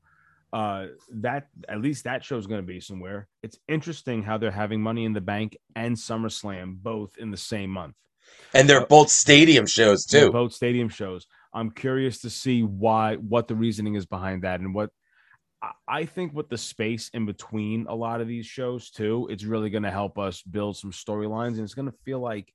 uh 0.52 0.87
that 1.10 1.48
at 1.68 1.80
least 1.80 2.04
that 2.04 2.22
show's 2.22 2.46
gonna 2.46 2.62
be 2.62 2.78
somewhere. 2.80 3.26
It's 3.42 3.58
interesting 3.68 4.22
how 4.22 4.38
they're 4.38 4.50
having 4.50 4.80
money 4.82 5.04
in 5.04 5.12
the 5.14 5.20
bank 5.20 5.56
and 5.74 5.96
SummerSlam 5.96 6.76
both 6.82 7.16
in 7.16 7.30
the 7.30 7.37
same 7.37 7.70
month. 7.70 7.96
And 8.54 8.68
they're 8.68 8.86
both 8.86 9.10
stadium 9.10 9.66
shows 9.66 10.04
too. 10.06 10.30
Both 10.32 10.52
stadium 10.52 10.88
shows. 10.88 11.26
I'm 11.52 11.70
curious 11.70 12.20
to 12.20 12.30
see 12.30 12.62
why, 12.62 13.16
what 13.16 13.48
the 13.48 13.54
reasoning 13.54 13.94
is 13.94 14.06
behind 14.06 14.42
that, 14.42 14.60
and 14.60 14.74
what 14.74 14.90
I- 15.62 15.72
I 15.88 16.04
think 16.04 16.34
with 16.34 16.48
the 16.48 16.58
space 16.58 17.08
in 17.14 17.26
between 17.26 17.86
a 17.88 17.94
lot 17.94 18.20
of 18.20 18.28
these 18.28 18.46
shows 18.46 18.90
too, 18.90 19.28
it's 19.30 19.44
really 19.44 19.70
going 19.70 19.84
to 19.84 19.90
help 19.90 20.18
us 20.18 20.42
build 20.42 20.76
some 20.76 20.92
storylines, 20.92 21.52
and 21.54 21.60
it's 21.60 21.74
going 21.74 21.90
to 21.90 21.98
feel 22.04 22.20
like 22.20 22.52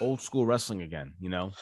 old 0.00 0.20
school 0.20 0.46
wrestling 0.46 0.82
again. 0.82 1.14
You 1.20 1.30
know, 1.30 1.52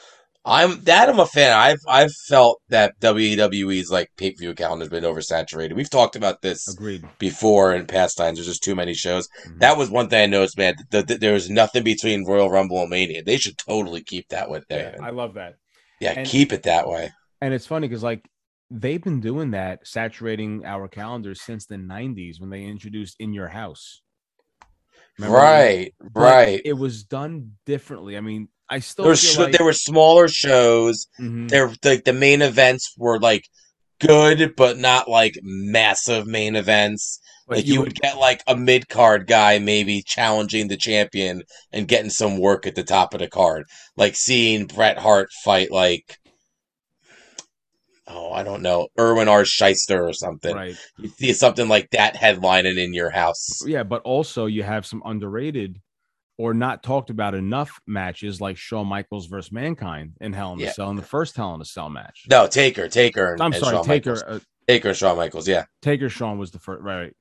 I'm 0.46 0.82
that 0.84 1.08
I'm 1.08 1.18
a 1.18 1.26
fan. 1.26 1.52
I've 1.52 1.80
I've 1.88 2.12
felt 2.28 2.62
that 2.68 2.98
WWE's 3.00 3.90
like 3.90 4.10
pay 4.16 4.30
per 4.30 4.36
view 4.38 4.54
calendar 4.54 4.84
has 4.84 4.90
been 4.90 5.02
oversaturated. 5.04 5.74
We've 5.74 5.90
talked 5.90 6.14
about 6.14 6.40
this 6.40 6.68
agreed. 6.68 7.04
before 7.18 7.74
in 7.74 7.86
past 7.86 8.16
times. 8.16 8.38
There's 8.38 8.46
just 8.46 8.62
too 8.62 8.76
many 8.76 8.94
shows. 8.94 9.28
Mhm. 9.46 9.58
That 9.58 9.76
was 9.76 9.90
one 9.90 10.08
thing 10.08 10.22
I 10.22 10.26
noticed, 10.26 10.56
man. 10.56 10.76
That 10.90 11.20
there 11.20 11.32
was 11.32 11.50
nothing 11.50 11.82
between 11.82 12.24
Royal 12.24 12.48
Rumble 12.48 12.80
and 12.80 12.90
Mania. 12.90 13.24
They 13.24 13.38
should 13.38 13.58
totally 13.58 14.02
keep 14.04 14.28
that 14.28 14.48
with 14.48 14.64
yeah. 14.70 14.96
I 15.02 15.10
love 15.10 15.34
that. 15.34 15.54
Yeah, 16.00 16.12
and- 16.16 16.26
keep 16.28 16.52
it 16.52 16.62
that 16.62 16.86
way. 16.88 17.10
And 17.40 17.52
it's 17.52 17.66
funny 17.66 17.88
because 17.88 18.04
like 18.04 18.24
they've 18.70 19.02
been 19.02 19.20
doing 19.20 19.50
that, 19.50 19.86
saturating 19.86 20.64
our 20.64 20.86
calendars 20.86 21.42
since 21.42 21.66
the 21.66 21.76
'90s 21.76 22.40
when 22.40 22.50
they 22.50 22.62
introduced 22.62 23.16
In 23.18 23.32
Your 23.32 23.48
House. 23.48 24.00
Remember? 25.18 25.38
Right, 25.38 25.94
right. 26.14 26.60
It 26.64 26.74
was 26.74 27.02
done 27.02 27.52
differently. 27.64 28.16
I 28.16 28.20
mean, 28.20 28.48
I 28.68 28.80
still 28.80 29.04
There, 29.06 29.16
sh- 29.16 29.38
like, 29.38 29.52
there 29.52 29.64
were 29.64 29.72
smaller 29.72 30.28
shows. 30.28 31.06
Mhm. 31.20 31.48
There, 31.48 31.72
like 31.84 32.04
the 32.04 32.12
main 32.12 32.42
events 32.42 32.92
were 32.98 33.18
like 33.20 33.44
good, 34.00 34.54
but 34.56 34.76
not 34.78 35.08
like 35.08 35.38
massive 35.42 36.26
main 36.26 36.56
events. 36.56 37.20
but 37.48 37.58
like 37.58 37.66
you 37.66 37.80
would 37.80 37.94
get 37.94 38.18
like 38.18 38.42
a 38.48 38.56
mid 38.56 38.88
card 38.88 39.26
guy 39.28 39.58
maybe 39.60 40.02
challenging 40.04 40.66
the 40.68 40.76
champion 40.76 41.42
and 41.72 41.86
getting 41.86 42.10
some 42.10 42.38
work 42.40 42.66
at 42.66 42.74
the 42.74 42.82
top 42.82 43.14
of 43.14 43.20
the 43.20 43.28
card. 43.28 43.64
Like 43.96 44.16
seeing 44.16 44.66
Bret 44.66 44.98
Hart 44.98 45.28
fight 45.44 45.70
like 45.70 46.18
oh, 48.08 48.32
I 48.32 48.42
don't 48.44 48.62
know, 48.62 48.88
Irwin 48.98 49.28
R. 49.28 49.42
Schyster 49.42 50.08
or 50.08 50.12
something. 50.12 50.54
right. 50.54 50.76
You 50.98 51.08
see 51.08 51.32
something 51.32 51.68
like 51.68 51.90
that 51.90 52.14
headlining 52.14 52.78
in 52.78 52.94
your 52.94 53.10
house. 53.10 53.60
Yeah, 53.66 53.82
but 53.82 54.02
also 54.02 54.46
you 54.46 54.62
have 54.62 54.86
some 54.86 55.02
underrated 55.04 55.80
or 56.38 56.52
not 56.54 56.82
talked 56.82 57.10
about 57.10 57.34
enough 57.34 57.80
matches 57.86 58.40
like 58.40 58.56
Shawn 58.56 58.86
Michaels 58.86 59.26
versus 59.26 59.50
Mankind 59.52 60.12
in 60.20 60.32
Hell 60.32 60.52
in 60.54 60.60
a 60.60 60.64
Yeah. 60.64 60.72
Cell 60.72 60.90
in 60.90 60.96
the 60.96 61.02
first 61.02 61.36
Hell 61.36 61.54
in 61.54 61.60
a 61.60 61.64
Cell 61.64 61.88
match. 61.88 62.26
No, 62.28 62.46
Taker, 62.46 62.88
Taker. 62.88 63.32
And, 63.32 63.42
I'm 63.42 63.52
sorry, 63.52 63.76
Shawn 63.76 63.84
Taker. 63.84 64.14
Michaels. 64.14 64.22
Uh, 64.22 64.40
Taker, 64.68 64.94
Shawn 64.94 65.16
Michaels. 65.16 65.48
Yeah, 65.48 65.64
Taker 65.82 66.08
Shawn 66.08 66.38
was 66.38 66.50
the 66.50 66.58
first, 66.58 66.82
right? 66.82 66.98
right. 66.98 67.12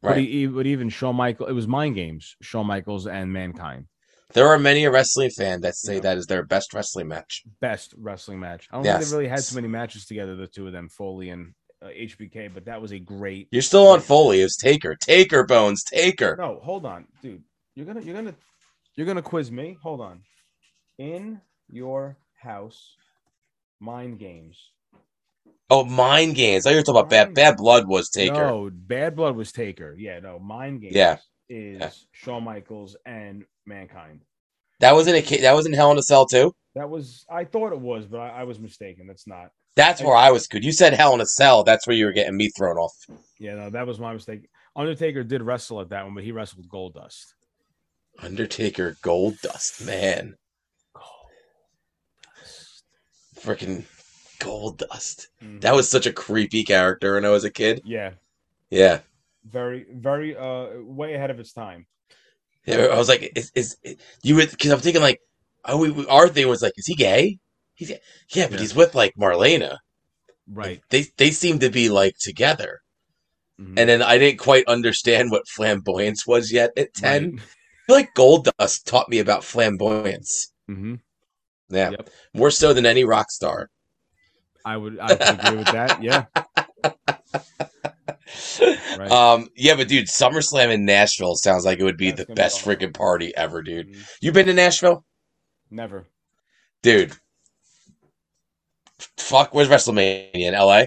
But, 0.00 0.10
right. 0.12 0.28
he, 0.28 0.46
but 0.46 0.66
even 0.66 0.88
Shawn 0.90 1.16
Michael, 1.16 1.46
it 1.46 1.52
was 1.52 1.66
Mind 1.66 1.94
Games, 1.94 2.36
Shawn 2.42 2.66
Michaels 2.66 3.06
and 3.06 3.32
Mankind. 3.32 3.86
there 4.32 4.48
are 4.48 4.58
many 4.58 4.84
a 4.84 4.90
wrestling 4.90 5.30
fan 5.30 5.60
that 5.62 5.74
say 5.76 5.94
Yeah. 5.96 6.00
that 6.00 6.18
is 6.18 6.26
their 6.26 6.42
best 6.44 6.72
wrestling 6.74 7.08
match. 7.08 7.42
Best 7.60 7.94
wrestling 7.98 8.40
match. 8.40 8.68
I 8.70 8.76
don't 8.76 8.84
think 8.84 9.04
they 9.04 9.16
really 9.16 9.28
had 9.28 9.42
too 9.42 9.54
many 9.56 9.68
matches 9.68 10.06
together, 10.06 10.36
the 10.36 10.46
two 10.46 10.66
of 10.66 10.72
them, 10.72 10.88
Foley 10.88 11.30
and 11.30 11.54
uh, 11.82 11.88
HBK, 11.88 12.52
but 12.54 12.64
that 12.66 12.80
was 12.80 12.92
a 12.92 12.98
great. 12.98 13.48
You're 13.50 13.62
still 13.62 13.88
on 13.88 14.00
Foley. 14.00 14.40
It 14.40 14.44
was 14.44 14.56
Taker. 14.56 14.94
Taker 14.94 15.44
Bones. 15.44 15.84
Taker. 15.84 16.36
No, 16.38 16.60
hold 16.62 16.86
on, 16.86 17.06
dude. 17.22 17.42
You're 17.74 17.86
gonna, 17.86 18.00
you're 18.02 18.14
gonna, 18.14 18.34
you're 18.96 19.06
gonna 19.06 19.22
quiz 19.22 19.50
me. 19.50 19.76
Hold 19.82 20.00
on. 20.00 20.22
In 20.98 21.40
your 21.68 22.16
house, 22.40 22.96
mind 23.80 24.18
games. 24.18 24.70
Oh, 25.70 25.84
Mind 25.84 26.34
Games. 26.34 26.66
I 26.66 26.74
were 26.74 26.82
talking 26.82 27.00
about 27.00 27.10
Bad 27.10 27.34
Bad 27.34 27.56
Blood 27.56 27.88
was 27.88 28.10
Taker. 28.10 28.34
No, 28.34 28.70
Bad 28.72 29.16
Blood 29.16 29.34
was 29.34 29.50
Taker. 29.50 29.96
Yeah, 29.98 30.20
no, 30.20 30.38
Mind 30.38 30.82
Games. 30.82 30.94
Yeah. 30.94 31.16
is 31.48 31.80
Yeah. 31.80 31.90
Shawn 32.12 32.44
Michaels 32.44 32.96
and 33.06 33.44
Mankind. 33.66 34.20
That 34.80 34.94
was 34.94 35.06
in 35.06 35.14
a 35.14 35.20
that 35.40 35.54
was 35.54 35.66
in 35.66 35.72
Hell 35.72 35.90
in 35.90 35.98
a 35.98 36.02
Cell 36.02 36.26
too. 36.26 36.54
That 36.74 36.90
was 36.90 37.24
I 37.30 37.44
thought 37.44 37.72
it 37.72 37.80
was, 37.80 38.06
but 38.06 38.18
I, 38.18 38.40
I 38.40 38.44
was 38.44 38.60
mistaken. 38.60 39.06
That's 39.06 39.26
not. 39.26 39.50
That's 39.76 40.02
where 40.02 40.14
I 40.14 40.30
was 40.30 40.46
good. 40.46 40.64
You 40.64 40.70
said 40.70 40.92
Hell 40.92 41.14
in 41.14 41.20
a 41.20 41.26
Cell. 41.26 41.64
That's 41.64 41.86
where 41.86 41.96
you 41.96 42.04
were 42.04 42.12
getting 42.12 42.36
me 42.36 42.50
thrown 42.50 42.76
off. 42.76 42.94
Yeah, 43.40 43.54
no, 43.54 43.70
that 43.70 43.86
was 43.86 43.98
my 43.98 44.12
mistake. 44.12 44.48
Undertaker 44.76 45.24
did 45.24 45.42
wrestle 45.42 45.80
at 45.80 45.88
that 45.90 46.04
one, 46.04 46.14
but 46.14 46.24
he 46.24 46.32
wrestled 46.32 46.68
Goldust. 46.68 47.24
Undertaker 48.20 48.96
Goldust, 49.02 49.84
man. 49.84 50.36
Freaking 53.38 53.84
Goldust. 54.40 55.28
Mhm. 55.42 55.60
That 55.60 55.74
was 55.74 55.88
such 55.88 56.06
a 56.06 56.12
creepy 56.12 56.64
character 56.64 57.14
when 57.14 57.24
I 57.24 57.30
was 57.30 57.44
a 57.44 57.50
kid. 57.50 57.82
yeah, 57.84 58.14
Yeah. 58.70 59.00
very, 59.44 59.84
very, 59.92 60.36
uh, 60.36 60.80
way 60.82 61.14
ahead 61.14 61.30
of 61.30 61.38
its 61.40 61.52
time. 61.52 61.86
Yeah, 62.66 62.76
I 62.86 62.96
was 62.96 63.08
like, 63.08 63.30
is, 63.36 63.52
is 63.54 63.76
you 64.22 64.36
would 64.36 64.50
because 64.50 64.70
I'm 64.70 64.80
thinking 64.80 65.02
like, 65.02 65.20
oh, 65.66 65.76
we, 65.76 66.06
our 66.06 66.28
thing 66.28 66.48
was 66.48 66.62
like, 66.62 66.72
is 66.78 66.86
he 66.86 66.94
gay? 66.94 67.38
He's 67.74 67.90
yeah, 67.90 67.96
but 68.46 68.52
Yeah. 68.52 68.58
he's 68.60 68.74
with 68.74 68.94
like 68.94 69.14
Marlena. 69.16 69.78
Right. 70.48 70.80
They 70.90 71.06
they 71.18 71.30
seem 71.30 71.58
to 71.58 71.68
be 71.70 71.88
like 71.90 72.16
together, 72.18 72.80
Mhm. 73.60 73.78
and 73.78 73.88
then 73.88 74.00
I 74.02 74.16
didn't 74.18 74.38
quite 74.38 74.66
understand 74.66 75.30
what 75.30 75.48
flamboyance 75.48 76.26
was 76.26 76.52
yet 76.52 76.70
at 76.78 76.94
ten. 76.94 77.36
Right. 77.36 77.42
I 77.84 77.86
feel 77.86 77.96
like 77.96 78.14
Gold 78.14 78.48
Dust 78.58 78.86
taught 78.86 79.08
me 79.10 79.18
about 79.18 79.44
flamboyance. 79.44 80.52
Mhm. 80.70 81.00
Yeah, 81.68 81.90
Yep. 81.90 82.10
more 82.34 82.50
so 82.50 82.72
than 82.72 82.86
any 82.86 83.04
rock 83.04 83.30
star. 83.30 83.68
I 84.64 84.76
would, 84.78 84.98
I 84.98 85.06
would 85.08 85.20
agree 85.20 85.56
with 85.58 85.66
that. 85.72 86.02
Yeah. 86.02 86.24
Right. 88.96 89.10
Um, 89.10 89.48
yeah, 89.56 89.74
but 89.74 89.88
dude, 89.88 90.06
SummerSlam 90.06 90.70
in 90.72 90.84
Nashville 90.84 91.34
sounds 91.34 91.64
like 91.64 91.78
it 91.80 91.84
would 91.84 91.96
be 91.96 92.10
That's 92.10 92.20
the 92.22 92.26
be 92.26 92.34
best 92.34 92.60
awesome. 92.60 92.72
freaking 92.72 92.94
party 92.94 93.36
ever, 93.36 93.60
dude. 93.62 93.88
Mhm. 93.92 94.08
You 94.20 94.32
been 94.32 94.46
to 94.46 94.54
Nashville, 94.54 95.04
Never. 95.70 96.06
dude? 96.82 97.12
Fuck, 99.18 99.52
where's 99.52 99.68
WrestleMania 99.68 100.30
in 100.34 100.54
LA? 100.54 100.84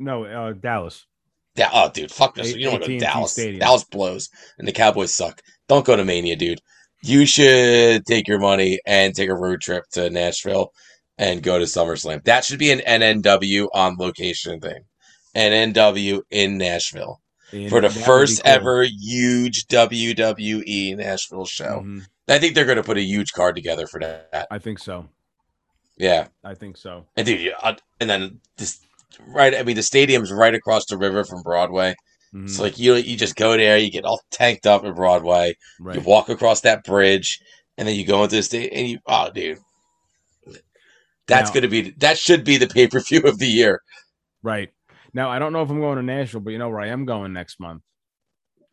No, 0.00 0.24
uh, 0.24 0.52
Dallas. 0.52 1.06
Da- 1.58 1.70
oh, 1.72 1.90
dude, 1.92 2.10
fuck 2.12 2.34
this. 2.36 2.54
You 2.54 2.64
don't 2.64 2.72
want 2.74 2.84
to 2.84 2.90
go 2.90 2.98
to 2.98 3.04
Dallas. 3.04 3.32
Stadium. 3.32 3.58
Dallas 3.60 3.84
blows, 3.84 4.28
and 4.58 4.66
the 4.68 4.72
Cowboys 4.72 5.12
suck. 5.12 5.42
Don't 5.68 5.84
go 5.84 5.96
to 5.96 6.04
Mania, 6.04 6.36
dude. 6.36 6.60
You 7.02 7.26
should 7.26 8.06
take 8.06 8.26
your 8.28 8.38
money 8.38 8.80
and 8.86 9.14
take 9.14 9.28
a 9.28 9.34
road 9.34 9.60
trip 9.60 9.84
to 9.92 10.08
Nashville 10.10 10.72
and 11.18 11.42
go 11.42 11.58
to 11.58 11.64
SummerSlam. 11.64 12.24
That 12.24 12.44
should 12.44 12.58
be 12.58 12.70
an 12.70 12.80
NNW 12.80 13.68
on 13.74 13.96
location 13.98 14.60
thing. 14.60 14.84
NNW 15.36 16.22
in 16.30 16.58
Nashville 16.58 17.20
And 17.52 17.68
for 17.70 17.80
the 17.80 17.88
that 17.88 17.94
would 17.94 18.00
be 18.00 18.04
first 18.04 18.42
cool. 18.44 18.52
ever 18.52 18.82
huge 18.84 19.66
WWE 19.66 20.96
Nashville 20.96 21.44
show. 21.46 21.82
Mhm. 21.84 22.06
I 22.28 22.38
think 22.38 22.54
they're 22.54 22.64
going 22.64 22.76
to 22.76 22.82
put 22.82 22.98
a 22.98 23.02
huge 23.02 23.32
card 23.32 23.54
together 23.54 23.86
for 23.86 24.00
that. 24.00 24.46
I 24.50 24.58
think 24.58 24.78
so. 24.78 25.08
Yeah. 25.96 26.28
I 26.44 26.54
think 26.54 26.76
so. 26.76 27.06
And 27.16 27.26
dude, 27.26 27.52
uh, 27.62 27.74
and 28.00 28.08
then 28.10 28.40
this 28.56 28.80
right. 29.26 29.54
I 29.54 29.62
mean, 29.62 29.76
the 29.76 29.82
stadium's 29.82 30.30
right 30.32 30.54
across 30.54 30.86
the 30.86 30.98
river 30.98 31.24
from 31.24 31.42
Broadway. 31.42 31.94
Mhm. 32.34 32.48
So 32.50 32.62
like 32.62 32.78
you, 32.78 32.94
you 32.94 33.16
just 33.16 33.36
go 33.36 33.56
there, 33.56 33.78
you 33.78 33.90
get 33.90 34.04
all 34.04 34.20
tanked 34.30 34.66
up 34.66 34.84
at 34.84 34.94
Broadway, 34.94 35.54
you 35.80 36.00
walk 36.02 36.28
across 36.28 36.60
that 36.60 36.84
bridge, 36.84 37.40
and 37.78 37.88
then 37.88 37.96
you 37.96 38.04
go 38.06 38.22
into 38.22 38.36
the 38.36 38.42
state, 38.42 38.70
and 38.72 38.86
you, 38.88 38.98
oh, 39.06 39.30
dude, 39.30 39.58
that's 41.26 41.50
Now- 41.50 41.54
gonna 41.54 41.68
be 41.68 41.90
that 41.98 42.18
should 42.18 42.44
be 42.44 42.56
the 42.56 42.66
pay 42.66 42.86
per 42.86 43.00
view 43.00 43.20
of 43.22 43.38
the 43.38 43.46
year. 43.46 43.82
Right. 44.42 44.70
Now 45.14 45.30
I 45.30 45.38
don't 45.38 45.52
know 45.52 45.62
if 45.62 45.70
I'm 45.70 45.80
going 45.80 45.96
to 45.96 46.02
Nashville, 46.02 46.40
but 46.40 46.50
you 46.50 46.58
know 46.58 46.68
where 46.68 46.80
I 46.80 46.88
am 46.88 47.04
going 47.06 47.32
next 47.32 47.58
month. 47.60 47.82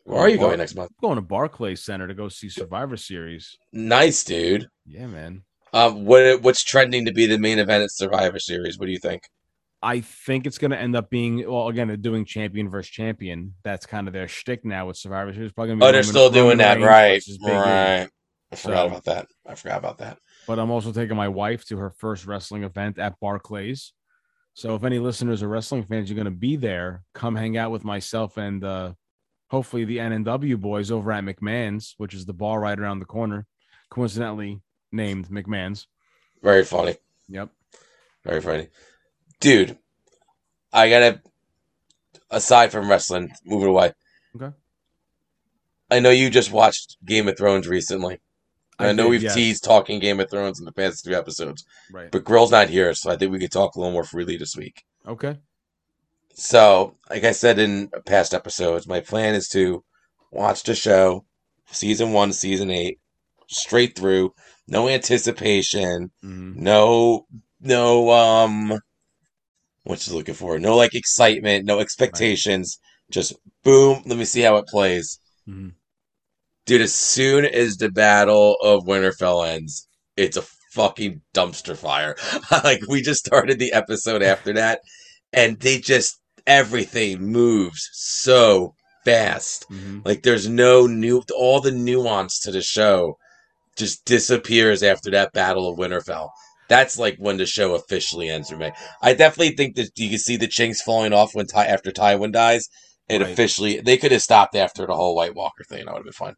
Where 0.03 0.19
are 0.19 0.29
you 0.29 0.37
Bar- 0.37 0.47
going 0.49 0.59
next 0.59 0.75
month? 0.75 0.91
I'm 1.01 1.07
going 1.07 1.15
to 1.15 1.21
Barclays 1.21 1.83
Center 1.83 2.07
to 2.07 2.13
go 2.13 2.29
see 2.29 2.49
Survivor 2.49 2.95
Series. 2.97 3.57
Nice, 3.73 4.23
dude. 4.23 4.67
Yeah, 4.85 5.07
man. 5.07 5.43
Um, 5.73 6.05
what 6.05 6.41
what's 6.41 6.63
trending 6.63 7.05
to 7.05 7.13
be 7.13 7.25
the 7.25 7.39
main 7.39 7.57
event 7.59 7.83
at 7.83 7.91
Survivor 7.91 8.37
Series? 8.39 8.77
What 8.77 8.85
do 8.85 8.91
you 8.91 8.99
think? 8.99 9.23
I 9.81 10.01
think 10.01 10.47
it's 10.47 10.57
going 10.57 10.71
to 10.71 10.79
end 10.79 10.95
up 10.95 11.09
being 11.09 11.47
well 11.49 11.67
again. 11.67 11.95
Doing 12.01 12.25
champion 12.25 12.69
versus 12.69 12.89
champion. 12.91 13.53
That's 13.63 13.85
kind 13.85 14.07
of 14.07 14.13
their 14.13 14.27
shtick 14.27 14.65
now 14.65 14.87
with 14.87 14.97
Survivor 14.97 15.33
Series. 15.33 15.51
Probably 15.51 15.75
Oh, 15.81 15.91
they're 15.91 16.01
still 16.03 16.29
doing 16.31 16.57
that, 16.57 16.79
right? 16.81 17.21
Right. 17.43 18.07
I 18.51 18.55
forgot 18.55 18.77
So- 18.81 18.85
about 18.87 19.03
that. 19.05 19.27
I 19.45 19.55
forgot 19.55 19.77
about 19.79 19.97
that. 19.99 20.17
But 20.47 20.59
I'm 20.59 20.71
also 20.71 20.91
taking 20.91 21.17
my 21.17 21.27
wife 21.27 21.65
to 21.65 21.77
her 21.77 21.89
first 21.89 22.25
wrestling 22.25 22.63
event 22.63 22.99
at 22.99 23.19
Barclays. 23.19 23.93
So 24.53 24.75
if 24.75 24.83
any 24.83 24.99
listeners 24.99 25.43
are 25.43 25.47
wrestling 25.47 25.83
fans, 25.83 26.09
you're 26.09 26.15
going 26.15 26.25
to 26.25 26.31
be 26.31 26.55
there. 26.55 27.03
Come 27.13 27.35
hang 27.35 27.57
out 27.57 27.71
with 27.71 27.83
myself 27.83 28.37
and 28.37 28.63
uh, 28.63 28.93
hopefully 29.49 29.85
the 29.85 29.97
NNW 29.97 30.59
boys 30.61 30.91
over 30.91 31.11
at 31.11 31.23
McMahon's, 31.23 31.95
which 31.97 32.13
is 32.13 32.25
the 32.25 32.33
bar 32.33 32.59
right 32.59 32.79
around 32.79 32.99
the 32.99 33.05
corner, 33.05 33.45
coincidentally 33.89 34.61
named 34.91 35.27
McMahon's. 35.29 35.87
Very 36.41 36.63
funny. 36.63 36.95
Yep. 37.27 37.49
Very 38.23 38.39
funny. 38.41 38.67
Dude, 39.39 39.77
I 40.73 40.89
gotta 40.89 41.21
aside 42.29 42.71
from 42.71 42.89
wrestling, 42.89 43.31
move 43.45 43.63
it 43.63 43.69
away. 43.69 43.93
Okay. 44.35 44.55
I 45.91 45.99
know 45.99 46.09
you 46.09 46.29
just 46.29 46.51
watched 46.51 46.97
Game 47.05 47.27
of 47.27 47.37
Thrones 47.37 47.67
recently. 47.67 48.19
I, 48.77 48.91
know 48.91 49.03
did, 49.03 49.09
we've 49.09 49.23
yes. 49.23 49.35
teased 49.35 49.63
talking 49.63 49.99
Game 49.99 50.19
of 50.19 50.29
Thrones 50.29 50.59
in 50.59 50.65
the 50.65 50.71
past 50.73 51.05
two 51.05 51.13
episodes, 51.15 51.63
Right. 51.91 52.11
but 52.11 52.25
Grill's 52.25 52.51
not 52.51 52.69
here, 52.69 52.93
so 52.93 53.09
I 53.09 53.15
think 53.15 53.31
we 53.31 53.39
could 53.39 53.51
talk 53.51 53.75
a 53.75 53.79
little 53.79 53.93
more 53.93 54.03
freely 54.03 54.35
this 54.35 54.55
week. 54.57 54.83
Okay. 55.07 55.37
So, 56.33 56.97
like 57.09 57.23
I 57.23 57.31
said 57.31 57.59
in 57.59 57.89
past 58.05 58.33
episodes, 58.33 58.85
my 58.87 58.99
plan 58.99 59.35
is 59.35 59.47
to 59.49 59.85
watch 60.31 60.63
the 60.63 60.75
show, 60.75 61.23
season 61.71 62.11
one, 62.11 62.33
season 62.33 62.69
eight, 62.69 62.99
straight 63.47 63.95
through, 63.95 64.33
no 64.67 64.89
anticipation, 64.89 66.11
Mhm. 66.23 66.55
no 66.57 67.27
no 67.61 68.11
um 68.11 68.79
what 69.85 70.05
you're 70.05 70.15
looking 70.15 70.33
for? 70.35 70.59
No 70.59 70.75
like 70.75 70.93
excitement, 70.93 71.65
no 71.65 71.79
expectations. 71.79 72.77
Just 73.09 73.33
boom, 73.63 74.01
let 74.05 74.17
me 74.17 74.25
see 74.25 74.41
how 74.41 74.57
it 74.57 74.67
plays. 74.67 75.19
Mhm. 75.47 75.73
Dude, 76.65 76.81
as 76.81 76.93
soon 76.93 77.45
as 77.45 77.77
the 77.77 77.89
battle 77.89 78.57
of 78.61 78.85
Winterfell 78.85 79.47
ends, 79.47 79.87
it's 80.17 80.37
a 80.37 80.43
fucking 80.73 81.21
dumpster 81.33 81.77
fire. 81.77 82.15
like 82.63 82.81
we 82.87 83.01
just 83.01 83.25
started 83.25 83.59
the 83.59 83.73
episode 83.73 84.23
after 84.33 84.53
that, 84.53 84.81
and 85.31 85.59
they 85.59 85.79
just 85.79 86.19
everything 86.47 87.21
moves 87.21 87.87
so 87.93 88.73
fast. 89.05 89.65
Mhm. 89.69 90.05
Like 90.05 90.23
there's 90.23 90.49
no 90.49 90.87
new 90.87 91.23
all 91.35 91.61
the 91.61 91.71
nuance 91.71 92.39
to 92.41 92.51
the 92.51 92.61
show 92.61 93.17
just 93.77 94.05
disappears 94.05 94.81
after 94.81 95.11
that 95.11 95.33
battle 95.33 95.69
of 95.69 95.77
Winterfell. 95.77 96.29
That's 96.67 96.97
like 96.97 97.17
when 97.17 97.37
the 97.37 97.45
show 97.45 97.75
officially 97.75 98.29
ends 98.29 98.49
for 98.49 98.57
me. 98.57 98.71
I 99.01 99.13
definitely 99.13 99.55
think 99.55 99.75
that 99.75 99.91
you 99.97 100.09
can 100.09 100.17
see 100.17 100.35
the 100.37 100.47
chinks 100.47 100.81
falling 100.81 101.13
off 101.13 101.35
when 101.35 101.45
Ty 101.47 101.65
after 101.67 101.91
Tywin 101.91 102.31
dies. 102.31 102.67
It 103.07 103.21
Right. 103.21 103.29
officially 103.31 103.81
they 103.81 103.97
could 103.97 104.11
have 104.11 104.23
stopped 104.23 104.55
after 104.55 104.87
the 104.87 104.95
whole 104.95 105.15
White 105.15 105.35
Walker 105.35 105.63
thing. 105.63 105.87
I 105.87 105.91
would 105.91 105.97
have 105.99 106.03
been 106.05 106.13
fine. 106.13 106.33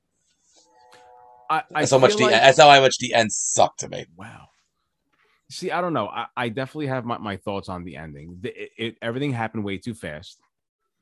I, 1.49 1.59
I 1.73 1.79
That's 1.81 1.91
how 1.91 1.97
much 1.97 2.11
feel 2.11 2.17
the 2.27 2.33
like- 2.33 2.41
that's 2.41 2.59
how 2.59 2.81
much 2.81 2.97
the 2.97 3.13
end 3.13 3.31
sucked 3.31 3.79
to 3.79 3.89
me. 3.89 4.05
Wow. 4.17 4.47
See, 5.49 5.71
I 5.71 5.79
don't 5.79 5.93
know. 5.93 6.07
I, 6.09 6.25
I 6.35 6.49
definitely 6.49 6.87
have 6.87 7.05
my, 7.05 7.17
my 7.19 7.37
thoughts 7.37 7.69
on 7.69 7.85
the 7.85 7.95
ending. 7.95 8.37
The, 8.41 8.49
it, 8.63 8.69
it, 8.77 8.95
everything 9.01 9.31
happened 9.31 9.63
way 9.63 9.77
too 9.77 9.93
fast. 9.93 10.37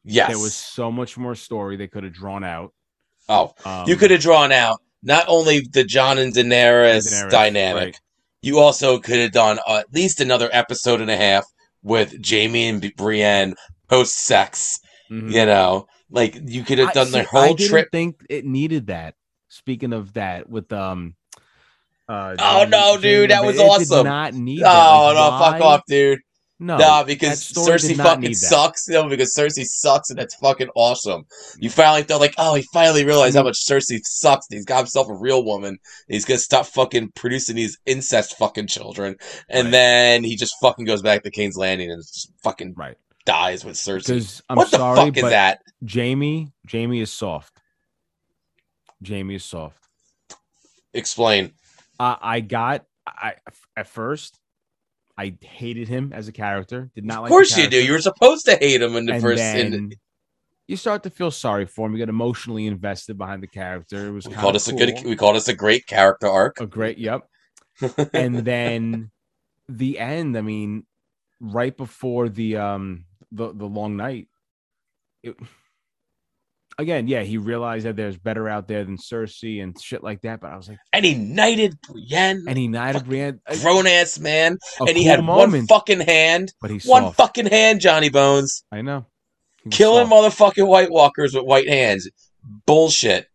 Yes. 0.04 0.28
There 0.30 0.38
was 0.38 0.54
so 0.54 0.92
much 0.92 1.18
more 1.18 1.34
story 1.34 1.78
they 1.78 1.88
could 1.88 2.04
have 2.04 2.14
drawn 2.14 2.44
out. 2.44 2.72
oh, 3.28 3.54
Um, 3.66 3.90
you 3.90 3.96
could 3.96 4.12
have 4.12 4.22
drawn 4.22 4.52
out 4.52 4.80
not 5.02 5.26
only 5.28 5.62
the 5.74 5.84
Jon 5.84 6.20
and 6.20 6.32
Daenerys, 6.32 7.08
Daenerys, 7.12 7.32
dynamic. 7.32 7.84
right. 7.84 8.00
You 8.46 8.60
also 8.60 9.00
could 9.00 9.18
have 9.20 9.32
done 9.32 9.58
uh, 9.68 9.78
at 9.80 9.92
least 9.94 10.22
another 10.22 10.50
episode 10.54 11.02
and 11.02 11.10
a 11.10 11.18
half 11.18 11.46
with 11.82 12.14
Jaime 12.28 12.68
and 12.68 12.94
Brienne 12.96 13.56
post 13.90 14.16
sex. 14.18 14.80
mhm. 15.12 15.32
You 15.32 15.46
know, 15.48 15.88
like 16.12 16.38
you 16.46 16.64
could 16.64 16.78
have 16.78 16.90
I- 16.90 16.94
done 16.94 17.08
see, 17.08 17.12
the 17.14 17.20
I 17.22 17.24
whole 17.24 17.56
didn't 17.56 17.70
trip. 17.72 17.90
think 17.92 18.16
it 18.30 18.46
needed 18.46 18.88
that. 18.88 19.16
Speaking 19.50 19.94
of 19.94 20.14
that, 20.14 20.48
with 20.50 20.72
um, 20.74 21.16
uh, 22.08 22.36
Oh, 22.38 22.44
Jaime- 22.44 22.70
no, 22.70 22.98
dude, 23.02 23.32
Jaime 23.32 23.42
that 23.42 23.46
was 23.46 23.58
it 23.58 23.62
awesome. 23.64 23.98
Did 24.04 24.10
not 24.10 24.34
need. 24.34 24.62
that. 24.62 24.68
Oh 24.92 25.06
Like, 25.06 25.16
no, 25.16 25.40
fuck 25.40 25.62
off, 25.62 25.82
dude. 25.88 26.20
No, 26.58 26.78
nah, 26.78 27.04
because 27.04 27.52
Cersei 27.52 27.98
fucking 27.98 28.34
sucks. 28.34 28.88
No, 28.88 29.10
because 29.10 29.36
Cersei 29.36 29.66
sucks, 29.66 30.10
and 30.10 30.18
that's 30.18 30.36
fucking 30.36 30.70
awesome. 30.74 31.26
You 31.58 31.70
finally 31.70 32.04
thought 32.04 32.22
like, 32.22 32.34
oh, 32.38 32.56
he 32.56 32.66
finally 32.74 33.04
realized 33.04 33.36
how 33.36 33.42
mm. 33.42 33.46
much 33.46 33.66
Cersei 33.66 34.00
sucks. 34.04 34.48
He's 34.50 34.64
got 34.64 34.78
himself 34.78 35.10
a 35.10 35.14
real 35.14 35.44
woman. 35.44 35.78
He's 36.08 36.24
gonna 36.24 36.38
stop 36.38 36.66
fucking 36.66 37.12
producing 37.14 37.58
these 37.58 37.78
incest 37.86 38.38
fucking 38.38 38.68
children, 38.68 39.18
and 39.50 39.66
Right. 39.66 39.72
then 39.72 40.24
he 40.24 40.38
just 40.38 40.56
fucking 40.62 40.86
goes 40.86 41.02
back 41.02 41.24
to 41.24 41.32
King's 41.32 41.58
Landing 41.58 41.92
and 41.92 42.02
just 42.02 42.32
fucking 42.42 42.74
Right. 42.78 42.96
dies 43.26 43.66
with 43.66 43.76
Cersei. 43.76 44.42
I'm 44.48 44.56
what 44.56 44.72
the 44.72 44.78
sorry, 44.78 44.96
fuck 44.96 45.18
is 45.18 45.24
that? 45.24 45.60
Jaime, 45.86 46.54
Jaime 46.72 47.02
is 47.02 47.12
soft. 47.12 47.60
Jaime 49.06 49.36
is 49.36 49.44
soft. 49.44 49.78
Explain. 50.94 51.52
I 52.00 52.18
I 52.22 52.40
got 52.40 52.86
I 53.06 53.34
at 53.76 53.88
first 53.88 54.40
I 55.18 55.38
hated 55.42 55.88
him 55.88 56.12
as 56.14 56.28
a 56.28 56.32
character. 56.32 56.90
Did 56.94 57.06
not 57.06 57.16
like. 57.16 57.18
Of 57.18 57.22
like. 57.24 57.30
course 57.30 57.56
the 57.56 57.62
you 57.62 57.70
do. 57.70 57.84
You 57.84 57.94
were 57.94 58.02
supposed 58.02 58.46
to 58.46 58.56
hate 58.56 58.82
him 58.82 58.96
in 58.96 59.06
the 59.06 59.14
and 59.14 59.22
first. 59.22 59.38
then 59.38 59.74
in, 59.74 59.92
you 60.68 60.76
start 60.76 61.04
to 61.04 61.10
feel 61.10 61.32
sorry 61.32 61.66
for 61.66 61.88
him. 61.88 61.94
You 61.94 62.00
get 62.00 62.10
emotionally 62.10 62.68
invested 62.68 63.18
behind 63.18 63.44
the 63.44 63.48
character. 63.48 64.08
It 64.08 64.12
was 64.12 64.28
we 64.28 64.34
called 64.34 64.56
of 64.56 64.66
this 64.66 64.68
a 64.68 64.74
good. 64.74 65.06
We 65.06 65.16
called 65.16 65.36
this 65.36 65.48
a 65.48 65.54
great 65.54 65.88
character 65.88 66.28
arc. 66.28 66.60
a 66.60 66.66
great. 66.66 66.98
Yep. 66.98 67.22
and 68.14 68.38
then 68.40 69.12
the 69.70 70.00
end. 70.00 70.38
I 70.38 70.42
mean, 70.42 70.86
right 71.40 71.76
before 71.76 72.30
the 72.30 72.58
um 72.58 73.06
the 73.32 73.54
the 73.54 73.66
long 73.66 73.96
night. 73.96 74.28
It, 75.24 75.36
again, 76.78 77.08
yeah, 77.08 77.22
he 77.24 77.38
realized 77.38 77.86
that 77.86 77.96
there's 77.96 78.18
better 78.18 78.48
out 78.50 78.68
there 78.68 78.84
than 78.84 78.98
Cersei 78.98 79.62
and 79.64 79.80
shit 79.82 80.04
like 80.04 80.22
that. 80.22 80.42
But 80.42 80.52
I 80.52 80.58
was 80.58 80.68
like, 80.70 80.78
and 80.94 81.06
he 81.06 81.16
knighted 81.16 81.80
Brienne, 81.82 82.46
and 82.48 82.58
he 82.58 82.68
knighted 82.68 83.06
Brienne. 83.06 83.40
Uh, 83.50 83.54
a- 83.54 83.58
grown 83.62 83.88
ass 83.88 84.20
man, 84.20 84.58
and 84.80 84.90
he 84.90 85.04
cool 85.04 85.12
had 85.12 85.26
one 85.26 85.68
fucking 85.68 86.02
hand. 86.02 86.54
but 86.62 86.72
he's 86.72 86.86
One 86.86 87.04
soft. 87.04 87.18
fucking 87.18 87.48
hand, 87.48 87.82
Johnny 87.82 88.10
Bones. 88.10 88.64
I 88.72 88.82
know. 88.82 89.06
Killing 89.72 90.08
soft. 90.10 90.38
motherfucking 90.58 90.68
White 90.68 90.92
Walkers 90.92 91.34
with 91.34 91.44
white 91.46 91.68
hands. 91.68 92.10
Bullshit. 92.66 93.28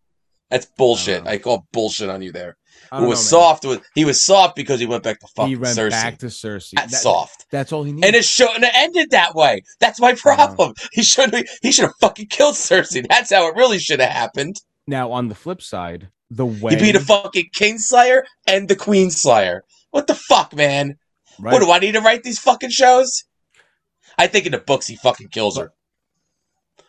That's 0.51 0.67
bullshit. 0.67 1.25
know. 1.25 1.31
I, 1.31 1.39
call 1.39 1.67
bullshit 1.73 2.09
on 2.09 2.23
you 2.23 2.33
there. 2.33 2.57
Who 2.93 3.05
was 3.07 3.19
know, 3.33 3.39
soft 3.39 3.65
with 3.65 3.83
he 3.95 4.05
was 4.05 4.23
soft 4.23 4.57
because 4.57 4.81
he 4.81 4.87
went 4.87 5.05
back 5.05 5.21
to 5.21 5.27
fucking 5.37 5.49
He 5.51 5.57
went 5.57 5.77
Cersei. 5.79 5.91
back 5.91 6.19
to 6.19 6.27
Cersei. 6.27 6.73
That's 6.75 6.93
That- 6.93 7.01
soft. 7.03 7.47
That's 7.51 7.73
all 7.73 7.85
he 7.85 7.93
needed. 7.93 8.07
And 8.09 8.17
it 8.17 8.25
shouldn't 8.25 8.65
have 8.65 8.75
ended 8.75 9.11
that 9.11 9.35
way. 9.35 9.63
That's 9.79 10.01
my 10.01 10.15
problem. 10.15 10.75
He 10.93 11.03
should 11.03 11.33
have 11.35 11.45
he 11.63 11.71
should 11.73 11.85
have 11.85 11.95
fucking 12.01 12.27
killed 12.29 12.55
Cersei. 12.57 13.07
That's 13.09 13.33
how 13.33 13.47
it 13.49 13.55
really 13.57 13.79
should 13.79 14.01
have 14.01 14.11
happened. 14.11 14.57
now, 14.87 15.13
on 15.13 15.29
the 15.29 15.35
flip 15.37 15.63
side, 15.63 16.09
the 16.31 16.47
way 16.47 16.75
He 16.75 16.81
beat 16.81 16.97
a 16.97 17.01
fucking 17.01 17.51
Kingslayer 17.55 18.23
and 18.47 18.69
the 18.69 18.77
Queenslayer. 18.77 19.61
What 19.91 20.07
the 20.09 20.15
fuck, 20.15 20.55
man? 20.55 20.97
right? 21.39 21.53
What 21.53 21.61
do 21.61 21.71
I 21.71 21.79
need 21.79 21.93
to 21.93 22.01
write 22.01 22.23
these 22.25 22.39
fucking 22.39 22.71
shows? 22.71 23.25
I 24.19 24.27
think 24.27 24.47
in 24.47 24.53
the 24.53 24.59
books 24.59 24.87
he 24.89 24.97
fucking 24.97 25.29
kills 25.29 25.57
her. 25.59 25.73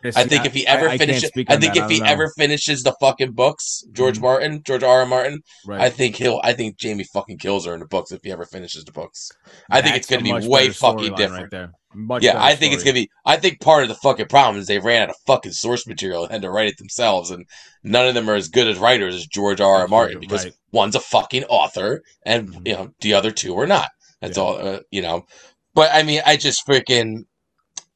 I 0.04 0.24
think 0.24 0.44
if 0.46 0.52
he 0.54 0.66
ever 0.66 0.88
I- 0.88 0.92
I 0.92 0.98
finishes, 0.98 1.28
speak 1.28 1.50
I 1.50 1.56
think 1.56 1.74
that. 1.74 1.84
if 1.84 1.90
he 1.90 2.00
know. 2.00 2.06
ever 2.06 2.32
finishes 2.36 2.82
the 2.82 2.94
fucking 3.00 3.32
books, 3.32 3.82
George 3.92 4.18
Mhm. 4.18 4.22
Martin, 4.22 4.62
George 4.64 4.82
R. 4.82 5.00
R. 5.00 5.06
Martin, 5.06 5.40
right. 5.66 5.80
I 5.80 5.90
think 5.90 6.16
he'll. 6.16 6.40
I 6.42 6.52
think 6.52 6.76
Jaime 6.82 7.04
fucking 7.12 7.38
kills 7.38 7.66
her 7.66 7.74
in 7.74 7.80
the 7.80 7.86
books 7.86 8.12
if 8.12 8.20
he 8.22 8.30
ever 8.32 8.44
finishes 8.44 8.84
the 8.84 8.92
books. 8.92 9.28
I 9.70 9.80
think 9.82 9.96
it's 9.96 10.06
gonna 10.06 10.22
be 10.22 10.32
way 10.48 10.70
fucking 10.70 11.14
different. 11.14 11.42
Right 11.42 11.50
there. 11.50 11.70
Much 11.94 12.22
yeah, 12.22 12.42
I 12.42 12.54
think 12.54 12.72
it's 12.74 12.82
gonna 12.82 12.94
be. 12.94 13.10
I 13.26 13.36
think 13.36 13.60
part 13.60 13.82
of 13.82 13.88
the 13.90 13.94
fucking 13.96 14.26
problem 14.28 14.58
is 14.60 14.66
they 14.66 14.78
ran 14.78 15.02
out 15.02 15.10
of 15.10 15.16
fucking 15.26 15.52
source 15.52 15.86
material 15.86 16.24
and 16.24 16.32
had 16.32 16.42
to 16.42 16.50
write 16.50 16.68
it 16.68 16.78
themselves, 16.78 17.30
and 17.30 17.44
none 17.84 18.06
of 18.08 18.14
them 18.14 18.30
are 18.30 18.34
as 18.34 18.48
good 18.48 18.66
as 18.66 18.78
writers 18.78 19.14
as 19.14 19.26
George 19.26 19.60
R. 19.60 19.76
R. 19.80 19.88
Martin 19.88 20.18
because 20.20 20.44
right. 20.44 20.54
one's 20.72 20.94
a 20.96 21.00
fucking 21.00 21.44
author 21.44 22.02
and 22.24 22.48
Mhm. 22.48 22.66
you 22.68 22.72
know 22.74 22.88
the 23.00 23.12
other 23.14 23.30
two 23.30 23.58
are 23.58 23.66
not. 23.66 23.90
That's 24.22 24.38
Yeah. 24.38 24.42
all. 24.42 24.56
Uh, 24.66 24.80
you 24.90 25.02
know, 25.02 25.26
but 25.74 25.90
I 25.92 26.02
mean, 26.02 26.22
I 26.24 26.36
just 26.36 26.66
freaking 26.66 27.24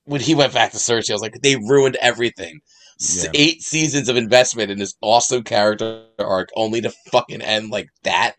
when 0.07 0.21
he 0.21 0.35
went 0.35 0.53
back 0.55 0.71
to 0.73 0.79
Cersei, 0.79 1.11
I 1.11 1.15
was 1.15 1.23
like, 1.23 1.41
they 1.43 1.57
ruined 1.57 1.97
everything. 2.01 2.61
Yeah. 2.99 3.31
Eight 3.35 3.61
seasons 3.63 4.09
of 4.09 4.17
investment 4.17 4.71
in 4.71 4.79
this 4.79 4.95
awesome 5.03 5.43
character 5.43 6.05
arc, 6.19 6.49
only 6.57 6.81
to 6.81 6.91
fucking 7.13 7.43
end 7.43 7.71
like 7.71 7.89
that. 8.05 8.37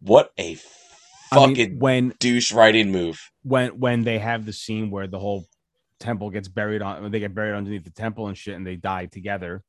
What 0.00 0.30
a 0.38 0.56
I 1.32 1.46
mean, 1.46 1.56
fucking 1.56 1.78
when 1.80 2.14
douche 2.20 2.52
writing 2.52 2.92
move. 2.92 3.18
when 3.42 3.70
when 3.80 4.04
they 4.04 4.18
have 4.20 4.46
the 4.46 4.52
scene 4.52 4.90
where 4.92 5.08
the 5.08 5.18
whole 5.18 5.46
temple 5.98 6.30
gets 6.30 6.46
buried 6.46 6.82
on 6.82 7.10
they 7.10 7.18
get 7.18 7.34
buried 7.34 7.54
underneath 7.56 7.82
the 7.82 7.90
temple 7.90 8.28
and 8.28 8.36
shit 8.38 8.54
and 8.54 8.66
they 8.66 8.76
die 8.76 9.06
together 9.06 9.64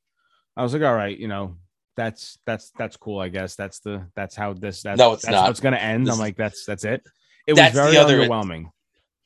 i 0.58 0.62
was 0.62 0.74
like 0.74 0.82
all 0.84 0.94
right 0.94 1.18
you 1.18 1.28
know 1.30 1.56
that's 1.96 2.38
that's 2.46 2.70
that's 2.78 2.98
cool 2.98 3.18
i 3.20 3.30
guess 3.30 3.56
that's 3.56 3.80
the 3.80 4.06
that's 4.14 4.36
how 4.36 4.52
this 4.54 4.82
that's, 4.84 5.00
No, 5.00 5.14
it's 5.14 5.24
that's 5.24 5.32
not. 5.34 5.48
what's 5.48 5.62
gonna 5.62 5.78
end 5.78 6.06
This 6.06 6.14
i'm 6.14 6.20
like 6.20 6.36
that's 6.36 6.66
that's 6.66 6.84
it 6.84 7.02
it 7.48 7.54
was 7.54 7.60
That's 7.60 7.76
the 7.76 7.82
very 7.82 7.98
other- 7.98 8.20
underwhelming 8.20 8.66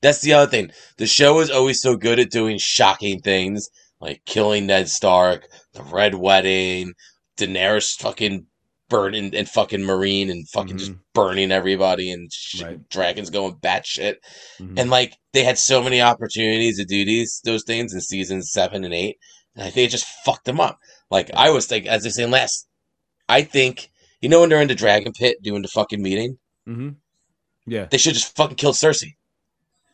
That's 0.02 0.22
the 0.22 0.34
other 0.34 0.50
thing. 0.50 0.72
The 0.98 1.08
show 1.08 1.40
is 1.40 1.50
always 1.50 1.82
so 1.82 1.96
good 1.96 2.20
at 2.20 2.32
doing 2.32 2.58
shocking 2.60 3.20
things, 3.22 3.70
like 4.00 4.22
killing 4.26 4.66
Ned 4.68 4.90
Stark, 4.90 5.48
the 5.74 5.84
Red 5.84 6.16
Wedding, 6.16 6.94
Daenerys 7.38 7.96
fucking 8.00 8.46
burning 8.90 9.34
and 9.36 9.48
fucking 9.48 9.84
Marine 9.84 10.30
and 10.30 10.48
fucking 10.50 10.78
just 10.78 10.92
burning 11.14 11.52
everybody 11.52 12.12
and 12.12 12.32
shit, 12.34 12.66
Right. 12.68 12.90
dragons 12.90 13.30
going 13.30 13.54
batshit. 13.56 14.16
Mhm. 14.60 14.78
And 14.80 14.90
like 14.90 15.16
they 15.34 15.44
had 15.44 15.58
so 15.58 15.82
many 15.82 16.02
opportunities 16.02 16.78
to 16.78 16.84
do 16.86 17.06
these 17.06 17.40
those 17.46 17.64
things 17.64 17.94
in 17.94 18.02
seasons 18.02 18.52
seven 18.52 18.84
and 18.84 18.94
eight, 18.94 19.18
and 19.56 19.66
I 19.66 19.70
think 19.70 19.88
it 19.88 19.92
just 19.92 20.08
fucked 20.26 20.44
them 20.46 20.60
up. 20.60 20.78
Like 21.10 21.32
I 21.34 21.52
was 21.52 21.72
like, 21.72 21.86
as 21.86 22.06
I 22.06 22.10
say 22.10 22.26
last, 22.26 22.68
I 23.30 23.44
think 23.44 23.92
you 24.20 24.28
know 24.30 24.42
when 24.42 24.50
they're 24.50 24.62
in 24.62 24.68
the 24.68 24.76
dragon 24.76 25.14
pit 25.14 25.38
doing 25.42 25.62
the 25.62 25.68
fucking 25.70 26.02
meeting, 26.02 26.38
Mm-hmm. 26.68 26.90
yeah 27.66 27.86
they 27.86 27.98
should 27.98 28.14
just 28.14 28.36
fucking 28.36 28.58
kill 28.58 28.74
Cersei. 28.74 29.14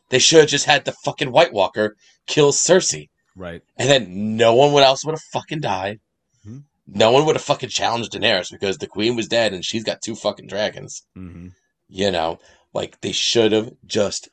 They 0.10 0.20
should 0.20 0.40
have 0.40 0.50
just 0.50 0.66
had 0.66 0.86
the 0.86 0.94
fucking 1.04 1.32
White 1.32 1.54
Walker 1.54 1.96
kill 2.28 2.52
Cersei, 2.52 3.10
right 3.36 3.62
and 3.78 3.90
then 3.90 4.38
no 4.38 4.54
one 4.56 4.72
would 4.74 4.84
else 4.84 5.04
would 5.06 5.14
have 5.14 5.22
fucking 5.34 5.62
died. 5.62 6.00
Mhm. 6.46 6.64
No 6.88 7.12
one 7.12 7.26
would 7.26 7.36
have 7.36 7.44
fucking 7.44 7.70
challenged 7.70 8.12
Daenerys 8.14 8.50
because 8.52 8.78
the 8.78 8.88
queen 8.88 9.16
was 9.16 9.28
dead 9.28 9.54
and 9.54 9.64
she's 9.66 9.84
got 9.84 10.02
two 10.02 10.16
fucking 10.16 10.48
dragons. 10.48 11.04
hmm 11.16 11.48
You 11.90 12.12
know, 12.12 12.40
like 12.74 13.00
they 13.02 13.12
should 13.12 13.52
have 13.52 13.72
just 13.86 14.30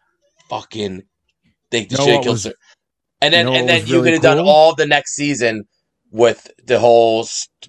fucking 0.49 1.03
they 1.71 1.81
You 1.81 1.97
know 1.97 2.05
should 2.05 2.15
have 2.15 2.23
killed 2.23 2.35
was- 2.35 2.43
Cer- 2.45 2.55
And 3.21 3.33
then 3.35 3.47
you 3.47 3.53
know 3.53 3.59
and 3.59 3.69
then 3.69 3.87
you 3.87 3.95
really 3.95 4.05
could 4.05 4.13
have 4.15 4.23
done 4.23 4.47
all 4.47 4.75
the 4.75 4.87
next 4.87 5.15
season 5.15 5.65
with 6.11 6.49
the 6.65 6.79
whole 6.79 7.27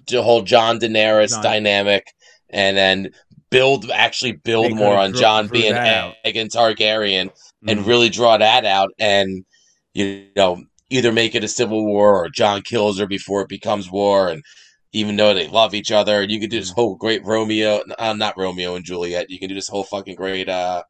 the 0.08 0.22
whole 0.22 0.42
Jon 0.42 0.78
Daenerys 0.78 1.30
Jon. 1.30 1.42
dynamic, 1.42 2.04
and 2.50 2.76
then 2.76 3.10
build 3.50 3.90
actually 3.90 4.32
build 4.32 4.74
more 4.76 4.96
on 4.96 5.14
Jon 5.14 5.48
being. 5.48 5.74
Aegon 5.74 6.48
Targaryen 6.48 7.30
and 7.66 7.86
Mhm. 7.86 7.86
really 7.86 8.08
draw 8.08 8.36
that 8.38 8.64
out 8.64 8.90
and 8.98 9.44
you 9.94 10.26
know 10.36 10.62
either 10.90 11.12
make 11.12 11.34
it 11.34 11.44
a 11.44 11.48
civil 11.48 11.84
war 11.84 12.24
or 12.24 12.28
Jon 12.30 12.62
kills 12.62 12.98
her 12.98 13.06
before 13.06 13.42
it 13.42 13.48
becomes 13.48 13.90
war 13.90 14.28
and 14.28 14.42
even 14.92 15.16
though 15.16 15.34
they 15.34 15.48
love 15.48 15.74
each 15.74 15.92
other 15.92 16.22
and 16.22 16.30
you 16.30 16.40
could 16.40 16.50
do 16.50 16.60
this 16.60 16.70
Mhm. 16.70 16.76
whole 16.76 16.96
great 16.96 17.24
Romeo 17.24 17.82
uh, 17.98 18.12
not 18.14 18.38
Romeo 18.38 18.74
and 18.76 18.84
Juliet 18.84 19.30
you 19.30 19.38
can 19.38 19.48
do 19.48 19.54
this 19.54 19.68
whole 19.68 19.84
fucking 19.84 20.16
great 20.16 20.48
uh 20.48 20.82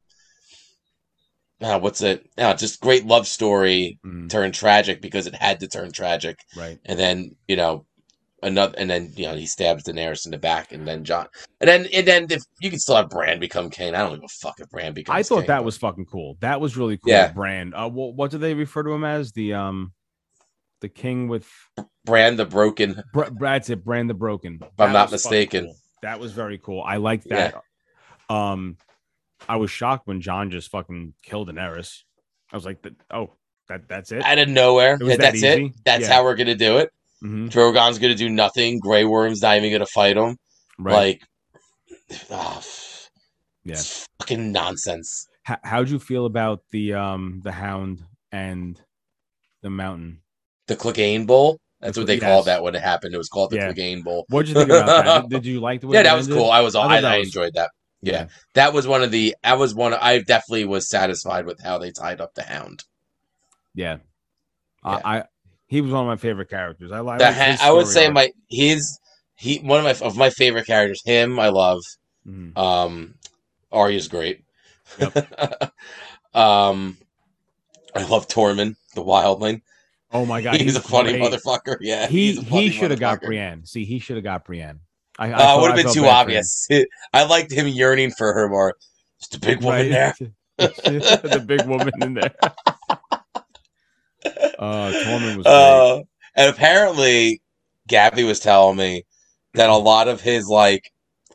uh, 1.61 1.79
what's 1.79 2.03
it? 2.03 2.29
Uh, 2.39 2.55
just 2.55 2.81
great 2.81 3.07
love 3.07 3.27
story 3.27 3.99
Mhm, 4.05 4.29
turned 4.29 4.55
tragic 4.55 5.01
because 5.01 5.27
it 5.27 5.35
had 5.35 5.61
to 5.61 5.69
turn 5.69 5.93
tragic, 5.93 6.39
right. 6.53 6.81
and 6.85 6.99
then 6.99 7.35
you 7.49 7.57
know 7.57 7.87
another, 8.43 8.75
and 8.79 8.89
then 8.91 9.13
you 9.17 9.27
know 9.27 9.35
he 9.35 9.47
stabs 9.47 9.85
Daenerys 9.85 10.25
in 10.27 10.33
the 10.33 10.39
back, 10.39 10.73
and 10.73 10.87
then 10.87 11.05
Jon, 11.05 11.27
and 11.61 11.69
then 11.69 11.87
and 11.93 12.07
then 12.07 12.27
if 12.31 12.43
you 12.61 12.71
can 12.71 12.79
still 12.79 12.97
have 12.97 13.09
Bran 13.11 13.41
become 13.41 13.71
Kane, 13.71 13.95
I 13.95 13.99
don't 13.99 14.15
give 14.17 14.25
a 14.25 14.29
fuck 14.29 14.61
if 14.61 14.69
Bran 14.71 14.93
becomes. 14.95 15.17
I 15.17 15.23
thought 15.23 15.41
king, 15.41 15.47
that 15.49 15.59
but- 15.59 15.65
was 15.65 15.77
fucking 15.79 16.07
cool. 16.07 16.37
That 16.41 16.61
was 16.61 16.77
really 16.77 16.97
cool. 16.99 17.13
Yeah. 17.13 17.33
Bran. 17.33 17.75
Uh, 17.75 17.89
what, 17.89 18.15
what 18.15 18.31
do 18.31 18.39
they 18.39 18.55
refer 18.55 18.83
to 18.83 18.91
him 18.91 19.05
as? 19.05 19.33
The 19.33 19.55
um, 19.55 19.93
the 20.81 20.89
king 20.89 21.29
with 21.29 21.49
Bran 22.05 22.37
the 22.37 22.45
Broken. 22.47 23.03
Br- 23.13 23.31
Brad's 23.31 23.71
it. 23.71 23.85
Bran 23.85 24.07
the 24.07 24.15
Broken. 24.15 24.59
If 24.63 24.69
I'm 24.79 24.93
not 24.93 25.11
mistaken. 25.11 25.73
That 26.03 26.21
was 26.21 26.33
very 26.33 26.59
cool. 26.59 26.83
I 26.83 26.99
like 26.99 27.25
that. 27.25 27.55
Um, 28.29 28.77
I 29.49 29.57
was 29.57 29.71
shocked 29.71 30.07
when 30.07 30.21
Jon 30.21 30.51
just 30.51 30.71
fucking 30.71 31.15
killed 31.23 31.49
Daenerys. 31.49 32.03
I 32.53 32.57
was 32.57 32.65
like, 32.65 32.85
oh, 33.11 33.33
that 33.69 33.89
that's 33.89 34.13
it. 34.13 34.23
Out 34.23 34.39
of 34.39 34.49
nowhere, 34.49 34.95
It 34.95 35.03
Yeah, 35.03 35.09
that 35.09 35.19
that's 35.19 35.43
it. 35.43 35.73
That's 35.85 36.03
Yeah. 36.03 36.13
how 36.15 36.25
we're 36.25 36.37
gonna 36.37 36.55
do 36.55 36.79
it. 36.79 36.93
Mhm, 37.25 37.51
Drogon's 37.51 37.99
gonna 37.99 38.15
do 38.15 38.29
nothing. 38.29 38.79
Grey 38.79 39.05
Worm's 39.05 39.43
not 39.43 39.57
even 39.57 39.73
gonna 39.73 39.87
fight 39.87 40.17
him. 40.17 40.37
Right. 40.79 41.21
Like, 42.11 42.21
ah, 42.31 42.63
yeah. 43.65 43.81
fucking 44.21 44.53
nonsense. 44.53 45.27
How, 45.43 45.59
how'd 45.65 45.89
you 45.91 45.99
feel 45.99 46.27
about 46.27 46.61
the 46.73 46.95
um 46.95 47.41
the 47.43 47.53
Hound 47.53 48.03
and 48.33 48.81
the 49.63 49.71
Mountain? 49.71 50.21
The 50.67 50.77
Clegane 50.77 51.27
Bowl. 51.27 51.59
That's 51.81 51.97
what 51.97 52.07
they 52.07 52.19
Clegane- 52.19 52.21
called 52.21 52.47
that 52.47 52.63
when 52.63 52.75
it 52.75 52.83
happened. 52.83 53.15
It 53.15 53.19
was 53.19 53.29
called 53.29 53.51
the 53.51 53.57
Yeah. 53.57 53.73
Clegane 53.73 54.03
Bowl. 54.03 54.25
What'd 54.29 54.49
you 54.49 54.55
think 54.55 54.71
about 54.71 54.87
that? 55.05 55.23
Did, 55.23 55.31
did 55.43 55.47
you 55.47 55.61
like 55.61 55.81
the 55.81 55.87
way 55.87 55.97
Yeah, 55.97 56.03
that 56.05 56.17
was 56.17 56.27
ended? 56.27 56.43
cool. 56.43 56.51
I 56.51 56.61
was. 56.61 56.75
I 56.75 56.83
I, 56.83 57.01
that 57.01 57.13
I 57.13 57.19
was- 57.19 57.29
enjoyed 57.29 57.55
that. 57.55 57.71
Yeah. 58.03 58.27
That 58.55 58.73
was 58.73 58.87
one 58.87 59.03
of 59.03 59.11
the. 59.11 59.35
I 59.43 59.55
was 59.55 59.75
one. 59.75 59.95
I 59.95 60.19
definitely 60.19 60.65
was 60.67 60.89
satisfied 60.89 61.47
with 61.47 61.61
how 61.63 61.79
they 61.79 61.91
tied 61.93 62.21
up 62.21 62.35
the 62.35 62.43
Hound. 62.43 62.85
Yeah. 63.75 63.97
Yeah. 64.85 65.01
I, 65.05 65.19
I 65.19 65.25
he 65.69 65.81
was 65.81 65.93
one 65.93 66.03
of 66.03 66.07
my 66.07 66.17
favorite 66.17 66.49
characters. 66.51 66.93
I, 66.93 67.01
like 67.01 67.21
ha- 67.21 67.59
I 67.61 67.73
would 67.73 67.87
say 67.87 68.07
arc. 68.07 68.15
my 68.15 68.31
his 68.49 68.99
he 69.37 69.59
one 69.59 69.79
of 69.79 69.85
my 69.85 70.07
of 70.07 70.17
my 70.17 70.31
favorite 70.31 70.67
characters. 70.67 71.03
Him, 71.05 71.39
I 71.39 71.49
love. 71.49 71.83
Mhm. 72.27 72.57
Um, 72.57 73.15
Arya's 73.73 74.09
great. 74.09 74.43
um, 76.35 76.97
I 77.95 78.03
love 78.09 78.29
Tormund, 78.29 78.77
the 78.95 79.03
wildling. 79.03 79.63
Oh 80.13 80.25
my 80.25 80.41
god, 80.41 80.57
he's, 80.61 80.77
a 80.77 80.81
funny 80.81 81.13
great. 81.19 81.23
motherfucker. 81.23 81.77
Yeah, 81.81 82.07
He 82.07 82.33
he's 82.35 82.49
he 82.49 82.71
should 82.71 82.91
have 82.91 83.01
got. 83.01 83.21
Brienne. 83.21 83.67
See, 83.67 83.85
he 83.85 83.99
should 83.99 84.17
have 84.17 84.25
got 84.25 84.45
Brienne. 84.45 84.81
I, 85.19 85.33
I 85.33 85.53
Uh, 85.55 85.61
would 85.61 85.67
have 85.73 85.77
been 85.85 85.93
too 85.93 86.03
bad 86.03 86.25
for 86.25 86.31
him. 86.31 86.39
obvious. 86.39 86.69
I 87.13 87.25
liked 87.25 87.53
him 87.53 87.67
yearning 87.67 88.13
for 88.13 88.33
her 88.33 88.49
more. 88.49 88.77
Just 89.21 89.35
a 89.37 89.41
big 89.41 89.63
woman 89.63 89.91
there. 89.91 90.15
the 90.59 91.43
big 91.47 91.67
woman 91.67 91.91
in 92.01 92.15
there. 92.15 92.35
Uh, 94.59 94.93
Tormund 95.05 95.37
was 95.37 95.45
great. 95.47 95.53
Uh, 95.55 96.03
and 96.37 96.51
apparently, 96.51 97.41
Gabby 97.89 98.25
was 98.25 98.41
telling 98.41 98.77
me 98.77 99.05
that 99.55 99.71
a 99.71 99.77
lot 99.77 100.09
of 100.09 100.21
his 100.21 100.49
like 100.49 100.91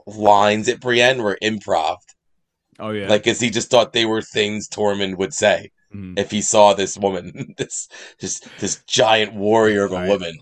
lines 0.06 0.67
at 0.69 0.80
Brienne 0.80 1.21
were 1.23 1.38
improv. 1.41 1.97
oh 2.80 2.91
yeah, 2.91 3.08
Like, 3.08 3.23
cause 3.23 3.39
he 3.39 3.49
just 3.49 3.69
thought 3.69 3.93
they 3.93 4.06
were 4.06 4.21
things 4.21 4.67
Tormund 4.67 5.17
would 5.17 5.34
say 5.34 5.71
Mhm. 5.93 6.17
if 6.17 6.32
he 6.32 6.41
saw 6.41 6.73
this 6.73 6.97
woman, 6.97 7.54
this 7.58 7.88
just 8.19 8.47
this 8.60 8.82
giant 8.88 9.34
warrior 9.34 9.86
of 9.86 9.91
a 9.91 9.95
Right. 9.95 10.10
woman. 10.10 10.38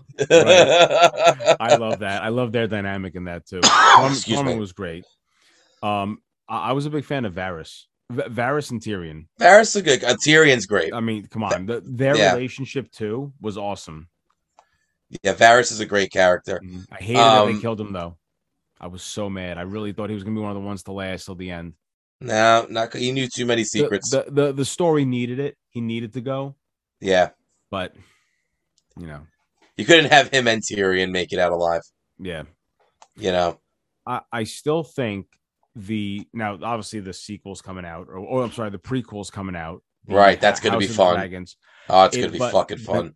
I 1.60 1.76
love 1.76 1.98
that. 2.00 2.22
I 2.22 2.28
love 2.28 2.52
their 2.52 2.66
dynamic 2.66 3.14
in 3.14 3.24
that 3.24 3.46
too. 3.46 3.60
Tormund, 3.62 4.24
Tormund 4.26 4.58
was 4.60 4.72
great. 4.72 5.04
Um, 5.82 6.18
I, 6.48 6.70
I 6.70 6.72
was 6.72 6.86
a 6.86 6.90
big 6.90 7.04
fan 7.04 7.24
of 7.24 7.34
Varys, 7.34 7.84
v- 8.10 8.22
Varys 8.28 8.70
and 8.70 8.80
Tyrion. 8.80 9.26
Varys 9.40 9.74
is 9.76 9.82
good. 9.82 10.04
Uh, 10.04 10.14
Tyrion's 10.26 10.66
great. 10.66 10.92
I 10.92 11.00
mean, 11.00 11.26
come 11.26 11.42
on, 11.44 11.66
the, 11.66 11.82
their 11.84 12.16
Yeah. 12.16 12.34
relationship 12.34 12.90
too 12.90 13.32
was 13.40 13.56
awesome. 13.56 14.08
Yeah, 15.22 15.34
Varys 15.34 15.72
is 15.72 15.80
a 15.80 15.86
great 15.86 16.12
character. 16.12 16.60
Mhm. 16.62 16.86
I 16.92 16.96
hated 16.96 17.16
that 17.16 17.38
Um, 17.42 17.54
they 17.54 17.60
killed 17.60 17.80
him 17.80 17.92
though. 17.92 18.16
I 18.80 18.86
was 18.86 19.02
so 19.02 19.28
mad. 19.28 19.58
I 19.58 19.62
really 19.62 19.92
thought 19.92 20.08
he 20.08 20.14
was 20.14 20.24
gonna 20.24 20.36
be 20.36 20.40
one 20.42 20.50
of 20.50 20.60
the 20.60 20.66
ones 20.66 20.82
to 20.84 20.92
last 20.92 21.24
till 21.26 21.34
the 21.34 21.50
end. 21.50 21.74
No, 22.20 22.66
not 22.68 22.94
he 22.94 23.12
knew 23.12 23.26
too 23.34 23.46
many 23.46 23.62
The- 23.62 23.68
secrets. 23.68 24.10
The, 24.10 24.26
the 24.28 24.52
the 24.52 24.64
story 24.64 25.04
needed 25.04 25.38
it. 25.38 25.56
He 25.70 25.80
needed 25.80 26.12
to 26.14 26.20
go, 26.20 26.54
yeah, 27.00 27.30
but 27.70 27.94
you 28.98 29.06
know, 29.06 29.26
you 29.76 29.84
couldn't 29.86 30.10
have 30.12 30.28
him 30.28 30.46
and 30.48 30.62
Tyrion 30.62 31.10
make 31.10 31.32
it 31.32 31.38
out 31.38 31.52
alive. 31.52 31.82
yeah. 32.18 32.42
You 33.16 33.32
know, 33.32 33.60
I, 34.06 34.20
I 34.32 34.44
still 34.44 34.82
think 34.82 35.26
the 35.76 36.26
now 36.32 36.58
obviously 36.62 37.00
the 37.00 37.12
sequels 37.12 37.62
coming 37.62 37.84
out, 37.84 38.08
or, 38.08 38.16
or 38.18 38.44
I'm 38.44 38.52
sorry, 38.52 38.70
the 38.70 38.78
prequels 38.78 39.30
coming 39.30 39.56
out. 39.56 39.82
Right, 40.08 40.40
that's 40.40 40.60
gonna 40.60 40.78
be 40.78 40.86
fun. 40.86 41.14
Dragons, 41.16 41.56
oh, 41.88 42.04
it's 42.04 42.16
It- 42.16 42.20
gonna 42.20 42.32
be 42.32 42.38
but 42.38 42.52
fucking 42.52 42.78
the- 42.78 42.84
fun. 42.84 43.14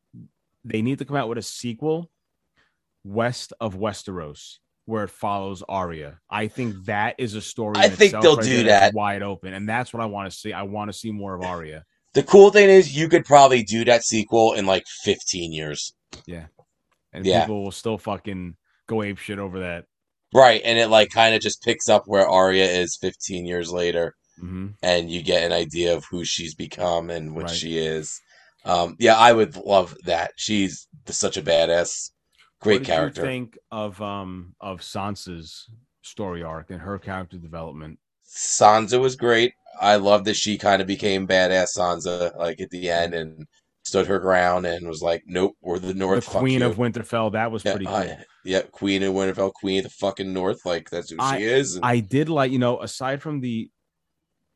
they 0.65 0.83
need 0.83 0.99
to 0.99 1.05
come 1.05 1.17
out 1.17 1.29
with 1.29 1.39
a 1.39 1.43
sequel 1.43 2.11
west 3.05 3.53
of 3.61 3.75
Westeros 3.75 4.59
where 4.87 5.05
it 5.05 5.11
follows 5.11 5.63
Arya. 5.69 6.19
I 6.29 6.47
think 6.49 6.85
that 6.87 7.15
is 7.19 7.35
a 7.35 7.41
story. 7.41 7.75
I 7.79 7.89
think 7.89 8.13
they'll 8.13 8.37
right 8.37 8.45
do 8.45 8.65
that. 8.65 8.93
wide 8.95 9.23
open, 9.23 9.55
and 9.55 9.69
that's 9.69 9.93
what 9.93 10.03
I 10.03 10.07
want 10.07 10.31
to 10.31 10.37
see. 10.39 10.53
I 10.53 10.63
want 10.63 10.91
to 10.91 10.93
see 10.97 11.11
more 11.11 11.35
of 11.35 11.43
Arya. 11.43 11.85
The 12.13 12.23
cool 12.23 12.51
thing 12.51 12.69
is, 12.69 12.97
you 12.97 13.09
could 13.09 13.25
probably 13.25 13.63
do 13.63 13.85
that 13.87 14.05
sequel 14.05 14.53
in 14.53 14.67
like 14.67 14.85
15 15.03 15.53
years. 15.53 15.95
Yeah, 16.27 16.47
and 17.13 17.25
Yeah. 17.27 17.41
people 17.41 17.65
will 17.65 17.73
still 17.73 17.99
fucking 17.99 18.57
go 18.87 19.03
ape 19.03 19.19
shit 19.19 19.39
over 19.39 19.61
that. 19.61 19.87
Right, 20.35 20.61
and 20.65 20.79
it 20.79 20.89
like 20.89 21.11
kind 21.11 21.35
of 21.35 21.41
just 21.41 21.63
picks 21.63 21.89
up 21.89 22.03
where 22.07 22.29
Arya 22.29 22.65
is 22.67 22.97
15 22.97 23.47
years 23.47 23.73
later, 23.73 24.15
hmm 24.41 24.67
and 24.83 25.11
you 25.11 25.23
get 25.23 25.45
an 25.45 25.53
idea 25.53 25.97
of 25.97 26.05
who 26.11 26.25
she's 26.25 26.55
become 26.55 27.11
and 27.11 27.35
what 27.35 27.45
Right. 27.45 27.51
she 27.51 27.79
is. 27.79 28.21
Um, 28.65 28.97
yeah, 28.99 29.17
I 29.17 29.33
would 29.33 29.57
love 29.57 29.97
that. 30.05 30.33
She's 30.37 30.89
such 31.09 31.37
a 31.37 31.43
badass, 31.43 32.11
great 32.61 32.83
what 32.83 32.85
character. 32.85 33.23
Think 33.23 33.59
of 33.71 34.01
um 34.03 34.55
of 34.61 34.81
Sansa's 34.81 35.69
story 36.03 36.43
arc 36.43 36.71
and 36.71 36.81
her 36.81 36.99
character 36.99 37.39
development? 37.39 37.99
Sansa 38.27 39.01
was 39.01 39.17
great. 39.17 39.55
I 39.81 39.97
love 39.97 40.25
that 40.25 40.37
she 40.37 40.59
kind 40.59 40.81
of 40.83 40.89
became 40.89 41.27
badass 41.27 41.77
Sansa, 41.77 42.37
like 42.37 42.61
at 42.61 42.71
the 42.71 42.91
end, 42.91 43.15
and 43.15 43.47
stood 43.85 44.07
her 44.07 44.19
ground 44.19 44.67
and 44.67 44.89
was 44.89 45.03
like, 45.03 45.23
"Nope, 45.27 45.57
we're 45.61 45.79
the 45.79 45.95
North." 45.95 46.25
the 46.27 46.39
Queen 46.39 46.61
you." 46.61 46.67
of 46.67 46.77
Winterfell. 46.77 47.33
That 47.33 47.51
was 47.53 47.65
yeah, 47.65 47.73
pretty 47.73 47.87
cool. 47.87 47.95
I- 47.95 48.25
yeah, 48.45 48.63
Queen 48.73 49.03
of 49.03 49.15
Winterfell, 49.15 49.53
Queen 49.53 49.79
of 49.79 49.85
the 49.85 49.91
fucking 49.91 50.33
North. 50.33 50.67
Like 50.67 50.91
that's 50.91 51.11
who 51.11 51.17
I- 51.19 51.39
she 51.39 51.45
is. 51.45 51.77
and- 51.77 51.85
I 51.85 52.01
did 52.01 52.29
like, 52.29 52.51
you 52.53 52.59
know, 52.59 52.81
aside 52.83 53.23
from 53.23 53.41
the 53.41 53.71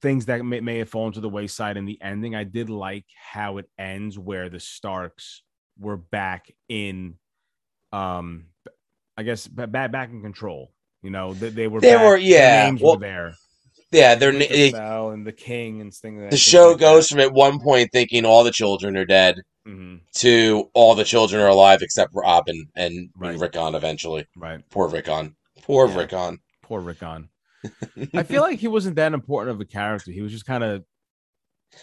things 0.00 0.26
that 0.26 0.44
may, 0.44 0.60
may 0.60 0.78
have 0.78 0.88
fallen 0.88 1.12
to 1.12 1.20
the 1.20 1.28
wayside 1.28 1.76
in 1.76 1.84
the 1.84 1.98
ending, 2.00 2.34
I 2.34 2.44
did 2.44 2.70
like 2.70 3.04
how 3.32 3.58
it 3.58 3.68
ends 3.78 4.18
where 4.18 4.48
the 4.48 4.60
Starks 4.60 5.42
were 5.78 5.96
back 5.96 6.50
in, 6.68 7.14
um, 7.92 8.46
I 9.16 9.22
guess 9.24 9.46
back 9.46 9.90
back 9.90 10.10
in 10.10 10.22
control. 10.22 10.72
You 11.02 11.10
know, 11.10 11.32
they, 11.34 11.48
they 11.50 11.68
were 11.68 11.80
They 11.80 11.94
back, 11.94 12.06
were- 12.06 12.16
yeah, 12.16 12.66
names 12.66 12.80
well, 12.80 12.94
were 12.94 13.00
there. 13.00 13.34
Yeah, 13.90 14.14
they're 14.14 14.33
na- 14.33 14.38
they, 14.40 14.72
Winterfell 14.72 15.12
and 15.14 15.27
the 15.27 15.33
King 15.33 15.81
and 15.81 15.92
things. 15.94 16.31
the 16.31 16.37
show 16.37 16.74
goes 16.74 17.09
from 17.09 17.20
at 17.20 17.33
one 17.33 17.59
point 17.61 17.90
thinking 17.92 18.24
all 18.24 18.44
the 18.44 18.51
children 18.51 18.96
are 18.96 19.05
dead 19.07 19.37
hmm 19.64 19.96
to 20.14 20.70
all 20.74 20.94
the 20.94 21.05
children 21.05 21.40
are 21.42 21.48
alive 21.48 21.81
except 21.83 22.11
Robin 22.14 22.66
and 22.74 23.11
Right. 23.16 23.38
Rickon 23.38 23.74
eventually. 23.74 24.27
right. 24.37 24.61
Poor 24.70 24.88
Rickon. 24.88 25.37
Poor 25.62 25.88
Yeah. 25.88 25.96
Rickon. 25.98 26.38
Poor 26.62 26.81
Rickon. 26.81 27.29
I 28.14 28.22
feel 28.22 28.42
like 28.42 28.59
he 28.61 28.68
wasn't 28.68 28.96
that 28.96 29.12
important 29.12 29.55
of 29.55 29.61
a 29.61 29.64
character. 29.66 30.11
He 30.12 30.22
was 30.22 30.33
just 30.33 30.46
kind 30.46 30.64
of 30.64 30.85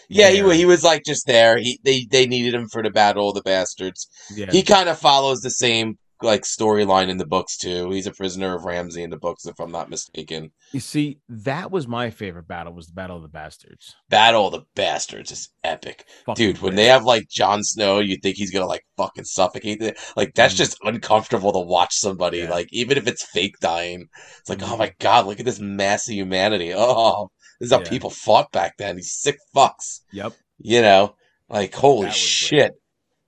Yeah, 0.08 0.30
he, 0.30 0.42
he 0.56 0.64
was 0.66 0.82
like 0.82 1.02
just 1.04 1.26
there. 1.26 1.58
He 1.58 1.78
they 1.84 2.06
they 2.10 2.26
needed 2.26 2.54
him 2.54 2.68
for 2.68 2.82
the 2.82 2.90
battle 2.90 3.28
of 3.28 3.34
the 3.36 3.42
bastards. 3.42 4.08
yeah. 4.34 4.50
He 4.50 4.62
kind 4.62 4.88
of 4.88 4.98
follows 4.98 5.40
the 5.40 5.50
same 5.50 5.98
like 6.22 6.42
storyline 6.42 7.08
in 7.08 7.18
the 7.18 7.26
books 7.26 7.56
too. 7.56 7.90
He's 7.90 8.06
a 8.06 8.12
prisoner 8.12 8.54
of 8.54 8.64
Ramsay 8.64 9.02
in 9.02 9.10
the 9.10 9.18
books, 9.18 9.44
if 9.46 9.58
I'm 9.60 9.70
not 9.70 9.90
mistaken. 9.90 10.50
You 10.72 10.80
see, 10.80 11.18
that 11.28 11.70
was 11.70 11.86
my 11.86 12.10
favorite 12.10 12.48
battle. 12.48 12.72
Was 12.72 12.86
the 12.86 12.94
Battle 12.94 13.16
of 13.16 13.22
the 13.22 13.28
Bastards. 13.28 13.94
Battle 14.08 14.46
of 14.46 14.52
the 14.52 14.62
Bastards 14.74 15.30
is 15.30 15.50
epic, 15.62 16.04
Fucking 16.24 16.34
dude. 16.54 16.62
When 16.62 16.74
they 16.74 16.86
have 16.86 17.04
like 17.04 17.28
Jon 17.28 17.62
Snow, 17.62 17.98
you 18.00 18.16
think 18.22 18.36
he's 18.36 18.50
gonna 18.50 18.66
like 18.66 18.84
fucking 18.96 19.24
suffocate 19.24 19.82
it. 19.82 19.98
Like 20.16 20.34
that's 20.34 20.54
Mhm. 20.54 20.58
just 20.58 20.78
uncomfortable 20.82 21.52
to 21.52 21.60
watch 21.60 21.94
somebody. 21.96 22.38
Yeah. 22.38 22.50
Like 22.50 22.68
even 22.72 22.96
if 22.98 23.06
it's 23.06 23.24
fake 23.24 23.56
dying, 23.60 24.06
it's 24.40 24.48
like, 24.48 24.62
oh 24.62 24.74
Mhm. 24.74 24.78
my 24.78 24.92
god, 24.98 25.26
look 25.26 25.38
at 25.40 25.44
this 25.46 25.60
mass 25.60 26.08
of 26.08 26.14
humanity. 26.14 26.72
Oh, 26.74 27.28
this 27.60 27.66
is 27.68 27.72
how 27.72 27.80
Yeah. 27.80 27.88
people 27.90 28.10
fought 28.10 28.50
back 28.52 28.76
then. 28.78 28.96
These 28.96 29.12
sick 29.12 29.36
fucks. 29.54 30.00
Yep. 30.12 30.32
You 30.58 30.80
know, 30.82 31.14
like 31.48 31.74
holy 31.74 32.10
shit. 32.10 32.72
great. 32.72 32.80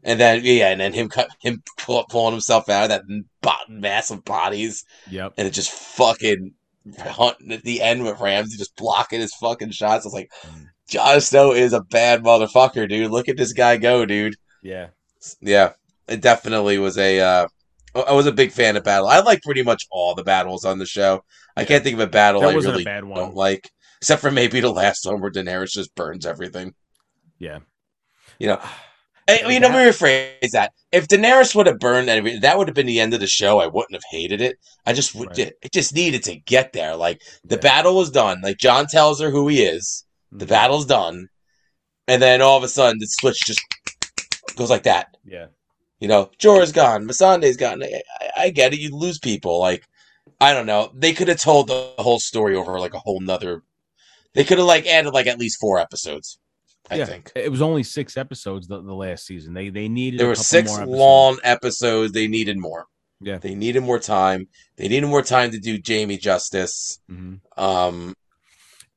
And 0.05 0.19
then 0.21 0.41
yeah, 0.45 0.69
and 0.71 0.81
then 0.81 0.93
him 0.93 1.09
cut 1.09 1.29
him 1.41 1.63
pull, 1.79 2.05
pulling 2.09 2.33
himself 2.33 2.69
out 2.69 2.85
of 2.85 2.89
that 2.91 3.03
bo- 3.43 3.53
mass 3.69 4.11
of 4.11 4.25
bodies, 4.25 4.85
Yep. 5.11 5.35
and 5.37 5.47
it 5.49 5.51
just 5.51 5.71
fucking 5.73 6.55
hunting 6.99 7.53
at 7.53 7.63
the 7.65 7.83
end 7.83 8.05
with 8.05 8.21
Ramsay 8.21 8.57
just 8.57 8.77
blocking 8.77 9.21
his 9.21 9.35
fucking 9.35 9.73
shots. 9.73 10.05
I 10.05 10.09
was 10.09 10.15
like, 10.15 10.31
Mm. 10.47 10.67
Jon 10.89 11.21
Snow 11.21 11.53
is 11.53 11.73
a 11.75 11.83
bad 11.83 12.23
motherfucker, 12.23 12.89
dude. 12.89 13.11
Look 13.11 13.29
at 13.29 13.37
this 13.37 13.53
guy 13.53 13.77
go, 13.77 14.07
dude. 14.07 14.37
Yeah. 14.63 14.89
Yeah, 15.41 15.73
it 16.07 16.21
definitely 16.23 16.79
was 16.79 16.97
a. 16.97 17.21
Uh, 17.21 17.49
I 18.07 18.13
was 18.13 18.27
a 18.27 18.33
big 18.33 18.53
fan 18.53 18.77
of 18.77 18.85
battle. 18.85 19.09
I 19.09 19.19
like 19.21 19.43
pretty 19.43 19.63
much 19.63 19.85
all 19.91 20.15
the 20.15 20.23
battles 20.23 20.65
on 20.65 20.79
the 20.79 20.87
show. 20.87 21.25
I 21.57 21.63
Yeah. 21.63 21.67
can't 21.67 21.85
think 21.85 21.95
of 21.95 22.01
a 22.01 22.07
battle 22.07 22.41
That 22.43 22.51
I 22.51 22.55
really 22.55 22.83
a 22.83 22.85
bad 22.85 23.05
one. 23.05 23.19
don't 23.19 23.35
like, 23.35 23.69
except 24.01 24.21
for 24.23 24.31
maybe 24.31 24.61
the 24.61 24.71
last 24.71 25.05
one 25.05 25.21
where 25.21 25.31
Daenerys 25.31 25.73
just 25.73 25.95
burns 25.97 26.25
everything. 26.25 26.75
Yeah. 27.39 27.59
You 28.39 28.47
know, 28.49 28.61
I, 29.29 29.43
I 29.45 29.49
mean, 29.49 29.63
let 29.63 29.73
me 29.73 29.79
rephrase 29.79 30.51
that. 30.53 30.73
If 30.91 31.07
Daenerys 31.07 31.55
would 31.55 31.67
have 31.67 31.79
burned 31.79 32.09
everything, 32.09 32.41
that 32.41 32.57
would 32.57 32.67
have 32.67 32.75
been 32.75 32.87
the 32.87 32.99
end 33.01 33.13
of 33.13 33.21
the 33.21 33.27
show. 33.27 33.61
I 33.61 33.67
wouldn't 33.67 33.95
have 33.95 34.03
hated 34.11 34.41
it. 34.41 34.57
I 34.87 34.95
just 34.95 35.15
would. 35.15 35.29
Right. 35.37 35.53
It 35.63 35.73
just 35.73 35.95
needed 35.95 36.23
to 36.25 36.37
get 36.37 36.73
there. 36.73 36.97
Like 36.97 37.21
the 37.45 37.57
Yeah. 37.57 37.61
battle 37.61 37.95
was 37.97 38.11
done. 38.11 38.41
Like 38.43 38.57
Jon 38.59 38.87
tells 38.87 39.21
her 39.21 39.31
who 39.31 39.49
he 39.49 39.63
is. 39.63 40.05
The 40.33 40.47
Mhm. 40.47 40.49
battle's 40.49 40.87
done, 40.87 41.29
and 42.07 42.21
then 42.23 42.41
all 42.43 42.57
of 42.57 42.63
a 42.65 42.69
sudden 42.69 42.99
the 42.99 43.07
switch 43.07 43.39
just 43.47 43.61
goes 44.57 44.71
like 44.71 44.85
that. 44.85 45.09
Yeah. 45.25 45.47
You 46.01 46.09
know, 46.09 46.31
Jorah's 46.39 46.73
gone, 46.73 47.07
Missandei's 47.07 47.57
gone. 47.57 47.83
I, 47.83 48.03
I, 48.21 48.31
I 48.45 48.51
get 48.51 48.73
it. 48.73 48.79
You 48.79 48.95
lose 48.95 49.19
people. 49.19 49.59
Like, 49.59 49.83
I 50.41 50.53
don't 50.55 50.67
know. 50.67 50.91
They 50.95 51.13
could 51.13 51.29
have 51.29 51.41
told 51.41 51.67
the 51.67 51.93
whole 51.99 52.21
story 52.21 52.55
over 52.57 52.79
like 52.79 52.95
a 52.95 52.99
whole 53.01 53.21
nother. 53.21 53.63
They 54.35 54.45
could 54.45 54.59
have 54.59 54.67
like 54.67 54.87
added 54.87 55.13
like 55.13 55.27
at 55.27 55.39
least 55.39 55.59
four 55.61 55.79
episodes. 55.79 56.39
I 56.91 56.97
yeah. 56.97 57.05
think 57.05 57.33
It 57.35 57.51
was 57.51 57.61
only 57.63 57.83
six 57.83 58.17
episodes 58.17 58.67
the, 58.69 58.81
the 58.83 58.95
last 58.95 59.27
season. 59.27 59.55
They 59.55 59.69
they 59.71 59.89
needed 59.89 60.19
there 60.21 60.29
were 60.29 60.35
six 60.35 60.71
more 60.71 60.83
episodes. 60.83 60.99
long 60.99 61.39
episodes. 61.45 62.13
They 62.13 62.29
needed 62.29 62.59
more. 62.59 62.87
Yeah. 63.21 63.39
They 63.39 63.55
needed 63.55 63.83
more 63.83 63.99
time. 63.99 64.49
They 64.77 64.89
needed 64.89 65.07
more 65.09 65.23
time 65.23 65.51
to 65.51 65.59
do 65.59 65.79
Jaime 65.87 66.17
justice. 66.19 67.01
Mhm. 67.11 67.41
Um, 67.57 68.15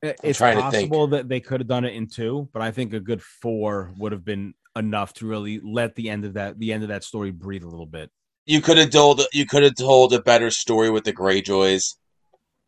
It- 0.02 0.18
It's 0.22 0.38
trying 0.38 0.56
to 0.56 0.62
think. 0.70 0.90
possible 0.90 1.06
that 1.08 1.28
they 1.28 1.40
could 1.40 1.60
have 1.60 1.68
done 1.68 1.84
it 1.84 1.94
in 1.94 2.08
two, 2.08 2.48
but 2.52 2.60
I 2.62 2.70
think 2.72 2.92
a 2.92 3.00
good 3.00 3.22
four 3.22 3.92
would 3.98 4.12
have 4.12 4.24
been 4.24 4.54
enough 4.74 5.12
to 5.14 5.26
really 5.26 5.60
let 5.62 5.94
the 5.96 6.08
end 6.08 6.24
of 6.24 6.34
that 6.34 6.58
the 6.58 6.72
end 6.72 6.82
of 6.82 6.88
that 6.88 7.04
story 7.04 7.30
breathe 7.30 7.62
a 7.62 7.68
little 7.68 7.86
bit. 7.86 8.10
you 8.46 8.60
could 8.60 8.76
have 8.78 8.90
told 8.90 9.20
you 9.32 9.46
could 9.46 9.62
have 9.62 9.76
told 9.76 10.12
a 10.12 10.20
better 10.22 10.50
story 10.50 10.90
with 10.90 11.04
the 11.04 11.12
Greyjoys 11.12 11.94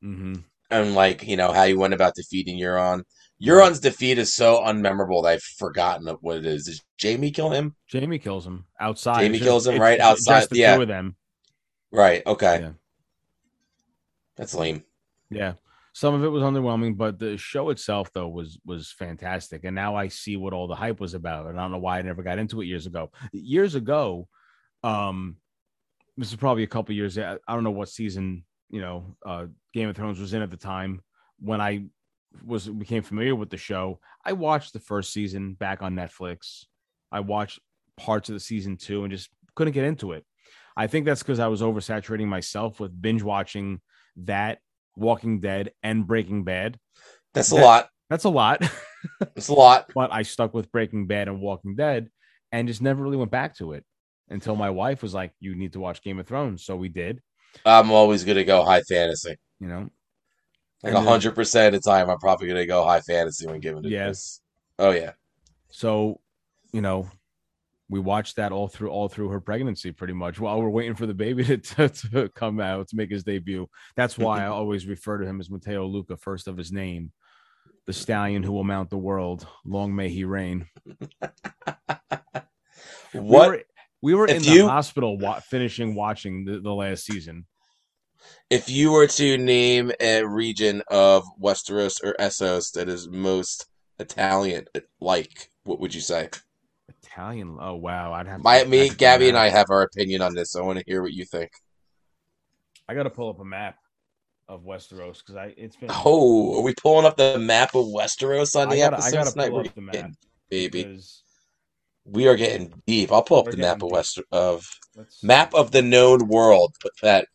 Mm-hmm. 0.04 0.34
and 0.70 0.94
like 0.94 1.22
you 1.26 1.36
know 1.36 1.50
how 1.52 1.64
you 1.64 1.78
went 1.78 1.94
about 1.94 2.14
defeating 2.14 2.58
Euron. 2.58 3.02
Euron's 3.42 3.80
defeat 3.80 4.18
is 4.18 4.32
so 4.32 4.62
unmemorable 4.62 5.22
that 5.22 5.30
I've 5.30 5.42
forgotten 5.42 6.06
what 6.20 6.36
it 6.36 6.46
is. 6.46 6.64
Did 6.64 6.80
Jaime 7.02 7.30
kill 7.30 7.50
him? 7.50 7.74
Jaime 7.92 8.18
kills 8.18 8.46
him 8.46 8.66
outside. 8.80 9.16
Jaime 9.16 9.36
It's 9.36 9.44
kills 9.44 9.66
him 9.66 9.80
right 9.80 10.00
outside, 10.00 10.40
Just 10.40 10.50
the 10.50 10.58
yeah. 10.58 10.76
two 10.76 10.82
of 10.82 10.88
them. 10.88 11.16
Right. 11.92 12.22
Okay. 12.26 12.60
Yeah. 12.60 12.70
That's 14.36 14.54
lame. 14.54 14.84
Yeah. 15.30 15.54
Some 15.92 16.14
of 16.14 16.24
it 16.24 16.28
was 16.28 16.42
underwhelming, 16.42 16.96
but 16.96 17.20
the 17.20 17.36
show 17.36 17.70
itself 17.70 18.12
though 18.12 18.28
was 18.28 18.58
was 18.64 18.90
fantastic. 18.90 19.64
And 19.64 19.74
now 19.74 19.94
I 19.94 20.08
see 20.08 20.36
what 20.36 20.52
all 20.52 20.66
the 20.66 20.74
hype 20.74 20.98
was 20.98 21.14
about. 21.14 21.46
And 21.46 21.58
I 21.58 21.62
don't 21.62 21.70
know 21.72 21.78
why 21.78 21.98
I 21.98 22.02
never 22.02 22.22
got 22.22 22.38
into 22.38 22.60
it 22.60 22.66
years 22.66 22.86
ago. 22.86 23.10
Years 23.32 23.76
ago, 23.76 24.26
um, 24.82 25.36
this 26.16 26.30
is 26.30 26.36
probably 26.36 26.64
a 26.64 26.68
couple 26.68 26.94
years. 26.94 27.16
I 27.16 27.38
I 27.46 27.54
don't 27.54 27.64
know 27.64 27.70
what 27.70 27.88
season 27.88 28.44
you 28.70 28.80
know 28.80 29.16
uh, 29.24 29.46
Game 29.72 29.88
of 29.88 29.96
Thrones 29.96 30.18
was 30.18 30.34
in 30.34 30.42
at 30.42 30.50
the 30.50 30.56
time 30.56 31.00
when 31.38 31.60
I 31.60 31.84
was 32.44 32.66
became 32.68 33.02
familiar 33.02 33.34
with 33.34 33.50
the 33.50 33.56
show. 33.56 34.00
I 34.24 34.32
watched 34.32 34.72
the 34.72 34.80
first 34.80 35.12
season 35.12 35.54
back 35.54 35.82
on 35.82 35.94
Netflix. 35.94 36.64
I 37.12 37.20
watched 37.20 37.60
parts 37.96 38.28
of 38.28 38.34
the 38.34 38.40
season 38.40 38.76
two 38.76 39.04
and 39.04 39.12
just 39.12 39.28
couldn't 39.54 39.72
get 39.74 39.84
into 39.84 40.12
it. 40.12 40.24
I 40.76 40.86
think 40.88 41.06
that's 41.06 41.22
because 41.22 41.38
I 41.38 41.46
was 41.46 41.62
oversaturating 41.62 42.26
myself 42.26 42.80
with 42.80 43.00
binge 43.00 43.22
watching 43.22 43.80
that 44.16 44.58
Walking 44.96 45.40
Dead 45.40 45.72
and 45.82 46.06
Breaking 46.06 46.44
Bad. 46.44 46.78
That's 47.34 47.52
a 47.52 47.56
That- 47.56 47.62
lot. 47.62 47.88
That's 48.10 48.24
a 48.24 48.28
lot, 48.28 48.60
That's 49.20 49.48
a 49.48 49.54
lot. 49.54 49.90
but 49.94 50.12
I 50.12 50.22
stuck 50.22 50.52
with 50.52 50.70
Breaking 50.70 51.06
Bad 51.06 51.26
and 51.26 51.40
Walking 51.40 51.74
Dead 51.74 52.10
and 52.52 52.68
just 52.68 52.82
never 52.82 53.02
really 53.02 53.16
went 53.16 53.30
back 53.30 53.56
to 53.56 53.72
it 53.72 53.84
until 54.28 54.56
my 54.56 54.68
wife 54.70 55.02
was 55.02 55.14
like, 55.14 55.32
"You 55.40 55.54
need 55.54 55.72
to 55.72 55.80
watch 55.80 56.02
Game 56.02 56.20
of 56.20 56.26
Thrones." 56.26 56.64
So 56.66 56.76
we 56.76 56.90
did, 56.90 57.22
I'm 57.64 57.90
always 57.90 58.22
gonna 58.22 58.44
go 58.44 58.62
high 58.62 58.82
fantasy. 58.82 59.36
you 59.58 59.68
know. 59.68 59.88
Like 60.84 61.04
hundred 61.04 61.34
percent 61.34 61.74
of 61.74 61.82
the 61.82 61.90
time, 61.90 62.10
I'm 62.10 62.18
probably 62.18 62.48
gonna 62.48 62.66
go 62.66 62.84
high 62.84 63.00
fantasy 63.00 63.46
when 63.46 63.60
given 63.60 63.82
to 63.82 63.88
Yeah. 63.88 64.12
Oh 64.78 64.90
yeah. 64.90 65.12
So, 65.70 66.20
you 66.72 66.80
know, 66.80 67.08
we 67.88 68.00
watched 68.00 68.36
that 68.36 68.52
all 68.52 68.68
through 68.68 68.90
all 68.90 69.08
through 69.08 69.28
her 69.30 69.40
pregnancy, 69.40 69.92
pretty 69.92 70.12
much, 70.14 70.38
while 70.40 70.60
we're 70.60 70.70
waiting 70.70 70.94
for 70.94 71.06
the 71.06 71.14
baby 71.14 71.44
to, 71.44 71.56
to, 71.58 71.88
to 71.88 72.28
come 72.30 72.60
out 72.60 72.88
to 72.88 72.96
make 72.96 73.10
his 73.10 73.24
debut. 73.24 73.68
That's 73.96 74.16
why 74.18 74.42
I 74.44 74.46
always 74.46 74.86
refer 74.86 75.18
to 75.18 75.26
him 75.26 75.40
as 75.40 75.50
Mateo 75.50 75.86
Luca, 75.86 76.16
first 76.16 76.48
of 76.48 76.56
his 76.56 76.70
name, 76.72 77.12
the 77.86 77.92
stallion 77.92 78.42
who 78.42 78.52
will 78.52 78.64
mount 78.64 78.90
the 78.90 78.98
world. 78.98 79.46
Long 79.64 79.94
may 79.94 80.08
he 80.08 80.24
reign. 80.24 80.66
We 83.12 83.20
What 83.20 83.48
were, 83.48 83.62
we 84.02 84.14
were 84.14 84.26
in 84.26 84.42
the 84.42 84.50
you- 84.50 84.68
hospital 84.68 85.16
wa- 85.16 85.38
finishing 85.38 85.94
watching 85.94 86.44
the, 86.44 86.58
the 86.58 86.72
last 86.72 87.04
season. 87.04 87.46
If 88.54 88.70
you 88.70 88.92
were 88.92 89.08
to 89.08 89.36
name 89.36 89.90
a 89.98 90.22
region 90.22 90.80
of 90.88 91.24
Westeros 91.42 92.00
or 92.04 92.14
Essos 92.20 92.72
that 92.74 92.88
is 92.88 93.08
most 93.08 93.66
Italian 93.98 94.66
like? 95.00 95.50
What 95.64 95.80
would 95.80 95.92
you 95.92 96.00
say? 96.00 96.30
Italian. 96.88 97.58
Oh 97.60 97.74
wow, 97.74 98.12
I'd 98.12 98.28
have 98.28 98.44
My 98.44 98.62
me, 98.62 98.90
Gabby, 98.90 99.28
and. 99.28 99.36
I 99.36 99.48
have 99.48 99.70
our 99.70 99.82
opinion 99.82 100.22
on 100.22 100.34
this. 100.34 100.52
So 100.52 100.62
I 100.62 100.66
want 100.66 100.78
to 100.78 100.84
hear 100.86 101.02
what 101.02 101.12
you 101.12 101.24
think. 101.24 101.50
I 102.88 102.94
got 102.94 103.02
to 103.02 103.10
pull 103.10 103.28
up 103.28 103.40
a 103.40 103.44
map 103.44 103.78
of 104.48 104.62
Westeros 104.62 105.18
because 105.18 105.34
I 105.34 105.52
it's 105.56 105.74
been. 105.74 105.88
Oh, 105.90 106.58
are 106.58 106.62
we 106.62 106.74
pulling 106.74 107.06
up 107.06 107.16
the 107.16 107.36
map 107.38 107.74
of 107.74 107.86
Westeros 107.86 108.54
on 108.54 108.68
I 108.68 108.74
the 108.76 108.82
gotta, 108.82 108.96
I 108.96 108.98
episode 108.98 109.16
gotta 109.16 109.30
tonight? 109.32 109.50
pull 109.50 109.60
up 109.60 109.74
the 109.74 109.80
map, 109.80 109.92
getting, 109.94 110.16
baby. 110.48 111.00
We 112.04 112.28
are 112.28 112.36
getting 112.36 112.72
deep. 112.86 113.10
I'll 113.10 113.22
pull 113.22 113.38
up 113.38 113.46
the 113.46 113.56
map 113.56 113.80
getting 113.80 113.82
of 113.82 113.88
deep. 113.88 113.92
West 113.92 114.20
of 114.30 114.64
let's 114.94 115.24
map 115.24 115.54
of 115.54 115.72
the 115.72 115.82
known 115.82 116.28
world. 116.28 116.76
Put 116.80 116.92
that 117.02 117.26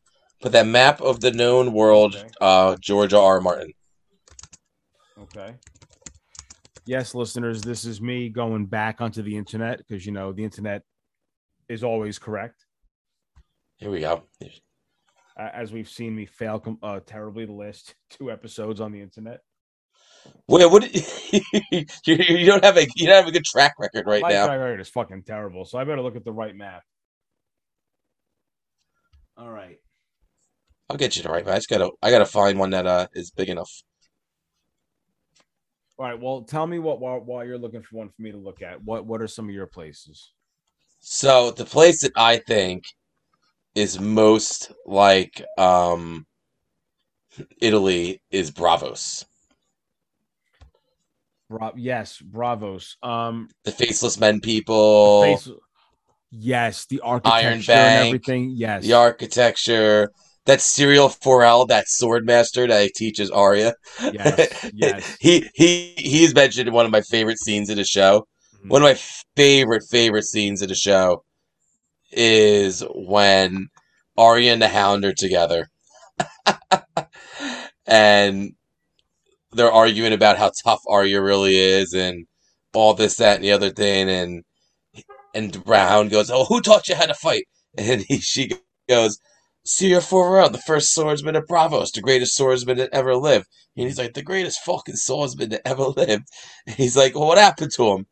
put 0.42 0.52
that 0.54 0.68
map 0.68 1.02
of 1.02 1.20
the 1.20 1.32
known 1.32 1.74
world. 1.74 2.16
Okay. 2.16 2.30
Uh, 2.40 2.76
Georgia 2.80 3.20
R. 3.20 3.42
Martin. 3.42 3.74
Okay. 5.22 5.54
Yes, 6.86 7.14
listeners, 7.14 7.62
this 7.62 7.86
is 7.86 8.02
me 8.02 8.30
going 8.30 8.66
back 8.66 9.00
onto 9.00 9.22
the 9.22 9.38
internet 9.38 9.78
because 9.78 10.06
you 10.06 10.12
know 10.12 10.32
the 10.32 10.44
internet 10.44 10.82
is 11.68 11.84
always 11.84 12.18
correct. 12.18 12.66
Here 13.78 13.92
we 13.92 14.00
go. 14.00 14.24
As 15.38 15.72
we've 15.72 15.88
seen 15.88 16.16
me 16.16 16.26
fail 16.26 16.60
com- 16.60 16.80
uh, 16.82 17.00
terribly 17.06 17.46
the 17.46 17.54
last 17.54 17.94
two 18.10 18.32
episodes 18.32 18.82
on 18.82 18.92
the 18.92 19.02
internet. 19.02 19.42
Wait, 20.48 20.66
what? 20.66 20.84
you, 21.32 21.86
you 22.06 22.46
don't 22.46 22.66
have 22.66 22.78
a 22.78 22.88
you 22.96 23.08
don't 23.08 23.16
have 23.16 23.28
a 23.28 23.32
good 23.32 23.46
track 23.46 23.76
record 23.80 24.06
right 24.06 24.22
My 24.22 24.30
now. 24.30 24.48
track 24.48 24.60
record 24.60 24.82
is 24.82 24.90
fucking 24.90 25.24
terrible, 25.24 25.64
so 25.66 25.78
I 25.78 25.84
better 25.84 26.02
look 26.02 26.16
at 26.16 26.26
the 26.26 26.34
right 26.34 26.56
map. 26.56 26.84
All 29.38 29.50
right. 29.50 29.78
I'll 30.90 30.98
get 30.98 31.16
you 31.16 31.24
the 31.24 31.30
right. 31.30 31.46
But 31.46 31.54
I 31.54 31.58
just 31.58 31.70
gotta 31.70 31.92
I 32.02 32.10
gotta 32.12 32.26
find 32.26 32.58
one 32.58 32.72
that 32.72 32.88
uh 32.88 33.08
is 33.14 33.32
big 33.32 33.50
enough. 33.50 33.72
All 35.98 36.06
right. 36.06 36.20
Well, 36.20 36.42
tell 36.44 36.66
me 36.66 36.80
what 36.80 37.00
while, 37.00 37.20
while 37.20 37.46
you're 37.46 37.58
looking 37.58 37.82
for 37.82 37.98
one 37.98 38.10
for 38.10 38.22
me 38.22 38.32
to 38.32 38.38
look 38.38 38.62
at. 38.62 38.84
What 38.84 39.06
What 39.06 39.22
are 39.22 39.28
some 39.28 39.48
of 39.50 39.54
your 39.54 39.68
places? 39.68 40.32
So 41.00 41.52
the 41.52 41.66
place 41.66 42.02
that 42.02 42.14
I 42.16 42.38
think 42.38 42.84
is 43.76 44.00
most 44.00 44.72
like 44.86 45.44
um 45.58 46.26
Italy 47.62 48.22
is 48.32 48.52
Braavos. 48.52 49.26
Bra- 51.50 51.72
yes, 51.76 52.22
Braavos. 52.22 52.96
Um, 53.04 53.50
The 53.64 53.72
faceless 53.72 54.20
men 54.20 54.40
people, 54.40 55.38
face- 55.38 55.50
yes, 56.32 56.86
the 56.86 57.00
architecture 57.02 57.72
Bank, 57.72 57.72
and 57.72 58.06
everything. 58.06 58.50
Yes, 58.52 58.84
the 58.84 58.94
architecture, 58.94 60.12
that 60.50 60.60
Syrio 60.60 61.16
Forel, 61.22 61.68
that 61.68 61.86
swordmaster 61.86 62.68
that 62.68 62.82
he 62.82 62.90
teaches 62.90 63.30
Arya. 63.30 63.76
Yes, 64.02 64.72
yes. 64.74 65.18
he 65.20 65.48
he 65.54 65.94
he's 65.96 66.34
mentioned 66.34 66.68
in 66.68 66.74
one 66.74 66.86
of 66.88 66.92
my 66.92 67.02
favorite 67.02 67.38
scenes 67.38 67.70
of 67.70 67.78
the 67.78 67.84
show. 67.84 68.28
Mhm. 68.66 68.70
One 68.70 68.82
of 68.82 68.88
my 68.88 69.00
favorite 69.36 69.84
favorite 69.92 70.26
scenes 70.26 70.64
of 70.64 70.70
the 70.70 70.76
show 70.76 71.24
is 72.12 72.84
when 72.96 73.68
Arya 74.18 74.54
and 74.54 74.62
the 74.62 74.70
Hound 74.70 75.06
are 75.06 75.14
together, 75.14 75.68
and 77.86 78.54
they're 79.52 79.72
arguing 79.72 80.14
about 80.14 80.40
how 80.40 80.52
tough 80.64 80.82
Arya 80.88 81.22
really 81.22 81.58
is, 81.58 81.94
and 81.94 82.26
all 82.74 82.96
this, 82.96 83.18
that, 83.18 83.36
and 83.36 83.44
the 83.44 83.52
other 83.52 83.70
thing, 83.70 84.10
and 84.10 84.44
and 85.36 85.64
Brown 85.64 86.10
goes, 86.10 86.32
"Oh, 86.32 86.46
who 86.46 86.62
taught 86.62 86.88
you 86.90 86.96
how 86.96 87.06
to 87.06 87.14
fight?" 87.14 87.46
And 87.78 88.04
he, 88.08 88.18
she 88.20 88.52
goes, 88.90 89.20
"Syrio 89.70 90.02
Forel, 90.02 90.50
the 90.50 90.58
first 90.58 90.94
swordsman 90.96 91.36
of 91.36 91.46
Braavos, 91.46 91.92
the 91.92 92.02
greatest 92.02 92.36
swordsman 92.36 92.78
that 92.78 92.90
ever 92.92 93.16
lived." 93.16 93.46
And 93.78 93.86
he's 93.86 94.00
like, 94.00 94.16
"The 94.16 94.24
greatest 94.24 94.62
fucking 94.62 94.96
swordsman 94.96 95.50
that 95.50 95.62
ever 95.64 95.84
lived." 95.84 96.26
And 96.66 96.76
he's 96.76 96.98
like, 96.98 97.14
"Well, 97.14 97.28
what 97.28 97.38
happened 97.38 97.72
to 97.76 97.92
him?" 97.94 98.08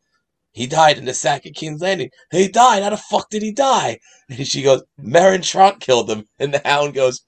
He 0.52 0.66
died 0.66 0.98
in 0.98 1.04
the 1.04 1.14
sack 1.14 1.46
of 1.46 1.54
King's 1.54 1.80
Landing. 1.80 2.10
He 2.30 2.48
died. 2.48 2.82
How 2.82 2.90
the 2.90 2.96
fuck 2.96 3.28
did 3.30 3.42
he 3.42 3.52
die? 3.52 3.98
And 4.28 4.46
she 4.46 4.62
goes, 4.62 4.82
Meryn 4.98 5.42
Trant 5.42 5.80
killed 5.80 6.10
him. 6.10 6.26
And 6.38 6.54
the 6.54 6.62
hound 6.64 6.94
goes, 6.94 7.22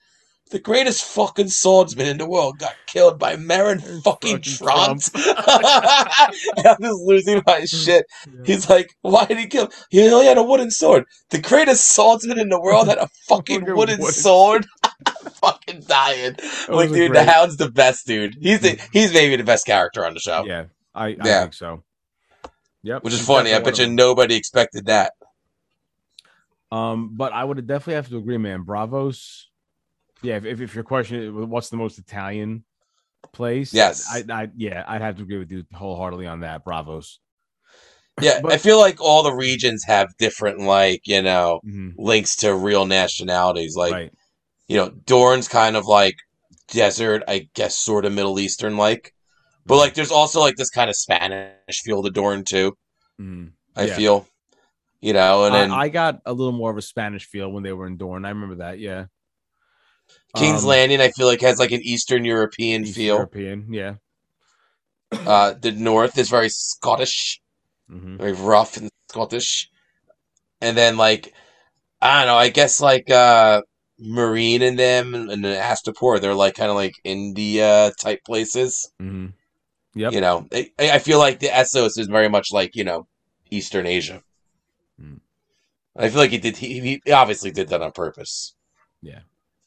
the 0.50 0.58
greatest 0.58 1.04
fucking 1.04 1.48
swordsman 1.48 2.06
in 2.08 2.18
the 2.18 2.28
world 2.28 2.58
got 2.58 2.74
killed 2.86 3.18
by 3.18 3.36
Meryn 3.36 3.80
fucking 4.02 4.02
Fucking 4.02 4.40
Trant. 4.42 5.10
I'm 6.66 6.76
just 6.80 7.00
losing 7.02 7.42
my 7.46 7.64
shit. 7.66 8.06
He's 8.44 8.68
like, 8.68 8.90
why 9.02 9.24
did 9.26 9.38
he 9.38 9.46
kill? 9.46 9.70
He 9.90 10.08
only 10.10 10.26
had 10.26 10.38
a 10.38 10.42
wooden 10.42 10.70
sword. 10.70 11.04
The 11.30 11.38
greatest 11.40 11.90
swordsman 11.94 12.38
in 12.38 12.48
the 12.48 12.60
world 12.60 12.88
had 12.88 12.98
a 12.98 13.08
fucking 13.28 13.60
wooden 13.64 13.98
wooden- 14.00 14.12
sword. 14.12 14.66
fucking 15.34 15.82
dying. 15.86 16.36
Like, 16.68 16.88
dude, 16.90 17.10
great. 17.10 17.12
the 17.12 17.24
hound's 17.30 17.56
the 17.56 17.70
best 17.70 18.06
dude. 18.06 18.36
He's 18.40 18.60
the, 18.60 18.80
he's 18.92 19.12
maybe 19.14 19.36
the 19.36 19.44
best 19.44 19.64
character 19.66 20.04
on 20.04 20.14
the 20.14 20.20
show. 20.20 20.44
Yeah, 20.44 20.64
I, 20.94 21.06
I 21.06 21.08
Yeah. 21.24 21.40
think 21.42 21.54
so. 21.54 21.82
Yep. 22.82 23.04
which 23.04 23.12
is 23.12 23.20
he's 23.20 23.26
funny. 23.28 23.52
I 23.54 23.60
bet 23.60 23.78
you 23.78 23.86
nobody 23.88 24.34
expected 24.36 24.86
that. 24.86 25.12
Um, 26.72 27.10
but 27.16 27.32
I 27.32 27.44
would 27.44 27.66
definitely 27.66 27.94
have 27.94 28.08
to 28.08 28.16
agree, 28.18 28.38
man. 28.38 28.64
Braavos. 28.64 29.44
Yeah, 30.22 30.36
if, 30.36 30.44
if, 30.44 30.60
if 30.60 30.74
your 30.74 30.84
question 30.84 31.22
is 31.22 31.32
what's 31.32 31.70
the 31.70 31.76
most 31.76 31.98
Italian 31.98 32.64
place? 33.32 33.72
Yes. 33.72 34.06
I, 34.12 34.24
I 34.30 34.48
yeah, 34.56 34.84
I'd 34.86 35.00
have 35.02 35.16
to 35.16 35.22
agree 35.22 35.38
with 35.38 35.50
you 35.50 35.64
wholeheartedly 35.72 36.26
on 36.26 36.40
that. 36.40 36.64
Braavos. 36.64 37.18
Yeah, 38.20 38.40
But- 38.42 38.52
I 38.52 38.58
feel 38.58 38.78
like 38.78 39.00
all 39.00 39.22
the 39.22 39.32
regions 39.34 39.84
have 39.86 40.08
different, 40.18 40.60
like 40.60 41.02
you 41.06 41.22
know, 41.22 41.60
Mhm, 41.66 41.94
links 41.96 42.36
to 42.36 42.54
real 42.54 42.86
nationalities. 42.86 43.76
Like 43.76 43.92
right. 43.92 44.12
you 44.68 44.76
know, 44.76 44.90
Dorne's 44.90 45.48
kind 45.48 45.76
of 45.76 45.86
like 45.86 46.16
desert, 46.68 47.22
I 47.26 47.48
guess, 47.54 47.76
sort 47.78 48.04
of 48.04 48.12
Middle 48.12 48.38
Eastern 48.38 48.76
like. 48.76 49.12
But 49.66 49.76
like, 49.76 49.94
there's 49.94 50.10
also 50.10 50.40
like 50.40 50.56
this 50.56 50.70
kind 50.70 50.90
of 50.90 50.96
Spanish 50.96 51.82
feel 51.84 52.02
to 52.02 52.10
Dorne 52.10 52.44
too. 52.44 52.76
Mhm. 53.20 53.52
I 53.76 53.84
Yeah. 53.86 53.94
feel, 53.96 54.26
you 55.00 55.12
know, 55.12 55.44
and 55.44 55.54
then 55.54 55.70
I, 55.70 55.82
I 55.82 55.88
got 55.88 56.20
a 56.26 56.32
little 56.32 56.52
more 56.52 56.70
of 56.70 56.76
a 56.76 56.82
Spanish 56.82 57.26
feel 57.26 57.50
when 57.52 57.62
they 57.62 57.72
were 57.72 57.86
in 57.86 57.96
Dorne. 57.96 58.24
I 58.24 58.30
remember 58.30 58.56
that. 58.56 58.78
Yeah. 58.80 59.06
King's 60.36 60.62
Um, 60.62 60.68
Landing, 60.68 61.00
I 61.00 61.10
feel 61.10 61.26
like 61.26 61.40
has 61.40 61.58
like 61.58 61.72
an 61.72 61.82
Eastern 61.82 62.24
European 62.24 62.84
East 62.84 62.94
feel. 62.94 63.16
European. 63.16 63.72
Yeah. 63.72 63.94
Uh, 65.12 65.54
the 65.54 65.72
North 65.72 66.16
is 66.18 66.30
very 66.30 66.48
Scottish, 66.48 67.40
hmm 67.88 68.16
very 68.16 68.32
rough 68.32 68.76
and 68.76 68.90
Scottish, 69.08 69.68
and 70.60 70.76
then 70.76 70.96
like, 70.96 71.34
I 72.00 72.20
don't 72.20 72.28
know, 72.28 72.36
I 72.38 72.48
guess 72.48 72.80
like 72.80 73.10
uh, 73.10 73.62
Meereen 74.00 74.62
and 74.62 74.78
them 74.78 75.14
and, 75.14 75.44
Astapor, 75.44 76.20
they're 76.20 76.34
like 76.34 76.54
kind 76.54 76.70
of 76.70 76.76
like 76.76 76.94
India 77.04 77.92
type 78.00 78.20
places. 78.24 78.92
hmm 78.98 79.26
Yep. 79.96 80.12
You 80.12 80.20
know, 80.20 80.46
I, 80.52 80.70
I 80.78 80.98
feel 81.00 81.18
like 81.18 81.40
the 81.40 81.48
Essos 81.48 81.98
is 81.98 82.06
very 82.06 82.28
much 82.28 82.52
like 82.52 82.76
you 82.76 82.84
know 82.84 83.08
Eastern 83.50 83.86
Asia. 83.86 84.22
Mm. 85.02 85.20
I 85.96 86.08
feel 86.08 86.20
like 86.20 86.30
he 86.30 86.38
did. 86.38 86.56
He, 86.56 87.00
he 87.04 87.12
obviously 87.12 87.50
did 87.50 87.68
that 87.68 87.82
on 87.82 87.90
purpose. 87.90 88.54
Yeah. 89.02 89.20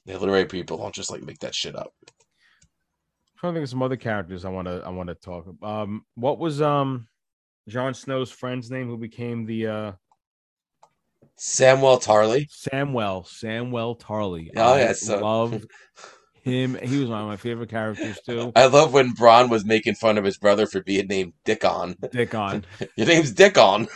The 0.06 0.18
literary 0.20 0.46
people 0.46 0.78
don't 0.78 0.94
just 0.94 1.12
like 1.12 1.24
make 1.24 1.40
that 1.40 1.56
shit 1.56 1.76
up. 1.76 1.94
I'm 2.08 3.38
trying 3.38 3.54
to 3.54 3.58
think 3.58 3.64
of 3.66 3.70
some 3.70 3.84
other 3.84 3.96
characters 3.98 4.46
I 4.46 4.50
want 4.50 4.68
to 4.68 4.82
I 4.86 4.90
want 4.90 5.10
to 5.10 5.16
talk. 5.16 5.48
about. 5.48 5.82
Um, 5.84 6.06
what 6.16 6.40
was 6.40 6.62
um, 6.62 7.08
Jon 7.68 7.94
Snow's 7.94 8.32
friend's 8.32 8.70
name 8.70 8.88
who 8.88 8.98
became 8.98 9.46
the 9.46 9.68
uh 9.68 9.92
Samuel 11.38 11.98
Tarly. 11.98 12.48
Samwell 12.50 13.26
Samwell 13.28 14.00
Tarly? 14.00 14.50
Oh, 14.56 14.74
I 14.74 14.80
yeah, 14.80 14.94
so- 14.94 15.20
love 15.20 15.66
him. 16.44 16.76
He 16.76 17.00
was 17.00 17.10
one 17.10 17.22
of 17.22 17.28
my 17.28 17.38
favorite 17.38 17.70
characters 17.70 18.20
too. 18.26 18.52
I 18.56 18.66
love 18.66 18.94
when 18.94 19.16
Bronn 19.16 19.50
was 19.50 19.64
making 19.64 19.96
fun 19.96 20.18
of 20.18 20.26
his 20.26 20.38
brother 20.38 20.68
for 20.68 20.84
being 20.84 21.08
named 21.08 21.34
Dickon. 21.46 21.96
Dickon. 22.12 22.66
Your 22.98 23.08
name's 23.08 23.32
Dickon. 23.32 23.88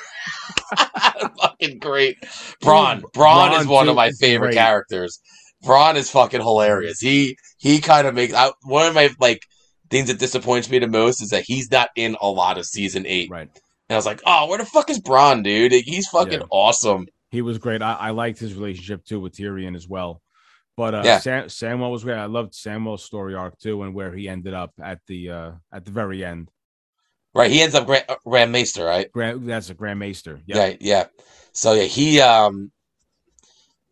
fucking 0.78 1.80
great. 1.80 2.20
Bronn. 2.64 3.02
Bronn 3.14 3.60
is 3.60 3.66
Bronn, 3.66 3.70
one 3.70 3.90
of 3.90 3.96
my 3.96 4.12
favorite 4.12 4.50
great. 4.50 4.56
characters. 4.58 5.20
Bronn 5.64 5.96
is 5.96 6.10
fucking 6.10 6.42
hilarious. 6.42 7.00
He 7.00 7.38
he 7.58 7.80
kind 7.80 8.08
of 8.08 8.14
makes 8.14 8.34
I, 8.34 8.52
one 8.64 8.88
of 8.88 8.94
my 8.94 9.10
like 9.20 9.42
things 9.90 10.08
that 10.08 10.20
disappoints 10.20 10.70
me 10.70 10.80
the 10.80 10.88
most 10.88 11.22
is 11.22 11.30
that 11.30 11.44
he's 11.46 11.72
not 11.72 11.90
in 11.96 12.16
a 12.22 12.28
lot 12.30 12.58
of 12.58 12.66
season 12.66 13.06
eight. 13.08 13.30
Right. 13.30 13.50
And 13.90 13.96
I 13.96 13.96
was 13.96 14.06
like, 14.06 14.22
oh, 14.26 14.48
where 14.48 14.58
the 14.58 14.66
fuck 14.66 14.90
is 14.90 15.00
Bronn, 15.00 15.44
dude? 15.44 15.72
He's 15.72 16.08
fucking 16.10 16.42
Yeah. 16.42 16.46
awesome. 16.52 17.08
He 17.32 17.42
was 17.42 17.58
great. 17.58 17.82
I, 17.82 17.94
I 17.94 18.10
liked 18.12 18.38
his 18.40 18.54
relationship 18.54 19.06
too 19.06 19.20
with 19.20 19.34
Tyrion 19.36 19.76
as 19.76 19.88
well. 19.88 20.22
But 20.76 20.94
uh, 20.94 21.02
Yeah. 21.06 21.20
Sam, 21.20 21.50
Samuel 21.50 21.92
was 21.92 22.04
great. 22.04 22.18
I 22.18 22.26
loved 22.26 22.54
Samuel's 22.54 23.04
story 23.04 23.34
arc 23.34 23.58
too, 23.60 23.82
and 23.84 23.94
where 23.96 24.14
he 24.14 24.28
ended 24.30 24.54
up 24.54 24.74
at 24.82 25.00
the 25.08 25.30
uh 25.32 25.52
at 25.72 25.86
the 25.86 25.92
very 25.92 26.24
end. 26.24 26.52
Right. 27.34 27.50
He 27.52 27.62
ends 27.62 27.76
up 27.76 27.86
Grand, 27.86 28.06
Grand 28.26 28.52
Maester, 28.52 28.84
right? 28.86 29.12
Grand, 29.12 29.48
that's 29.48 29.70
a 29.70 29.74
Grand 29.74 30.00
Maester. 30.00 30.42
Yep. 30.46 30.58
Yeah, 30.58 30.78
yeah. 30.80 31.06
So 31.54 31.74
yeah, 31.74 31.84
he 31.84 32.20
um 32.22 32.72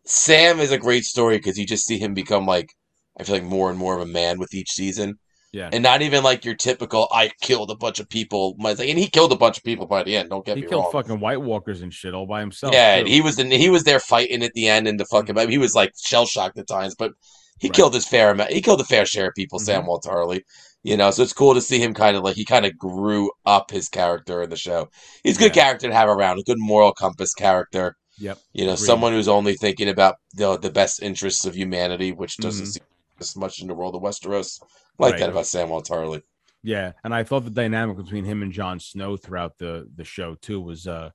Sam 0.06 0.60
is 0.60 0.72
a 0.72 0.78
great 0.78 1.04
story 1.04 1.36
because 1.36 1.58
you 1.58 1.66
just 1.66 1.86
see 1.86 1.98
him 1.98 2.14
become 2.14 2.46
like 2.46 2.70
I 3.18 3.24
feel 3.24 3.34
like 3.36 3.44
more 3.44 3.70
and 3.70 3.78
more 3.78 3.94
of 3.96 4.02
a 4.02 4.06
man 4.06 4.38
with 4.38 4.54
each 4.54 4.70
season. 4.70 5.14
Yeah. 5.52 5.70
And 5.72 5.82
not 5.82 6.02
even 6.02 6.22
like 6.22 6.44
your 6.44 6.54
typical 6.54 7.08
I 7.12 7.30
killed 7.40 7.70
a 7.70 7.76
bunch 7.76 7.98
of 7.98 8.08
people. 8.10 8.56
And 8.62 8.78
he 8.98 9.08
killed 9.08 9.32
a 9.32 9.36
bunch 9.36 9.56
of 9.56 9.64
people 9.64 9.86
by 9.86 10.02
the 10.02 10.16
end, 10.16 10.28
don't 10.30 10.44
get 10.44 10.56
he 10.58 10.62
me 10.62 10.66
wrong. 10.66 10.82
He 10.82 10.82
killed 10.82 10.92
fucking 10.92 11.20
White 11.20 11.40
Walkers 11.40 11.80
and 11.80 11.92
shit 11.92 12.14
all 12.14 12.26
by 12.26 12.40
himself. 12.40 12.74
yeah, 12.74 13.02
he 13.02 13.20
was 13.22 13.38
in, 13.38 13.50
he 13.50 13.70
was 13.70 13.84
there 13.84 14.00
fighting 14.00 14.42
at 14.42 14.52
the 14.52 14.68
end 14.68 14.86
and 14.86 15.00
the 15.00 15.06
fucking 15.06 15.36
he 15.48 15.58
was 15.58 15.74
like 15.74 15.92
shell 15.98 16.26
shocked 16.26 16.58
at 16.58 16.68
times, 16.68 16.94
but 16.94 17.12
he 17.58 17.68
Right. 17.68 17.74
killed 17.74 17.94
his 17.94 18.06
fair 18.06 18.30
amount 18.30 18.50
he 18.52 18.60
killed 18.60 18.80
a 18.82 18.84
fair 18.84 19.06
share 19.06 19.28
of 19.28 19.34
people, 19.34 19.58
Mhm. 19.58 19.64
Samuel 19.64 20.00
Tarly. 20.04 20.42
You 20.82 20.96
know, 20.96 21.10
so 21.10 21.22
it's 21.22 21.32
cool 21.32 21.54
to 21.54 21.60
see 21.62 21.80
him 21.80 21.94
kind 21.94 22.16
of 22.16 22.22
like 22.22 22.36
he 22.36 22.44
kind 22.44 22.64
of 22.66 22.76
grew 22.78 23.30
up 23.46 23.70
his 23.72 23.88
character 23.88 24.42
in 24.42 24.50
the 24.50 24.56
show. 24.56 24.88
He's 25.24 25.36
a 25.36 25.40
good 25.40 25.56
Yeah. 25.56 25.62
character 25.64 25.88
to 25.88 25.94
have 25.94 26.08
around, 26.08 26.38
a 26.38 26.42
good 26.42 26.58
moral 26.60 26.92
compass 26.92 27.32
character. 27.34 27.96
Yep. 28.18 28.38
You 28.52 28.64
know, 28.66 28.72
Agreed. 28.72 28.86
someone 28.86 29.12
who's 29.12 29.28
only 29.28 29.54
thinking 29.54 29.88
about 29.88 30.16
the 30.34 30.56
the 30.58 30.70
best 30.70 31.02
interests 31.02 31.44
of 31.44 31.54
humanity, 31.56 32.12
which 32.12 32.36
doesn't 32.38 32.66
Mhm. 32.66 32.72
seem 32.72 32.82
as 33.20 33.36
much 33.36 33.60
in 33.60 33.68
the 33.68 33.74
world 33.74 33.94
of 33.94 34.02
Westeros. 34.02 34.60
I 34.62 34.66
like 34.98 35.12
Right. 35.12 35.20
that 35.20 35.30
about 35.30 35.46
Samuel 35.46 35.82
Tarly. 35.82 36.22
Yeah, 36.62 36.92
and 37.04 37.14
I 37.14 37.22
thought 37.22 37.44
the 37.44 37.50
dynamic 37.50 37.96
between 37.96 38.24
him 38.24 38.42
and 38.42 38.50
Jon 38.52 38.80
Snow 38.80 39.16
throughout 39.16 39.58
the 39.58 39.88
the 39.94 40.04
show 40.04 40.34
too 40.36 40.60
was 40.60 40.86
uh 40.86 41.10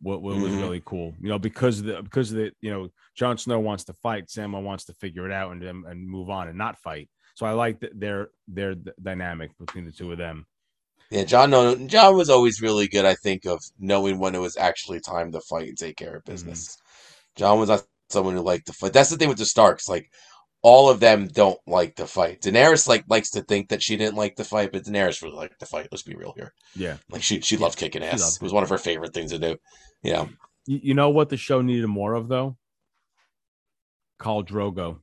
what, 0.00 0.20
what 0.22 0.36
was 0.36 0.52
Mhm. 0.52 0.60
really 0.60 0.82
cool. 0.84 1.14
You 1.22 1.30
know, 1.30 1.38
because 1.38 1.82
the 1.82 2.02
because 2.02 2.30
the 2.30 2.52
you 2.60 2.70
know 2.70 2.88
Jon 3.14 3.38
Snow 3.38 3.58
wants 3.60 3.84
to 3.84 3.92
fight, 3.94 4.30
Samuel 4.30 4.62
wants 4.62 4.84
to 4.86 4.92
figure 4.94 5.26
it 5.26 5.32
out 5.32 5.52
and 5.52 5.62
and, 5.62 6.08
move 6.08 6.28
on 6.30 6.48
and 6.48 6.56
not 6.58 6.78
fight. 6.78 7.08
So 7.34 7.44
I 7.46 7.52
like 7.52 7.80
their 7.94 8.30
their 8.46 8.74
dynamic 9.02 9.56
between 9.58 9.84
the 9.86 9.92
two 9.92 10.12
of 10.12 10.18
them. 10.18 10.46
Yeah, 11.10 11.24
Jon. 11.24 11.50
No, 11.50 11.74
Jon 11.76 12.16
was 12.16 12.30
always 12.30 12.60
really 12.60 12.88
good. 12.88 13.04
I 13.04 13.14
think 13.14 13.44
of 13.46 13.62
knowing 13.78 14.18
when 14.18 14.34
it 14.34 14.40
was 14.40 14.56
actually 14.56 15.00
time 15.00 15.32
to 15.32 15.40
fight 15.40 15.68
and 15.68 15.78
take 15.78 15.96
care 15.96 16.16
of 16.16 16.24
mm-hmm. 16.24 16.32
business. 16.32 16.76
Jon 17.36 17.58
was 17.58 17.68
not 17.68 17.84
someone 18.08 18.34
who 18.34 18.42
liked 18.42 18.66
to 18.66 18.72
fight. 18.72 18.92
That's 18.92 19.10
the 19.10 19.16
thing 19.16 19.28
with 19.28 19.38
the 19.38 19.44
Starks. 19.44 19.88
Like 19.88 20.10
all 20.62 20.90
of 20.90 21.00
them 21.00 21.28
don't 21.28 21.60
like 21.66 21.96
to 21.96 22.06
fight. 22.06 22.40
Daenerys 22.42 22.88
like 22.88 23.04
likes 23.08 23.30
to 23.30 23.42
think 23.42 23.68
that 23.68 23.82
she 23.82 23.96
didn't 23.96 24.16
like 24.16 24.36
to 24.36 24.44
fight, 24.44 24.72
but 24.72 24.84
Daenerys 24.84 25.22
really 25.22 25.36
liked 25.36 25.60
to 25.60 25.66
fight. 25.66 25.88
Let's 25.92 26.02
be 26.02 26.14
real 26.16 26.32
here. 26.36 26.52
Yeah, 26.74 26.96
Like 27.10 27.22
she 27.22 27.40
she 27.40 27.56
loved 27.56 27.78
kicking 27.78 28.02
ass. 28.02 28.20
loved 28.20 28.36
It 28.36 28.42
was 28.42 28.52
one 28.52 28.64
of 28.64 28.70
her 28.70 28.78
favorite 28.78 29.14
things 29.14 29.30
to 29.32 29.38
do. 29.38 29.56
Yeah. 30.02 30.26
you, 30.66 30.80
you 30.82 30.94
know 30.94 31.10
what 31.10 31.28
the 31.28 31.36
show 31.36 31.60
needed 31.62 31.86
more 31.86 32.14
of 32.14 32.28
though? 32.28 32.56
Khal 34.18 34.46
Drogo. 34.46 34.98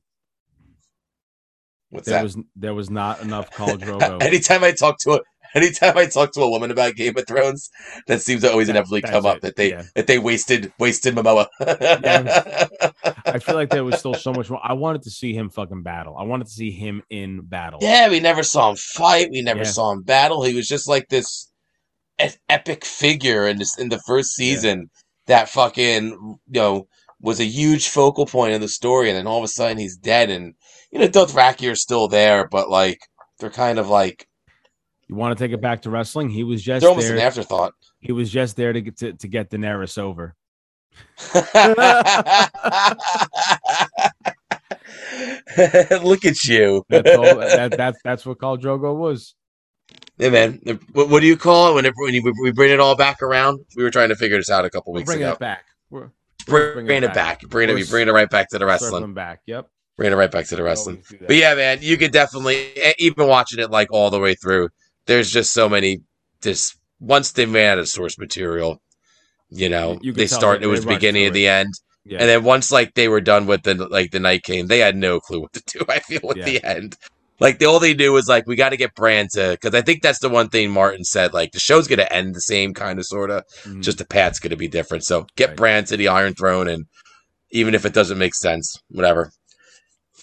What's 1.90 2.06
There 2.08 2.18
that? 2.18 2.24
was 2.24 2.36
there 2.56 2.74
was 2.74 2.90
not 2.90 3.22
enough 3.22 3.50
Khal 3.50 3.78
Drogo. 3.80 4.20
anytime 4.22 4.64
I 4.64 4.72
talk 4.72 4.98
to 5.00 5.12
a 5.12 5.20
anytime 5.54 5.96
I 5.96 6.06
talk 6.06 6.32
to 6.32 6.40
a 6.42 6.50
woman 6.50 6.70
about 6.70 6.94
Game 6.96 7.16
of 7.16 7.26
Thrones, 7.26 7.70
that 8.06 8.20
seems 8.22 8.42
to 8.42 8.50
always 8.50 8.66
That- 8.66 8.72
inevitably 8.74 9.02
come 9.02 9.26
up 9.26 9.40
that 9.42 9.56
they 9.56 9.70
yeah. 9.70 9.82
that 9.94 10.06
they 10.06 10.18
wasted 10.18 10.72
wasted 10.78 11.14
Momoa. 11.14 11.46
I 13.26 13.38
feel 13.38 13.54
like 13.54 13.70
there 13.70 13.84
was 13.84 13.98
still 13.98 14.14
so 14.14 14.32
much 14.36 14.50
more. 14.50 14.60
I 14.62 14.72
wanted 14.74 15.02
to 15.02 15.10
see 15.10 15.34
him 15.34 15.50
fucking 15.50 15.82
battle. 15.82 16.16
I 16.16 16.24
wanted 16.24 16.44
to 16.46 16.52
see 16.52 16.70
him 16.70 17.02
in 17.10 17.42
battle. 17.42 17.78
yeah, 17.82 18.08
we 18.08 18.20
never 18.20 18.42
saw 18.42 18.70
him 18.70 18.76
fight. 18.76 19.28
We 19.30 19.42
never 19.42 19.60
Yeah. 19.60 19.64
saw 19.70 19.92
him 19.92 20.02
battle. 20.02 20.42
He 20.44 20.54
was 20.54 20.68
just 20.68 20.88
like 20.88 21.08
this 21.08 21.50
epic 22.48 22.84
figure 22.84 23.46
in 23.48 23.58
this 23.58 23.76
in 23.78 23.88
the 23.88 24.00
first 24.06 24.34
season 24.34 24.90
that 25.26 25.48
fucking 25.48 26.10
you 26.12 26.38
know 26.60 26.86
was 27.20 27.40
a 27.40 27.44
huge 27.44 27.88
focal 27.88 28.26
point 28.26 28.54
of 28.54 28.60
the 28.60 28.68
story, 28.68 29.08
and 29.08 29.16
then 29.16 29.26
all 29.26 29.38
of 29.38 29.44
a 29.44 29.48
sudden 29.48 29.78
he's 29.78 29.96
dead, 29.96 30.30
and 30.30 30.54
you 30.92 30.98
know 30.98 31.08
Dothraki 31.08 31.70
are 31.70 31.74
still 31.76 32.06
there, 32.08 32.46
but 32.48 32.68
like 32.70 32.98
they're 33.38 33.50
kind 33.50 33.78
of 33.78 33.88
like 33.88 34.28
You 35.08 35.16
want 35.16 35.36
to 35.36 35.44
take 35.44 35.52
it 35.52 35.60
back 35.60 35.82
to 35.82 35.90
wrestling? 35.90 36.30
He 36.30 36.44
was 36.44 36.62
just 36.62 36.84
almost 36.84 37.08
there. 37.08 37.16
an 37.16 37.22
afterthought. 37.22 37.74
He 38.00 38.12
was 38.12 38.30
just 38.30 38.56
there 38.56 38.72
to 38.72 38.80
get 38.80 38.96
to, 38.98 39.12
to 39.12 39.28
get 39.28 39.50
Daenerys 39.50 39.98
over. 39.98 40.34
Look 46.04 46.24
at 46.24 46.44
you. 46.44 46.84
That's 46.88 47.16
all. 47.16 47.36
that, 47.36 47.74
that's 47.76 47.98
that's 48.04 48.24
what 48.24 48.38
Khal 48.38 48.60
Drogo 48.60 48.96
was. 48.96 49.34
Hey 50.18 50.30
man, 50.30 50.60
what, 50.92 51.10
what 51.10 51.20
do 51.20 51.26
you 51.26 51.36
call 51.36 51.70
it 51.70 51.74
when, 51.74 51.84
it, 51.84 51.92
when 51.96 52.14
you, 52.14 52.32
we 52.42 52.52
bring 52.52 52.72
it 52.72 52.80
all 52.80 52.96
back 52.96 53.20
around? 53.22 53.60
We 53.76 53.82
were 53.82 53.90
trying 53.90 54.10
to 54.10 54.16
figure 54.16 54.36
this 54.36 54.50
out 54.50 54.64
a 54.64 54.70
couple 54.70 54.92
weeks 54.92 55.06
bringing 55.06 55.24
ago. 55.24 55.32
it 55.32 55.38
back. 55.40 55.64
We're 55.90 56.10
Bring, 56.46 56.86
bring 56.86 57.02
it 57.02 57.04
it 57.04 57.14
back. 57.14 57.40
Bring 57.42 57.68
it, 57.70 57.88
bring 57.88 58.08
it 58.08 58.12
right 58.12 58.28
back 58.28 58.50
to 58.50 58.58
the 58.58 58.66
wrestling. 58.66 59.14
back. 59.14 59.40
Yep. 59.46 59.68
Bring 59.96 60.12
it 60.12 60.16
right 60.16 60.30
back 60.30 60.46
to 60.46 60.56
the 60.56 60.62
wrestling. 60.62 61.02
that. 61.10 61.26
But 61.26 61.36
yeah, 61.36 61.54
man, 61.54 61.78
you 61.80 61.96
could 61.96 62.12
definitely 62.12 62.68
even 62.98 63.28
watching 63.28 63.60
it 63.60 63.70
like 63.70 63.92
all 63.92 64.10
the 64.10 64.20
way 64.20 64.34
through. 64.34 64.68
There's 65.06 65.30
just 65.30 65.52
so 65.52 65.68
many. 65.68 66.00
Just 66.42 66.76
once 67.00 67.32
they 67.32 67.46
ran 67.46 67.72
out 67.72 67.78
of 67.78 67.88
source 67.88 68.18
material, 68.18 68.80
you 69.50 69.68
know, 69.68 69.98
You 70.02 70.12
they 70.12 70.26
start. 70.26 70.62
It 70.62 70.66
was 70.66 70.84
rushed 70.84 70.96
beginning 70.98 71.26
of 71.26 71.34
the 71.34 71.46
end, 71.48 71.72
yeah. 72.04 72.18
and 72.20 72.28
then 72.28 72.44
once 72.44 72.70
like 72.72 72.94
they 72.94 73.08
were 73.08 73.20
done 73.20 73.46
with 73.46 73.62
the 73.62 73.74
like 73.74 74.10
the 74.10 74.20
night 74.20 74.42
came, 74.42 74.66
they 74.66 74.78
had 74.78 74.96
no 74.96 75.20
clue 75.20 75.40
what 75.40 75.52
to 75.54 75.62
do. 75.66 75.84
I 75.88 76.00
feel 76.00 76.20
with 76.22 76.38
Yeah. 76.38 76.44
the 76.44 76.64
end. 76.64 76.96
Like 77.40 77.58
the 77.58 77.66
all 77.66 77.80
they 77.80 77.94
do 77.94 78.12
was 78.12 78.28
like 78.28 78.46
we 78.46 78.54
got 78.56 78.68
to 78.70 78.76
get 78.76 78.94
Bran 78.94 79.26
to 79.34 79.50
because 79.60 79.74
I 79.74 79.82
think 79.82 80.02
that's 80.02 80.20
the 80.20 80.28
one 80.28 80.48
thing 80.48 80.70
Martin 80.70 81.02
said 81.04 81.34
like 81.34 81.50
the 81.52 81.58
show's 81.58 81.88
gonna 81.88 82.06
end 82.10 82.34
the 82.34 82.40
same 82.40 82.72
kind 82.74 82.98
of 82.98 83.04
sort 83.06 83.30
of 83.30 83.42
Mhm. 83.64 83.82
just 83.82 83.98
the 83.98 84.06
path's 84.06 84.38
gonna 84.38 84.56
be 84.56 84.68
different. 84.68 85.04
So 85.04 85.26
get 85.36 85.48
Right. 85.50 85.56
Bran 85.56 85.84
to 85.86 85.96
the 85.96 86.08
Iron 86.08 86.34
Throne 86.34 86.68
and 86.68 86.84
even 87.50 87.74
if 87.74 87.84
it 87.84 87.92
doesn't 87.92 88.18
make 88.18 88.34
sense, 88.36 88.76
whatever. 88.88 89.30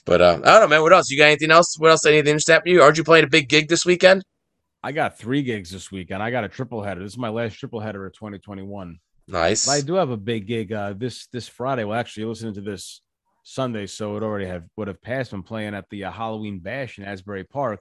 But 0.06 0.22
uh, 0.22 0.40
I 0.44 0.52
don't 0.52 0.62
know, 0.62 0.68
man. 0.70 0.82
What 0.82 0.94
else? 0.94 1.10
You 1.12 1.18
got 1.18 1.26
anything 1.26 1.52
else? 1.52 1.76
What 1.78 1.92
else? 1.92 2.06
Anything 2.06 2.40
to 2.40 2.52
happen 2.52 2.68
to 2.68 2.72
you? 2.72 2.82
Aren't 2.82 2.98
you 2.98 3.04
playing 3.04 3.26
a 3.26 3.30
big 3.30 3.50
gig 3.50 3.68
this 3.70 3.86
weekend? 3.86 4.24
I 4.84 4.92
got 4.92 5.18
three 5.18 5.44
gigs 5.44 5.70
this 5.70 5.92
weekend. 5.92 6.24
I 6.24 6.32
got 6.32 6.44
a 6.44 6.50
triple 6.50 6.82
header. 6.82 7.02
This 7.04 7.14
is 7.14 7.18
my 7.18 7.30
last 7.30 7.54
triple 7.56 7.80
header 7.80 8.06
of 8.06 8.14
2021. 8.14 8.98
Nice. 9.28 9.66
But 9.66 9.72
I 9.74 9.82
do 9.82 9.94
have 9.94 10.10
a 10.10 10.18
big 10.18 10.48
gig 10.48 10.74
uh, 10.74 10.94
this 10.98 11.28
this 11.28 11.48
Friday. 11.48 11.84
Well, 11.84 12.00
actually, 12.00 12.26
listening 12.26 12.56
to 12.56 12.62
this 12.62 13.02
Sunday, 13.44 13.86
so 13.86 14.18
it 14.18 14.24
already 14.24 14.48
have 14.48 14.64
would 14.78 14.88
have 14.88 15.02
passed. 15.02 15.34
I'm 15.34 15.44
playing 15.44 15.76
at 15.76 15.86
the 15.92 16.06
uh, 16.06 16.12
Halloween 16.12 16.60
Bash 16.60 16.98
in 16.98 17.06
Asbury 17.06 17.44
Park 17.44 17.80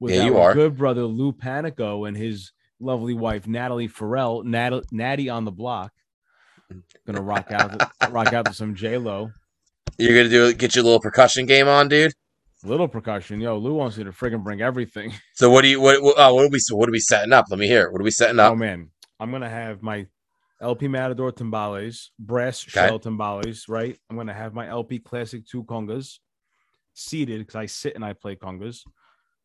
with 0.00 0.14
Yeah, 0.14 0.30
our 0.30 0.50
are. 0.50 0.54
good 0.54 0.76
brother 0.76 1.02
Lou 1.04 1.32
Panico 1.32 2.08
and 2.08 2.16
his 2.16 2.52
lovely 2.80 3.14
wife 3.14 3.46
Natalie 3.46 3.88
Farrell, 3.88 4.42
Nat- 4.44 4.90
Natty 4.92 5.28
on 5.28 5.44
the 5.44 5.50
block. 5.52 5.92
Gonna 7.06 7.22
rock 7.22 7.50
out, 7.50 7.90
rock 8.10 8.32
out 8.32 8.46
to 8.46 8.54
some 8.54 8.74
J 8.74 8.96
Lo. 8.98 9.30
You're 9.98 10.16
gonna 10.16 10.28
do 10.28 10.52
get 10.54 10.74
your 10.74 10.84
little 10.84 11.00
percussion 11.00 11.46
game 11.46 11.68
on, 11.68 11.88
dude. 11.88 12.12
Little 12.64 12.88
percussion, 12.88 13.40
yo. 13.40 13.56
Lou 13.56 13.74
wants 13.74 13.96
me 13.96 14.04
to 14.04 14.10
friggin' 14.10 14.42
bring 14.42 14.60
everything. 14.60 15.12
So 15.34 15.48
what 15.50 15.62
do 15.62 15.68
you 15.68 15.80
what 15.80 16.02
what, 16.02 16.16
oh, 16.18 16.34
what 16.34 16.46
are 16.46 16.50
we 16.50 16.58
what 16.72 16.88
are 16.88 16.92
we 16.92 16.98
setting 16.98 17.32
up? 17.32 17.46
Let 17.48 17.60
me 17.60 17.68
hear. 17.68 17.82
it. 17.86 17.92
What 17.92 18.00
are 18.00 18.04
we 18.04 18.10
setting 18.10 18.40
up? 18.40 18.52
Oh 18.52 18.56
man, 18.56 18.90
I'm 19.20 19.30
gonna 19.30 19.48
have 19.48 19.82
my 19.82 20.06
LP 20.60 20.88
Matador 20.88 21.30
timbales, 21.30 22.06
brass 22.18 22.60
Okay. 22.64 22.88
shell 22.88 22.98
timbales, 22.98 23.68
right? 23.68 23.96
I'm 24.10 24.16
gonna 24.16 24.34
have 24.34 24.52
my 24.52 24.66
LP 24.66 24.98
Classic 24.98 25.46
Two 25.46 25.62
congas 25.62 26.18
seated 26.94 27.38
because 27.38 27.54
I 27.54 27.66
sit 27.66 27.94
and 27.94 28.04
I 28.04 28.14
play 28.14 28.34
congas. 28.34 28.80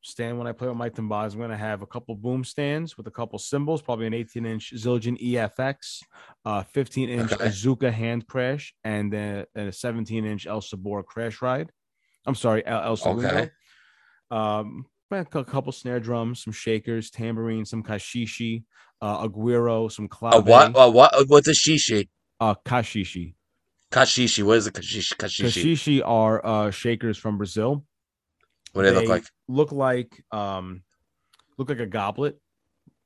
Stand 0.01 0.39
when 0.39 0.47
I 0.47 0.51
play 0.51 0.68
with 0.68 0.76
my 0.78 0.89
timbales. 0.89 1.34
I'm 1.36 1.39
gonna 1.41 1.55
have 1.55 1.84
a 1.84 1.88
couple 1.88 2.16
boom 2.16 2.43
stands 2.43 2.97
with 2.97 3.05
a 3.05 3.11
couple 3.11 3.38
cymbals, 3.38 3.84
probably 3.84 4.07
an 4.07 4.16
18 4.16 4.47
inch 4.47 4.74
Zildjian 4.76 5.22
EFX, 5.22 5.99
uh, 6.43 6.64
15 6.64 7.09
inch 7.09 7.32
Okay. 7.34 7.45
Azuka 7.45 7.93
hand 7.93 8.26
crash, 8.26 8.74
and 8.84 9.14
then 9.14 9.45
a 9.55 9.72
17 9.72 10.26
inch 10.26 10.47
El 10.47 10.61
Sabor 10.61 11.03
crash 11.03 11.39
ride. 11.43 11.70
I'm 12.26 12.36
sorry, 12.36 12.65
El, 12.65 12.82
El 12.84 12.95
Segundo. 12.97 13.28
Okay. 13.28 13.49
Um, 14.32 14.86
a 15.11 15.26
couple 15.26 15.71
snare 15.71 15.99
drums, 15.99 16.43
some 16.43 16.53
shakers, 16.53 17.11
tambourine, 17.11 17.65
some 17.65 17.84
caxixi, 17.84 18.63
uh, 19.01 19.28
aguero, 19.28 19.91
some 19.91 20.09
A 20.24 20.39
what? 20.39 20.74
What? 20.93 21.30
What's 21.30 21.47
a 21.47 21.51
shishi? 21.51 22.09
uh, 22.39 22.55
caxixi. 22.65 23.36
Caxixi. 23.91 24.43
What 24.43 24.57
is 24.57 24.67
a 24.67 24.71
caxixi? 24.71 25.15
Caxixi. 25.15 25.63
Caxixi 25.63 26.01
are 26.03 26.45
uh, 26.45 26.71
shakers 26.71 27.17
from 27.17 27.38
Brazil. 27.38 27.86
What 28.71 28.84
do 28.84 28.89
they 28.89 28.95
look 28.95 29.09
like? 29.09 29.24
Look 29.47 29.71
like 29.71 30.24
um, 30.32 30.82
look 31.59 31.69
like 31.69 31.80
a 31.80 31.86
goblet, 31.86 32.39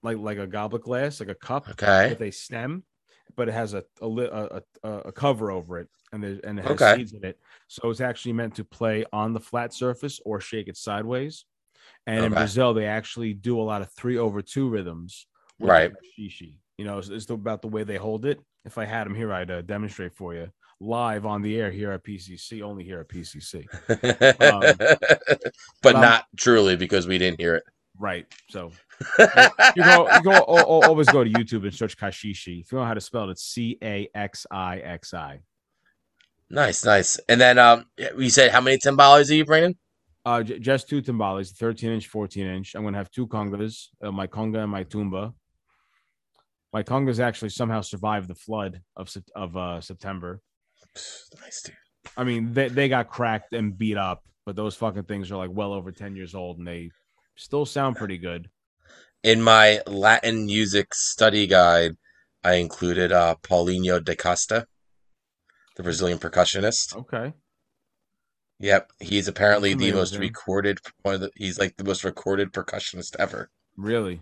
like 0.01 0.17
like 0.17 0.37
a 0.37 0.47
goblet 0.47 0.83
glass, 0.83 1.19
like 1.19 1.29
a 1.29 1.35
cup 1.35 1.67
Okay. 1.71 2.09
with 2.09 2.21
a 2.21 2.31
stem, 2.31 2.83
but 3.35 3.49
it 3.49 3.53
has 3.53 3.73
a 3.73 3.83
a, 4.01 4.07
a, 4.07 4.61
a, 4.83 4.89
a 5.07 5.11
cover 5.11 5.51
over 5.51 5.79
it, 5.79 5.89
and 6.13 6.23
there's 6.23 6.39
and 6.39 6.59
it 6.59 6.65
has 6.65 6.71
Okay. 6.81 6.95
seeds 6.97 7.13
in 7.13 7.23
it. 7.23 7.39
So 7.67 7.89
it's 7.89 8.01
actually 8.01 8.33
meant 8.33 8.55
to 8.55 8.63
play 8.63 9.05
on 9.11 9.33
the 9.33 9.39
flat 9.39 9.73
surface 9.73 10.19
or 10.25 10.39
shake 10.39 10.67
it 10.67 10.77
sideways. 10.77 11.45
And 12.05 12.25
in 12.25 12.33
Brazil, 12.33 12.73
they 12.73 12.85
actually 12.85 13.33
do 13.33 13.59
a 13.59 13.63
lot 13.63 13.81
of 13.81 13.91
three 13.91 14.17
over 14.17 14.41
two 14.41 14.69
rhythms. 14.69 15.27
Right. 15.59 15.91
Shishi. 16.17 16.55
You 16.77 16.85
know, 16.85 16.99
it's, 16.99 17.09
it's 17.09 17.29
about 17.29 17.61
the 17.61 17.67
way 17.67 17.83
they 17.83 17.97
hold 17.97 18.25
it. 18.25 18.39
If 18.65 18.77
I 18.77 18.85
had 18.85 19.05
them 19.05 19.15
here, 19.15 19.33
I'd 19.33 19.49
uh, 19.49 19.61
demonstrate 19.61 20.13
for 20.13 20.33
you 20.33 20.51
live 20.79 21.25
on 21.25 21.41
the 21.41 21.59
air 21.59 21.71
here 21.71 21.91
at 21.91 22.03
PCC, 22.03 22.61
only 22.61 22.83
here 22.83 22.99
at 22.99 23.07
PCC. 23.09 23.65
but 24.39 25.41
but 25.81 25.93
not 25.93 26.25
truly 26.37 26.75
because 26.75 27.07
we 27.07 27.17
didn't 27.17 27.39
hear 27.39 27.55
it. 27.55 27.63
Right. 27.99 28.27
So 28.49 28.71
you 29.19 29.83
go, 29.83 30.07
you 30.13 30.21
go, 30.23 30.31
al- 30.33 30.59
al- 30.59 30.83
always 30.83 31.07
go 31.07 31.23
to 31.23 31.29
YouTube 31.31 31.63
and 31.63 31.73
search 31.73 31.97
caxixi. 31.97 32.61
If 32.61 32.71
you 32.71 32.77
know 32.77 32.85
how 32.85 32.93
to 32.93 33.01
spell 33.01 33.27
it, 33.27 33.31
it's 33.31 33.43
C 33.43 33.77
A 33.81 34.07
X 34.13 34.45
I 34.51 34.77
X 34.79 35.13
I. 35.13 35.39
Nice, 36.49 36.85
nice. 36.85 37.19
And 37.27 37.41
then 37.41 37.57
um, 37.57 37.85
you 38.17 38.29
said 38.29 38.51
how 38.51 38.61
many 38.61 38.77
timbales 38.77 39.29
are 39.29 39.35
you 39.35 39.45
bringing? 39.45 39.75
Uh, 40.25 40.43
j- 40.43 40.59
just 40.59 40.89
two 40.89 41.01
timbales, 41.01 41.55
13 41.55 41.91
inch, 41.91 42.07
14 42.07 42.45
inch. 42.47 42.75
I'm 42.75 42.83
gonna 42.83 42.97
have 42.97 43.11
two 43.11 43.27
congas, 43.27 43.87
uh, 44.01 44.11
my 44.11 44.27
conga 44.27 44.63
and 44.63 44.71
my 44.71 44.83
tumba. 44.83 45.33
My 46.73 46.83
congas 46.83 47.19
actually 47.19 47.49
somehow 47.49 47.81
survived 47.81 48.27
the 48.27 48.35
flood 48.35 48.81
of 48.95 49.13
of 49.35 49.57
uh, 49.57 49.81
September. 49.81 50.41
Nice, 51.41 51.61
dude. 51.63 51.75
I 52.15 52.23
mean, 52.23 52.53
they, 52.53 52.69
they 52.69 52.89
got 52.89 53.09
cracked 53.09 53.53
and 53.53 53.77
beat 53.77 53.97
up, 53.97 54.23
but 54.45 54.55
those 54.55 54.75
fucking 54.75 55.03
things 55.03 55.31
are 55.31 55.37
like 55.37 55.51
well 55.51 55.73
over 55.73 55.91
10 55.91 56.15
years 56.15 56.35
old 56.35 56.57
and 56.57 56.67
they 56.67 56.89
still 57.35 57.65
sound 57.65 57.95
pretty 57.95 58.17
good. 58.17 58.49
In 59.23 59.41
my 59.41 59.81
Latin 59.87 60.45
music 60.45 60.93
study 60.93 61.47
guide, 61.47 61.97
I 62.43 62.53
included 62.55 63.11
uh, 63.11 63.35
Paulinho 63.41 64.03
da 64.03 64.15
Costa, 64.15 64.67
the 65.77 65.83
Brazilian 65.83 66.17
percussionist. 66.19 66.95
Okay. 66.95 67.33
Yep, 68.59 68.91
he's 68.99 69.27
apparently 69.27 69.75
the 69.75 69.91
most 69.93 70.15
him. 70.15 70.21
recorded 70.21 70.79
one 71.03 71.15
of 71.15 71.21
the. 71.21 71.31
He's 71.35 71.59
like 71.59 71.77
the 71.77 71.83
most 71.83 72.03
recorded 72.03 72.51
percussionist 72.51 73.15
ever. 73.19 73.49
Really? 73.77 74.21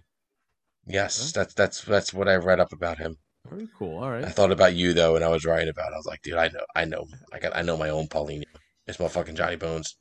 Yes, 0.85 1.19
Okay. 1.31 1.39
that's 1.41 1.53
that's 1.53 1.81
that's 1.83 2.13
what 2.13 2.27
I 2.27 2.35
read 2.35 2.59
up 2.59 2.73
about 2.73 2.97
him. 2.97 3.15
Very 3.49 3.69
cool. 3.77 4.03
All 4.03 4.11
right. 4.11 4.25
I 4.25 4.29
thought 4.29 4.51
about 4.51 4.75
you 4.75 4.93
though 4.93 5.13
when 5.13 5.23
I 5.23 5.29
was 5.29 5.45
writing 5.45 5.69
about. 5.69 5.91
it. 5.91 5.93
I 5.93 5.97
was 5.97 6.05
like, 6.05 6.21
dude, 6.21 6.35
I 6.35 6.49
know, 6.49 6.65
I 6.75 6.83
know, 6.85 7.05
I 7.31 7.39
got, 7.39 7.55
I 7.55 7.61
know 7.61 7.77
my 7.77 7.89
own 7.89 8.07
Paulinho. 8.07 8.43
It's 8.87 8.99
my 8.99 9.07
fucking 9.07 9.35
Johnny 9.35 9.55
Bones. 9.55 9.97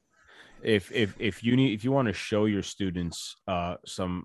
If 0.62 0.90
if 0.92 1.14
if 1.20 1.44
you 1.44 1.55
need 1.57 1.72
if 1.74 1.84
you 1.84 1.92
want 1.92 2.09
to 2.09 2.14
show 2.14 2.46
your 2.46 2.62
students 2.62 3.36
uh 3.46 3.76
some 3.86 4.24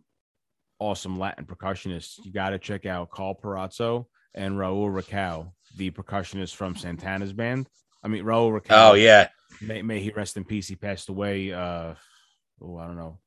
awesome 0.80 1.20
Latin 1.20 1.46
percussionists, 1.46 2.20
you 2.24 2.32
got 2.32 2.50
to 2.50 2.58
check 2.60 2.86
out 2.88 3.12
Carl 3.12 3.36
Perazzo 3.42 4.06
and 4.34 4.56
Raul 4.56 4.90
Rekow, 4.90 5.52
the 5.78 5.92
percussionist 5.92 6.56
from 6.56 6.76
Santana's 6.76 7.34
band. 7.34 7.68
I 8.04 8.08
mean 8.08 8.24
Raul 8.24 8.52
Rekow. 8.52 8.92
Oh 8.92 8.94
yeah, 8.94 9.30
May, 9.62 9.82
may 9.82 10.00
he 10.00 10.12
rest 10.12 10.38
in 10.38 10.46
peace. 10.46 10.68
He 10.68 10.76
passed 10.76 11.10
away. 11.10 11.52
Uh, 11.54 11.96
oh, 12.62 12.78
I 12.78 12.86
don't 12.88 12.98
know. 12.98 13.20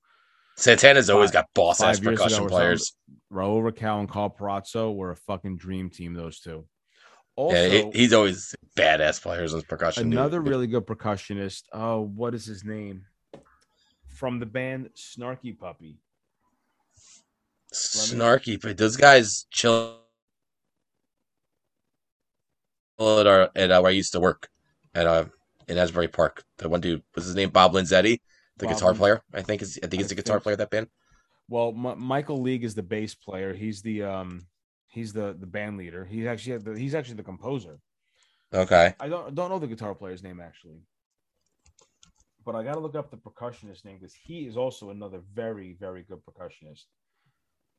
Santana's 0.57 1.11
always 1.11 1.31
got 1.31 1.47
boss 1.55 1.81
ass 1.81 1.99
five 1.99 2.05
percussion 2.05 2.47
players. 2.47 2.95
Raul 3.33 3.63
Rekow 3.63 4.01
and 4.01 4.09
Carl 4.09 4.35
Perazzo 4.39 4.95
were 4.95 5.11
a 5.11 5.17
fucking 5.17 5.57
dream 5.57 5.91
team. 5.91 6.15
Those 6.15 6.41
two. 6.41 6.67
Also, 7.37 7.57
yeah, 7.57 7.69
he- 7.69 7.91
he's 8.01 8.13
always 8.13 8.55
badass 8.77 9.21
players 9.23 9.55
on 9.55 9.63
percussion. 9.63 10.05
dude. 10.11 10.19
another 10.19 10.41
really 10.41 10.67
good 10.67 10.87
percussionist. 10.87 11.63
Oh, 11.73 12.01
what 12.03 12.35
is 12.35 12.45
his 12.45 12.63
name? 12.65 13.07
From 14.09 14.39
the 14.39 14.47
band 14.47 14.91
Snarky 14.95 15.59
Puppy. 15.59 15.97
snarky, 17.73 18.61
but 18.61 18.77
those 18.77 18.97
guys 18.97 19.47
chill 19.51 19.99
at 23.21 23.27
our 23.27 23.51
at 23.55 23.71
uh, 23.71 23.81
where 23.81 23.91
I 23.91 23.95
used 23.95 24.13
to 24.13 24.21
work 24.21 24.49
at 24.95 25.07
uh 25.07 25.27
in 25.69 25.79
Asbury 25.79 26.09
Park. 26.09 26.45
The 26.59 26.69
one 26.69 26.81
dude 26.81 27.03
was 27.15 27.25
his 27.25 27.35
name 27.35 27.51
Bob 27.51 27.73
Lanzetti, 27.73 28.21
the 28.59 28.67
Bob 28.67 28.75
guitar 28.75 28.95
player. 28.95 29.23
I 29.33 29.43
think 29.43 29.63
is 29.63 29.79
I 29.83 29.87
think 29.87 30.01
he's 30.01 30.09
the 30.09 30.15
guitar 30.15 30.41
player 30.41 30.55
of 30.55 30.59
that 30.59 30.71
band. 30.71 30.89
Well, 31.49 31.69
M- 31.77 32.01
Michael 32.01 32.41
League 32.41 32.65
is 32.65 32.75
the 32.75 32.83
bass 32.83 33.15
player. 33.15 33.53
He's 33.55 33.83
the 33.83 34.03
um, 34.03 34.47
he's 34.89 35.13
the 35.13 35.35
the 35.39 35.47
band 35.47 35.77
leader. 35.79 36.05
He's 36.05 36.27
actually 36.27 36.59
the, 36.59 36.79
he's 36.79 36.95
actually 36.95 37.17
the 37.17 37.23
composer. 37.23 37.81
Okay, 38.55 38.95
I 39.01 39.09
don't 39.09 39.35
don't 39.35 39.51
know 39.51 39.59
the 39.59 39.67
guitar 39.67 39.95
player's 39.95 40.23
name 40.23 40.41
actually, 40.41 40.81
but 42.45 42.55
I 42.55 42.63
got 42.63 42.75
to 42.75 42.81
look 42.81 42.95
up 42.95 43.11
the 43.11 43.17
percussionist 43.17 43.85
name 43.85 43.99
because 43.99 44.15
he 44.15 44.47
is 44.47 44.57
also 44.57 44.91
another 44.91 45.23
very 45.35 45.77
very 45.79 46.03
good 46.03 46.21
percussionist. 46.25 46.85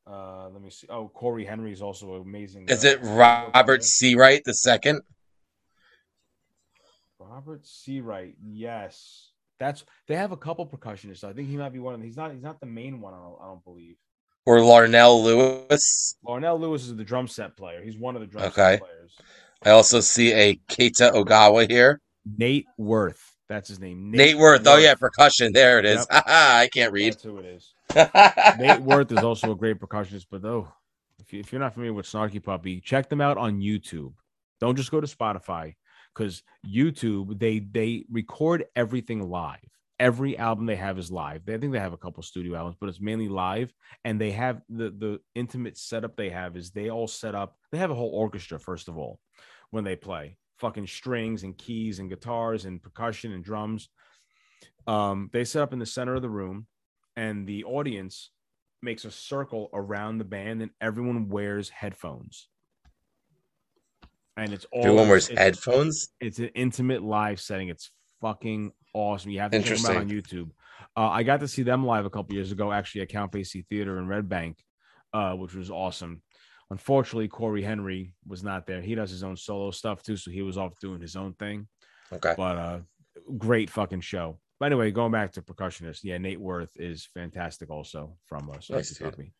Uh, 0.06 0.48
let 0.50 0.62
me 0.62 0.70
see. 0.70 0.86
Oh, 0.90 1.08
Cory 1.08 1.44
Henry 1.44 1.72
is 1.72 1.80
also 1.80 2.14
amazing. 2.14 2.68
is 2.68 2.84
uh, 2.84 2.88
it. 2.88 2.98
Robert 3.02 3.82
Searight 3.82 4.42
the 4.44 4.54
second? 4.54 5.00
Robert 7.18 7.66
Searight. 7.66 8.34
Yes, 8.44 9.30
that's 9.58 9.84
they 10.06 10.16
have 10.16 10.32
a 10.32 10.36
couple 10.36 10.66
percussionists. 10.66 11.24
I 11.24 11.32
think 11.32 11.48
he 11.48 11.56
might 11.56 11.72
be 11.72 11.78
one 11.78 11.94
of 11.94 12.00
them. 12.00 12.06
He's 12.06 12.16
not. 12.16 12.32
He's 12.32 12.42
not 12.42 12.60
the 12.60 12.66
main 12.66 13.00
one. 13.00 13.14
I 13.14 13.18
don't, 13.18 13.36
I 13.40 13.46
don't 13.46 13.64
believe. 13.64 13.96
Or 14.46 14.58
Larnell 14.58 15.22
Lewis? 15.24 16.16
Larnell 16.26 16.60
Lewis 16.60 16.84
is 16.84 16.94
the 16.94 17.04
drum 17.04 17.26
set 17.26 17.56
player. 17.56 17.82
He's 17.82 17.96
one 17.96 18.14
of 18.14 18.20
the 18.20 18.26
drum 18.26 18.44
Okay. 18.44 18.72
set 18.72 18.80
players. 18.80 19.16
I 19.64 19.70
also 19.70 20.00
see 20.00 20.32
a 20.34 20.56
Keita 20.68 21.12
Ogawa 21.12 21.70
here. 21.70 22.02
Nate 22.36 22.66
Werth. 22.78 23.33
That's 23.48 23.68
his 23.68 23.78
name. 23.78 24.10
Nate 24.10 24.36
Werth. 24.36 24.62
Oh 24.66 24.76
yeah, 24.76 24.94
percussion. 24.94 25.52
There 25.52 25.78
it 25.78 25.84
is. 25.84 26.06
I 26.10 26.68
can't 26.72 26.92
read. 26.92 27.12
That's 27.12 27.22
who 27.22 27.38
it 27.38 27.44
is. 27.44 27.74
Nate 27.94 28.82
Werth 28.84 29.12
is 29.12 29.22
also 29.22 29.52
a 29.52 29.56
great 29.56 29.78
percussionist, 29.78 30.26
but 30.30 30.40
though, 30.42 30.68
if, 31.18 31.32
you, 31.32 31.40
if 31.40 31.52
you're 31.52 31.60
not 31.60 31.74
familiar 31.74 31.92
with 31.92 32.06
Snarky 32.06 32.42
Puppy, 32.42 32.80
check 32.80 33.08
them 33.08 33.20
out 33.20 33.36
on 33.36 33.60
YouTube. 33.60 34.14
Don't 34.60 34.76
just 34.76 34.90
go 34.90 35.00
to 35.00 35.06
Spotify 35.06 35.74
because 36.14 36.42
YouTube 36.66 37.38
they 37.38 37.58
they 37.58 38.04
record 38.10 38.64
everything 38.74 39.28
live. 39.28 39.58
Every 40.00 40.36
album 40.38 40.66
they 40.66 40.76
have 40.76 40.98
is 40.98 41.12
live. 41.12 41.44
They, 41.44 41.54
I 41.54 41.58
think 41.58 41.72
they 41.72 41.78
have 41.78 41.92
a 41.92 41.98
couple 41.98 42.22
studio 42.22 42.56
albums, 42.56 42.76
but 42.80 42.88
it's 42.88 43.00
mainly 43.00 43.28
live. 43.28 43.72
And 44.04 44.18
they 44.18 44.30
have 44.30 44.62
the 44.70 44.90
the 44.90 45.20
intimate 45.34 45.76
setup 45.76 46.16
they 46.16 46.30
have 46.30 46.56
is 46.56 46.70
they 46.70 46.88
all 46.88 47.06
set 47.06 47.34
up. 47.34 47.58
They 47.72 47.78
have 47.78 47.90
a 47.90 47.94
whole 47.94 48.10
orchestra 48.10 48.58
first 48.58 48.88
of 48.88 48.96
all 48.96 49.20
when 49.70 49.84
they 49.84 49.96
play 49.96 50.38
fucking 50.64 50.86
strings 50.86 51.42
and 51.42 51.58
keys 51.58 51.98
and 51.98 52.08
guitars 52.08 52.64
and 52.64 52.82
percussion 52.82 53.34
and 53.34 53.44
drums. 53.44 53.90
Um, 54.86 55.28
they 55.30 55.44
set 55.44 55.60
up 55.60 55.74
in 55.74 55.78
the 55.78 55.84
center 55.84 56.14
of 56.14 56.22
the 56.22 56.30
room, 56.30 56.66
and 57.16 57.46
the 57.46 57.64
audience 57.64 58.30
makes 58.80 59.04
a 59.04 59.10
circle 59.10 59.68
around 59.74 60.16
the 60.16 60.24
band, 60.24 60.62
and 60.62 60.70
everyone 60.80 61.28
wears 61.28 61.68
headphones. 61.68 62.48
And 64.38 64.54
it's 64.54 64.64
all 64.72 64.86
Everyone 64.86 65.08
wears 65.10 65.28
it's, 65.28 65.38
headphones. 65.38 66.08
it's 66.18 66.38
an 66.38 66.50
intimate 66.54 67.02
live 67.02 67.42
setting. 67.42 67.68
It's 67.68 67.90
fucking 68.22 68.72
awesome. 68.94 69.32
You 69.32 69.40
have 69.40 69.50
to 69.50 69.62
check 69.62 69.76
them 69.76 69.96
out 69.96 70.00
on 70.00 70.08
YouTube. 70.08 70.48
Uh, 70.96 71.08
I 71.08 71.24
got 71.24 71.40
to 71.40 71.48
see 71.48 71.62
them 71.62 71.84
live 71.84 72.06
a 72.06 72.10
couple 72.10 72.34
years 72.34 72.52
ago, 72.52 72.72
actually 72.72 73.02
at 73.02 73.10
Count 73.10 73.32
Basie 73.32 73.66
Theater 73.66 73.98
in 73.98 74.08
Red 74.08 74.30
Bank, 74.30 74.56
uh, 75.12 75.34
which 75.34 75.54
was 75.54 75.70
awesome. 75.70 76.22
Unfortunately, 76.70 77.28
Cory 77.28 77.62
Henry 77.62 78.12
was 78.26 78.42
not 78.42 78.66
there. 78.66 78.80
He 78.80 78.94
does 78.94 79.10
his 79.10 79.22
own 79.22 79.36
solo 79.36 79.70
stuff 79.70 80.02
too, 80.02 80.16
so 80.16 80.30
he 80.30 80.42
was 80.42 80.56
off 80.56 80.78
doing 80.80 81.00
his 81.00 81.16
own 81.16 81.34
thing. 81.34 81.68
Okay. 82.12 82.34
But 82.36 82.56
uh, 82.56 82.78
great 83.38 83.70
fucking 83.70 84.00
show. 84.00 84.38
But 84.58 84.66
anyway, 84.66 84.90
going 84.90 85.12
back 85.12 85.32
to 85.32 85.42
percussionist, 85.42 86.00
yeah, 86.04 86.18
Nate 86.18 86.40
Werth 86.40 86.70
is 86.76 87.08
fantastic 87.12 87.70
also 87.70 88.16
from 88.24 88.48
uh, 88.48 88.54
Nice, 88.54 88.70
Nice, 88.70 88.90
dude. 88.98 89.30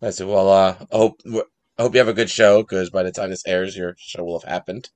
I 0.00 0.10
said, 0.10 0.28
well, 0.28 0.48
uh, 0.48 0.76
I 0.92 0.96
hope 0.96 1.20
I 1.26 1.82
hope 1.82 1.94
you 1.94 1.98
have 1.98 2.08
a 2.08 2.14
good 2.14 2.30
show 2.30 2.62
because 2.62 2.90
by 2.90 3.02
the 3.02 3.10
time 3.10 3.30
this 3.30 3.46
airs, 3.46 3.76
your 3.76 3.94
show 3.98 4.22
will 4.24 4.38
have 4.38 4.48
happened. 4.48 4.90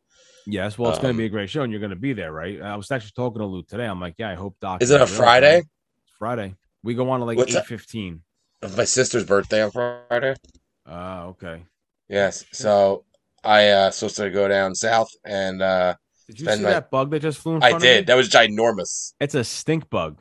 Yes, 0.47 0.77
well, 0.79 0.91
it's 0.91 0.99
going 0.99 1.11
Um, 1.11 1.17
to 1.17 1.23
be 1.23 1.27
a 1.27 1.31
great 1.31 1.51
show, 1.51 1.63
and 1.63 1.73
you're 1.73 1.81
going 1.81 1.91
to 1.91 1.97
be 1.97 2.13
there, 2.13 2.33
right? 2.33 2.61
I 2.61 2.77
was 2.77 2.91
actually 2.91 3.13
talking 3.15 3.41
to 3.41 3.47
Luke 3.47 3.69
today. 3.69 3.87
I'm 3.87 4.01
like, 4.01 4.15
yeah, 4.19 4.31
I 4.31 4.35
hope 4.35 4.57
Doc. 4.61 4.83
Is 4.83 4.91
it 4.91 5.01
a. 5.01 5.07
Friday? 5.07 5.59
It's 5.59 6.15
Friday. 6.19 6.55
We 6.83 6.95
go 6.95 7.09
on 7.11 7.21
at 7.21 7.27
like 7.27 7.39
eight 7.39 7.65
fifteen. 7.65 8.23
My 8.77 8.85
sister's 8.85 9.25
birthday 9.25 9.63
on 9.63 9.71
Friday. 9.71 10.35
Uh, 10.87 11.27
okay. 11.29 11.65
Yes. 12.09 12.45
So 12.53 13.05
I 13.45 13.69
uh 13.69 13.91
supposed 13.91 14.17
to 14.17 14.31
go 14.31 14.49
down 14.49 14.75
south 14.75 15.09
and 15.25 15.63
uh 15.63 15.95
Did 16.29 16.41
you 16.41 16.47
see 16.51 16.63
my- 16.63 16.71
that 16.71 16.91
bug 16.91 17.11
that 17.11 17.21
just 17.21 17.39
flew 17.39 17.57
in 17.57 17.63
I 17.63 17.79
did. 17.79 18.07
That 18.07 18.17
was 18.17 18.29
ginormous. 18.29 19.15
It's 19.21 19.35
a 19.35 19.45
stink 19.45 19.89
bug. 19.91 20.21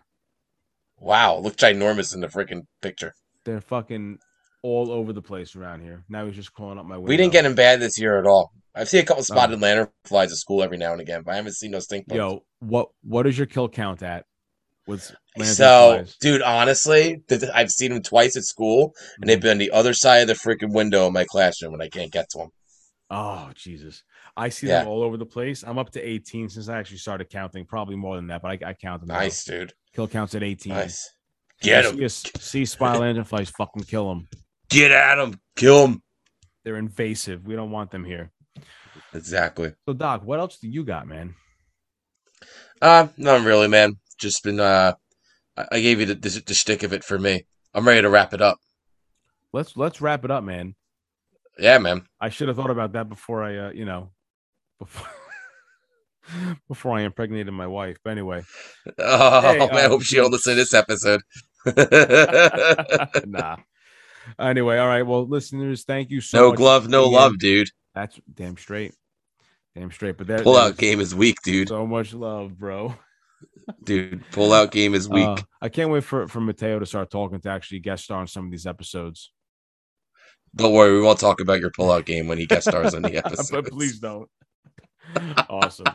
Wow, 0.97 1.37
looked 1.37 1.59
ginormous 1.59 2.13
in 2.13 2.21
the 2.21 2.27
freaking 2.27 2.61
picture. 2.81 3.13
They're 3.43 3.61
fucking 3.61 4.19
all 4.61 4.91
over 4.91 5.13
the 5.13 5.21
place 5.21 5.55
around 5.55 5.81
here. 5.81 6.03
Now 6.07 6.27
he's 6.27 6.35
just 6.35 6.53
crawling 6.53 6.77
up 6.77 6.85
my 6.85 6.95
window. 6.97 7.09
We 7.09 7.17
didn't 7.17 7.33
get 7.33 7.45
him 7.45 7.55
bad 7.55 7.79
this 7.79 7.99
year 7.99 8.19
at 8.19 8.27
all. 8.27 8.51
I've 8.75 8.87
seen 8.87 9.01
a 9.01 9.05
couple 9.05 9.23
spotted 9.23 9.59
lanternflies 9.59 10.25
at 10.25 10.29
school 10.31 10.61
every 10.63 10.77
now 10.77 10.91
and 10.91 11.01
again, 11.01 11.23
but 11.23 11.31
I 11.31 11.35
haven't 11.35 11.53
seen 11.53 11.71
no 11.71 11.79
stink 11.79 12.07
bugs. 12.07 12.17
Yo, 12.17 12.43
what 12.59 12.89
what 13.03 13.25
is 13.27 13.37
your 13.37 13.47
kill 13.47 13.67
count 13.67 14.03
at? 14.03 14.25
With 14.87 15.15
lantern 15.37 15.55
so, 15.55 15.93
flies? 15.97 16.17
dude, 16.19 16.41
honestly, 16.41 17.21
th- 17.29 17.43
I've 17.53 17.71
seen 17.71 17.91
them 17.93 18.01
twice 18.01 18.35
at 18.35 18.43
school, 18.43 18.93
and 19.19 19.29
they've 19.29 19.39
been 19.39 19.51
on 19.51 19.57
the 19.59 19.71
other 19.71 19.93
side 19.93 20.17
of 20.23 20.27
the 20.27 20.33
freaking 20.33 20.73
window 20.73 21.07
in 21.07 21.13
my 21.13 21.23
classroom, 21.25 21.73
and 21.73 21.83
I 21.83 21.89
can't 21.89 22.11
get 22.11 22.29
to 22.31 22.39
them. 22.39 22.49
Oh 23.09 23.51
Jesus! 23.55 24.03
I 24.35 24.49
see 24.49 24.67
Yeah. 24.67 24.79
them 24.79 24.87
all 24.87 25.03
over 25.03 25.17
the 25.17 25.25
place. 25.25 25.63
I'm 25.63 25.77
up 25.77 25.91
to 25.91 26.01
18 26.01 26.49
since 26.49 26.67
I 26.69 26.79
actually 26.79 26.97
started 26.97 27.29
counting. 27.29 27.65
Probably 27.65 27.95
more 27.95 28.15
than 28.15 28.27
that, 28.27 28.41
but 28.41 28.51
I, 28.63 28.69
I 28.69 28.73
count 28.73 29.01
them. 29.01 29.09
Nice, 29.09 29.43
dude. 29.43 29.73
Kill 29.93 30.07
counts 30.07 30.33
at 30.35 30.43
18. 30.43 30.73
Nice. 30.73 31.13
Get 31.61 31.85
him. 31.85 32.09
See, 32.09 32.31
see 32.39 32.65
spy 32.65 32.95
lanternflies, 32.95 33.51
fucking 33.57 33.83
kill 33.83 34.09
them. 34.09 34.27
Get 34.69 34.91
at 34.91 35.19
him. 35.19 35.39
Kill 35.55 35.85
him. 35.87 36.01
They're 36.63 36.77
invasive. 36.77 37.45
We 37.45 37.55
don't 37.55 37.71
want 37.71 37.91
them 37.91 38.03
here. 38.05 38.31
Exactly. 39.13 39.73
So, 39.85 39.93
Doc, 39.93 40.23
what 40.23 40.39
else 40.39 40.57
do 40.57 40.67
you 40.69 40.83
got, 40.85 41.07
man? 41.07 41.35
Uh, 42.81 43.07
not 43.17 43.45
really, 43.45 43.67
man. 43.67 43.97
Just 44.21 44.43
been 44.43 44.59
uh, 44.59 44.93
I 45.57 45.79
gave 45.79 45.99
you 45.99 46.05
the, 46.05 46.15
the 46.15 46.43
the 46.47 46.53
shtick 46.53 46.83
of 46.83 46.93
it 46.93 47.03
for 47.03 47.17
me. 47.17 47.45
I'm 47.73 47.87
ready 47.87 48.01
to 48.01 48.09
wrap 48.09 48.33
it 48.33 48.41
up. 48.41 48.59
Let's 49.51 49.75
let's 49.75 49.99
wrap 49.99 50.23
it 50.23 50.31
up, 50.31 50.43
man. 50.43 50.75
Yeah, 51.57 51.77
man. 51.79 52.03
I 52.19 52.29
should 52.29 52.47
have 52.47 52.57
thought 52.57 52.69
about 52.69 52.93
that 52.93 53.09
before 53.09 53.43
I, 53.43 53.57
uh, 53.57 53.71
you 53.71 53.85
know, 53.85 54.11
before 54.79 55.07
before 56.67 56.97
I 56.97 57.01
impregnated 57.01 57.53
my 57.53 57.67
wife. 57.67 57.97
But 58.03 58.11
anyway, 58.11 58.43
Oh 58.97 59.41
Hey, 59.41 59.57
man, 59.59 59.69
I 59.73 59.85
uh, 59.85 59.89
hope 59.89 60.03
she 60.03 60.15
don't 60.17 60.31
listen 60.31 60.55
to 60.55 60.55
this 60.55 60.73
episode. 60.73 61.21
nah. 63.27 63.57
Anyway, 64.39 64.77
all 64.77 64.87
right. 64.87 65.01
Well, 65.01 65.27
listeners, 65.27 65.83
thank 65.83 66.11
you 66.11 66.21
so 66.21 66.37
no 66.37 66.49
much. 66.49 66.57
glove, 66.57 66.87
no 66.87 67.05
Again, 67.05 67.13
love, 67.13 67.39
dude. 67.39 67.69
That's 67.95 68.19
damn 68.33 68.55
straight. 68.55 68.93
Damn 69.75 69.91
straight. 69.91 70.17
But 70.17 70.27
that 70.27 70.43
Pull 70.43 70.53
that 70.53 70.71
out 70.71 70.77
game 70.77 70.99
is 70.99 71.13
weak, 71.15 71.37
dude. 71.43 71.69
So 71.69 71.87
much 71.87 72.13
love, 72.13 72.57
bro. 72.57 72.95
Dude, 73.83 74.23
pull 74.31 74.53
out 74.53 74.71
game 74.71 74.93
is 74.93 75.07
weak. 75.07 75.27
Uh, 75.27 75.37
I 75.61 75.69
can't 75.69 75.89
wait 75.91 76.03
for 76.03 76.27
for 76.27 76.39
Mateo 76.41 76.79
to 76.79 76.85
start 76.85 77.09
talking 77.11 77.39
to 77.41 77.49
actually 77.49 77.79
guest 77.79 78.03
star 78.05 78.19
on 78.19 78.27
some 78.27 78.45
of 78.45 78.51
these 78.51 78.65
episodes. 78.65 79.31
Don't 80.55 80.73
worry, 80.73 80.93
we 80.93 81.01
won't 81.01 81.19
talk 81.19 81.39
about 81.39 81.59
your 81.61 81.71
pull 81.71 81.91
out 81.91 82.05
game 82.05 82.27
when 82.27 82.37
he 82.37 82.45
guest 82.45 82.67
stars 82.67 82.93
on 82.93 83.03
the 83.03 83.15
episode. 83.25 83.63
but 83.63 83.71
please 83.71 83.99
don't. 83.99 84.27
awesome. 85.49 85.85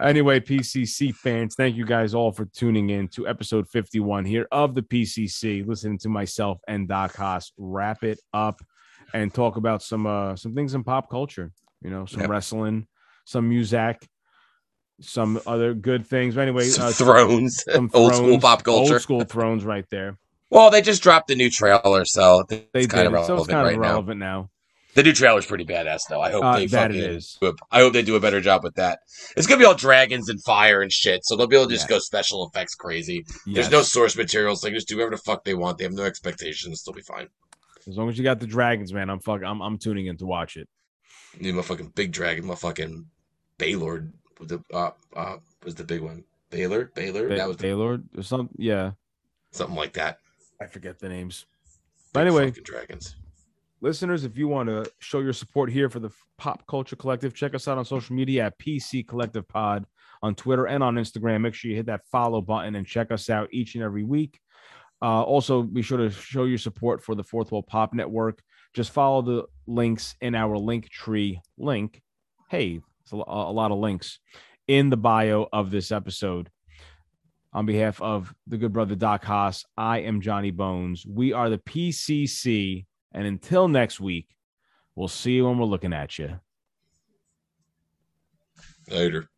Anyway, 0.00 0.40
PCC 0.40 1.14
fans, 1.14 1.54
thank 1.54 1.76
you 1.76 1.84
guys 1.84 2.14
all 2.14 2.32
for 2.32 2.44
tuning 2.46 2.90
in 2.90 3.08
to 3.08 3.26
episode 3.28 3.68
51 3.68 4.24
here 4.24 4.46
of 4.50 4.74
the 4.74 4.82
PCC. 4.82 5.66
Listening 5.66 5.98
to 5.98 6.08
myself 6.08 6.58
and 6.68 6.88
Doc 6.88 7.14
Haas 7.16 7.52
wrap 7.56 8.02
it 8.04 8.18
up 8.32 8.60
and 9.14 9.32
talk 9.32 9.56
about 9.56 9.82
some 9.82 10.06
uh 10.06 10.36
some 10.36 10.54
things 10.54 10.74
in 10.74 10.82
pop 10.84 11.10
culture. 11.10 11.52
You 11.82 11.90
know, 11.90 12.06
some 12.06 12.22
Yep. 12.22 12.30
wrestling, 12.30 12.86
some 13.24 13.48
music, 13.48 14.06
some 15.00 15.40
other 15.46 15.74
good 15.74 16.06
things. 16.06 16.34
But 16.34 16.42
anyway, 16.42 16.64
Some 16.64 16.86
uh, 16.88 16.92
thrones, 16.92 17.62
some 17.68 17.90
old 17.94 18.14
school 18.14 18.40
pop 18.40 18.62
culture. 18.64 18.94
old 18.94 19.02
school 19.02 19.24
thrones, 19.24 19.64
right 19.64 19.84
there. 19.90 20.18
Well, 20.50 20.70
they 20.70 20.80
just 20.82 21.02
dropped 21.02 21.28
the 21.28 21.34
new 21.34 21.50
trailer, 21.50 22.04
so 22.04 22.44
it's 22.48 22.64
They 22.72 22.86
kind 22.86 23.10
did, 23.10 23.14
of 23.14 23.22
it, 23.22 23.26
so 23.26 23.36
it's 23.38 23.46
kind 23.48 23.64
right 23.66 23.74
of 23.74 23.80
now. 23.82 23.88
relevant 23.88 24.20
now. 24.20 24.50
The 24.94 25.02
new 25.02 25.12
trailer's 25.12 25.44
pretty 25.44 25.66
badass, 25.66 26.02
though. 26.08 26.22
I 26.22 26.30
hope 26.30 26.42
Uh, 26.44 26.56
they 26.56 26.66
that 26.68 26.90
it 26.90 26.94
fucking. 27.02 27.16
is. 27.16 27.36
do 27.40 27.48
a- 27.48 27.54
I 27.70 27.80
hope 27.80 27.92
they 27.92 28.00
do 28.02 28.14
a 28.16 28.20
better 28.20 28.40
job 28.40 28.62
with 28.64 28.76
that. 28.76 29.00
It's 29.36 29.46
gonna 29.46 29.58
be 29.58 29.66
all 29.66 29.74
dragons 29.74 30.30
and 30.30 30.42
fire 30.44 30.80
and 30.80 30.90
shit, 30.90 31.20
so 31.26 31.36
they'll 31.36 31.46
be 31.48 31.56
able 31.56 31.66
to 31.66 31.74
just 31.74 31.84
Yeah. 31.90 31.96
go 31.96 31.98
special 31.98 32.48
effects 32.48 32.74
crazy. 32.74 33.24
Yes. 33.44 33.54
There's 33.56 33.70
no 33.70 33.82
source 33.82 34.16
materials; 34.16 34.62
they 34.62 34.70
just 34.70 34.88
do 34.88 34.96
whatever 34.96 35.16
the 35.16 35.22
fuck 35.22 35.44
they 35.44 35.52
want. 35.54 35.76
They 35.76 35.84
have 35.84 35.92
no 35.92 36.04
expectations; 36.04 36.82
they'll 36.82 36.94
be 36.94 37.02
fine. 37.02 37.28
As 37.86 37.96
long 37.98 38.08
as 38.08 38.16
you 38.16 38.24
got 38.24 38.40
the 38.40 38.46
dragons, 38.46 38.94
man, 38.94 39.10
I'm 39.10 39.20
fuck. 39.20 39.42
I'm 39.44 39.60
I'm 39.60 39.76
tuning 39.78 40.06
in 40.06 40.16
to 40.18 40.24
watch 40.26 40.56
it. 40.56 40.68
Need 41.38 41.56
my 41.56 41.62
fucking 41.62 41.88
big 41.94 42.12
dragon, 42.12 42.46
my 42.46 42.54
fucking 42.54 43.04
Baylord 43.58 44.12
the 44.40 44.62
uh 44.72 44.90
uh 45.14 45.36
was 45.64 45.74
the 45.74 45.84
big 45.84 46.00
one. 46.02 46.24
Baylor, 46.50 46.92
Baylor, 46.94 47.28
Ba- 47.28 47.36
that 47.36 47.48
was 47.48 47.56
the, 47.56 47.62
Baylor 47.64 48.00
or 48.16 48.22
some. 48.22 48.48
Yeah, 48.56 48.92
something 49.52 49.76
like 49.76 49.92
that. 49.94 50.18
I 50.60 50.66
forget 50.66 50.98
the 50.98 51.08
names. 51.08 51.46
But 52.12 52.24
Big 52.24 52.32
anyway, 52.32 52.50
dragons. 52.50 53.16
listeners, 53.80 54.24
if 54.24 54.38
you 54.38 54.48
want 54.48 54.68
to 54.68 54.90
show 55.00 55.20
your 55.20 55.32
support 55.32 55.70
here 55.70 55.90
for 55.90 55.98
the 55.98 56.10
Pop 56.38 56.66
Culture 56.66 56.96
Collective, 56.96 57.34
check 57.34 57.54
us 57.54 57.68
out 57.68 57.78
on 57.78 57.84
social 57.84 58.14
media 58.14 58.46
at 58.46 58.58
PC 58.58 59.06
Collective 59.06 59.46
Pod 59.48 59.84
on 60.22 60.34
Twitter 60.34 60.66
and 60.66 60.82
on 60.82 60.94
Instagram. 60.94 61.42
Make 61.42 61.54
sure 61.54 61.70
you 61.70 61.76
hit 61.76 61.86
that 61.86 62.06
follow 62.10 62.40
button 62.40 62.74
and 62.76 62.86
check 62.86 63.10
us 63.10 63.28
out 63.28 63.48
each 63.52 63.74
and 63.74 63.84
every 63.84 64.04
week. 64.04 64.40
Uh, 65.02 65.22
also, 65.22 65.62
be 65.62 65.82
sure 65.82 65.98
to 65.98 66.10
show 66.10 66.44
your 66.44 66.56
support 66.58 67.02
for 67.02 67.14
the 67.14 67.24
Fourth 67.24 67.52
Wall 67.52 67.62
Pop 67.62 67.92
Network. 67.92 68.40
Just 68.72 68.92
follow 68.92 69.20
the 69.20 69.44
links 69.66 70.14
in 70.22 70.34
our 70.34 70.56
link 70.56 70.88
tree 70.88 71.40
link. 71.58 72.00
Hey, 72.48 72.80
it's 73.06 73.12
a, 73.12 73.16
a 73.16 73.52
lot 73.52 73.70
of 73.70 73.78
links 73.78 74.18
in 74.66 74.90
the 74.90 74.96
bio 74.96 75.46
of 75.52 75.70
this 75.70 75.92
episode. 75.92 76.50
On 77.52 77.64
behalf 77.64 78.02
of 78.02 78.34
the 78.48 78.58
good 78.58 78.72
brother 78.72 78.96
Doc 78.96 79.24
Haas, 79.24 79.64
I 79.76 80.00
am 80.00 80.20
Johnny 80.20 80.50
Bones. 80.50 81.06
We 81.06 81.32
are 81.32 81.48
the 81.48 81.58
PCC. 81.58 82.84
And 83.12 83.24
until 83.24 83.68
next 83.68 84.00
week, 84.00 84.34
we'll 84.96 85.06
see 85.06 85.34
you 85.34 85.46
when 85.46 85.56
we're 85.56 85.66
looking 85.66 85.92
at 85.92 86.18
you. 86.18 86.40
Later. 88.90 89.28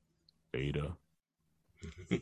Beta. 0.50 0.96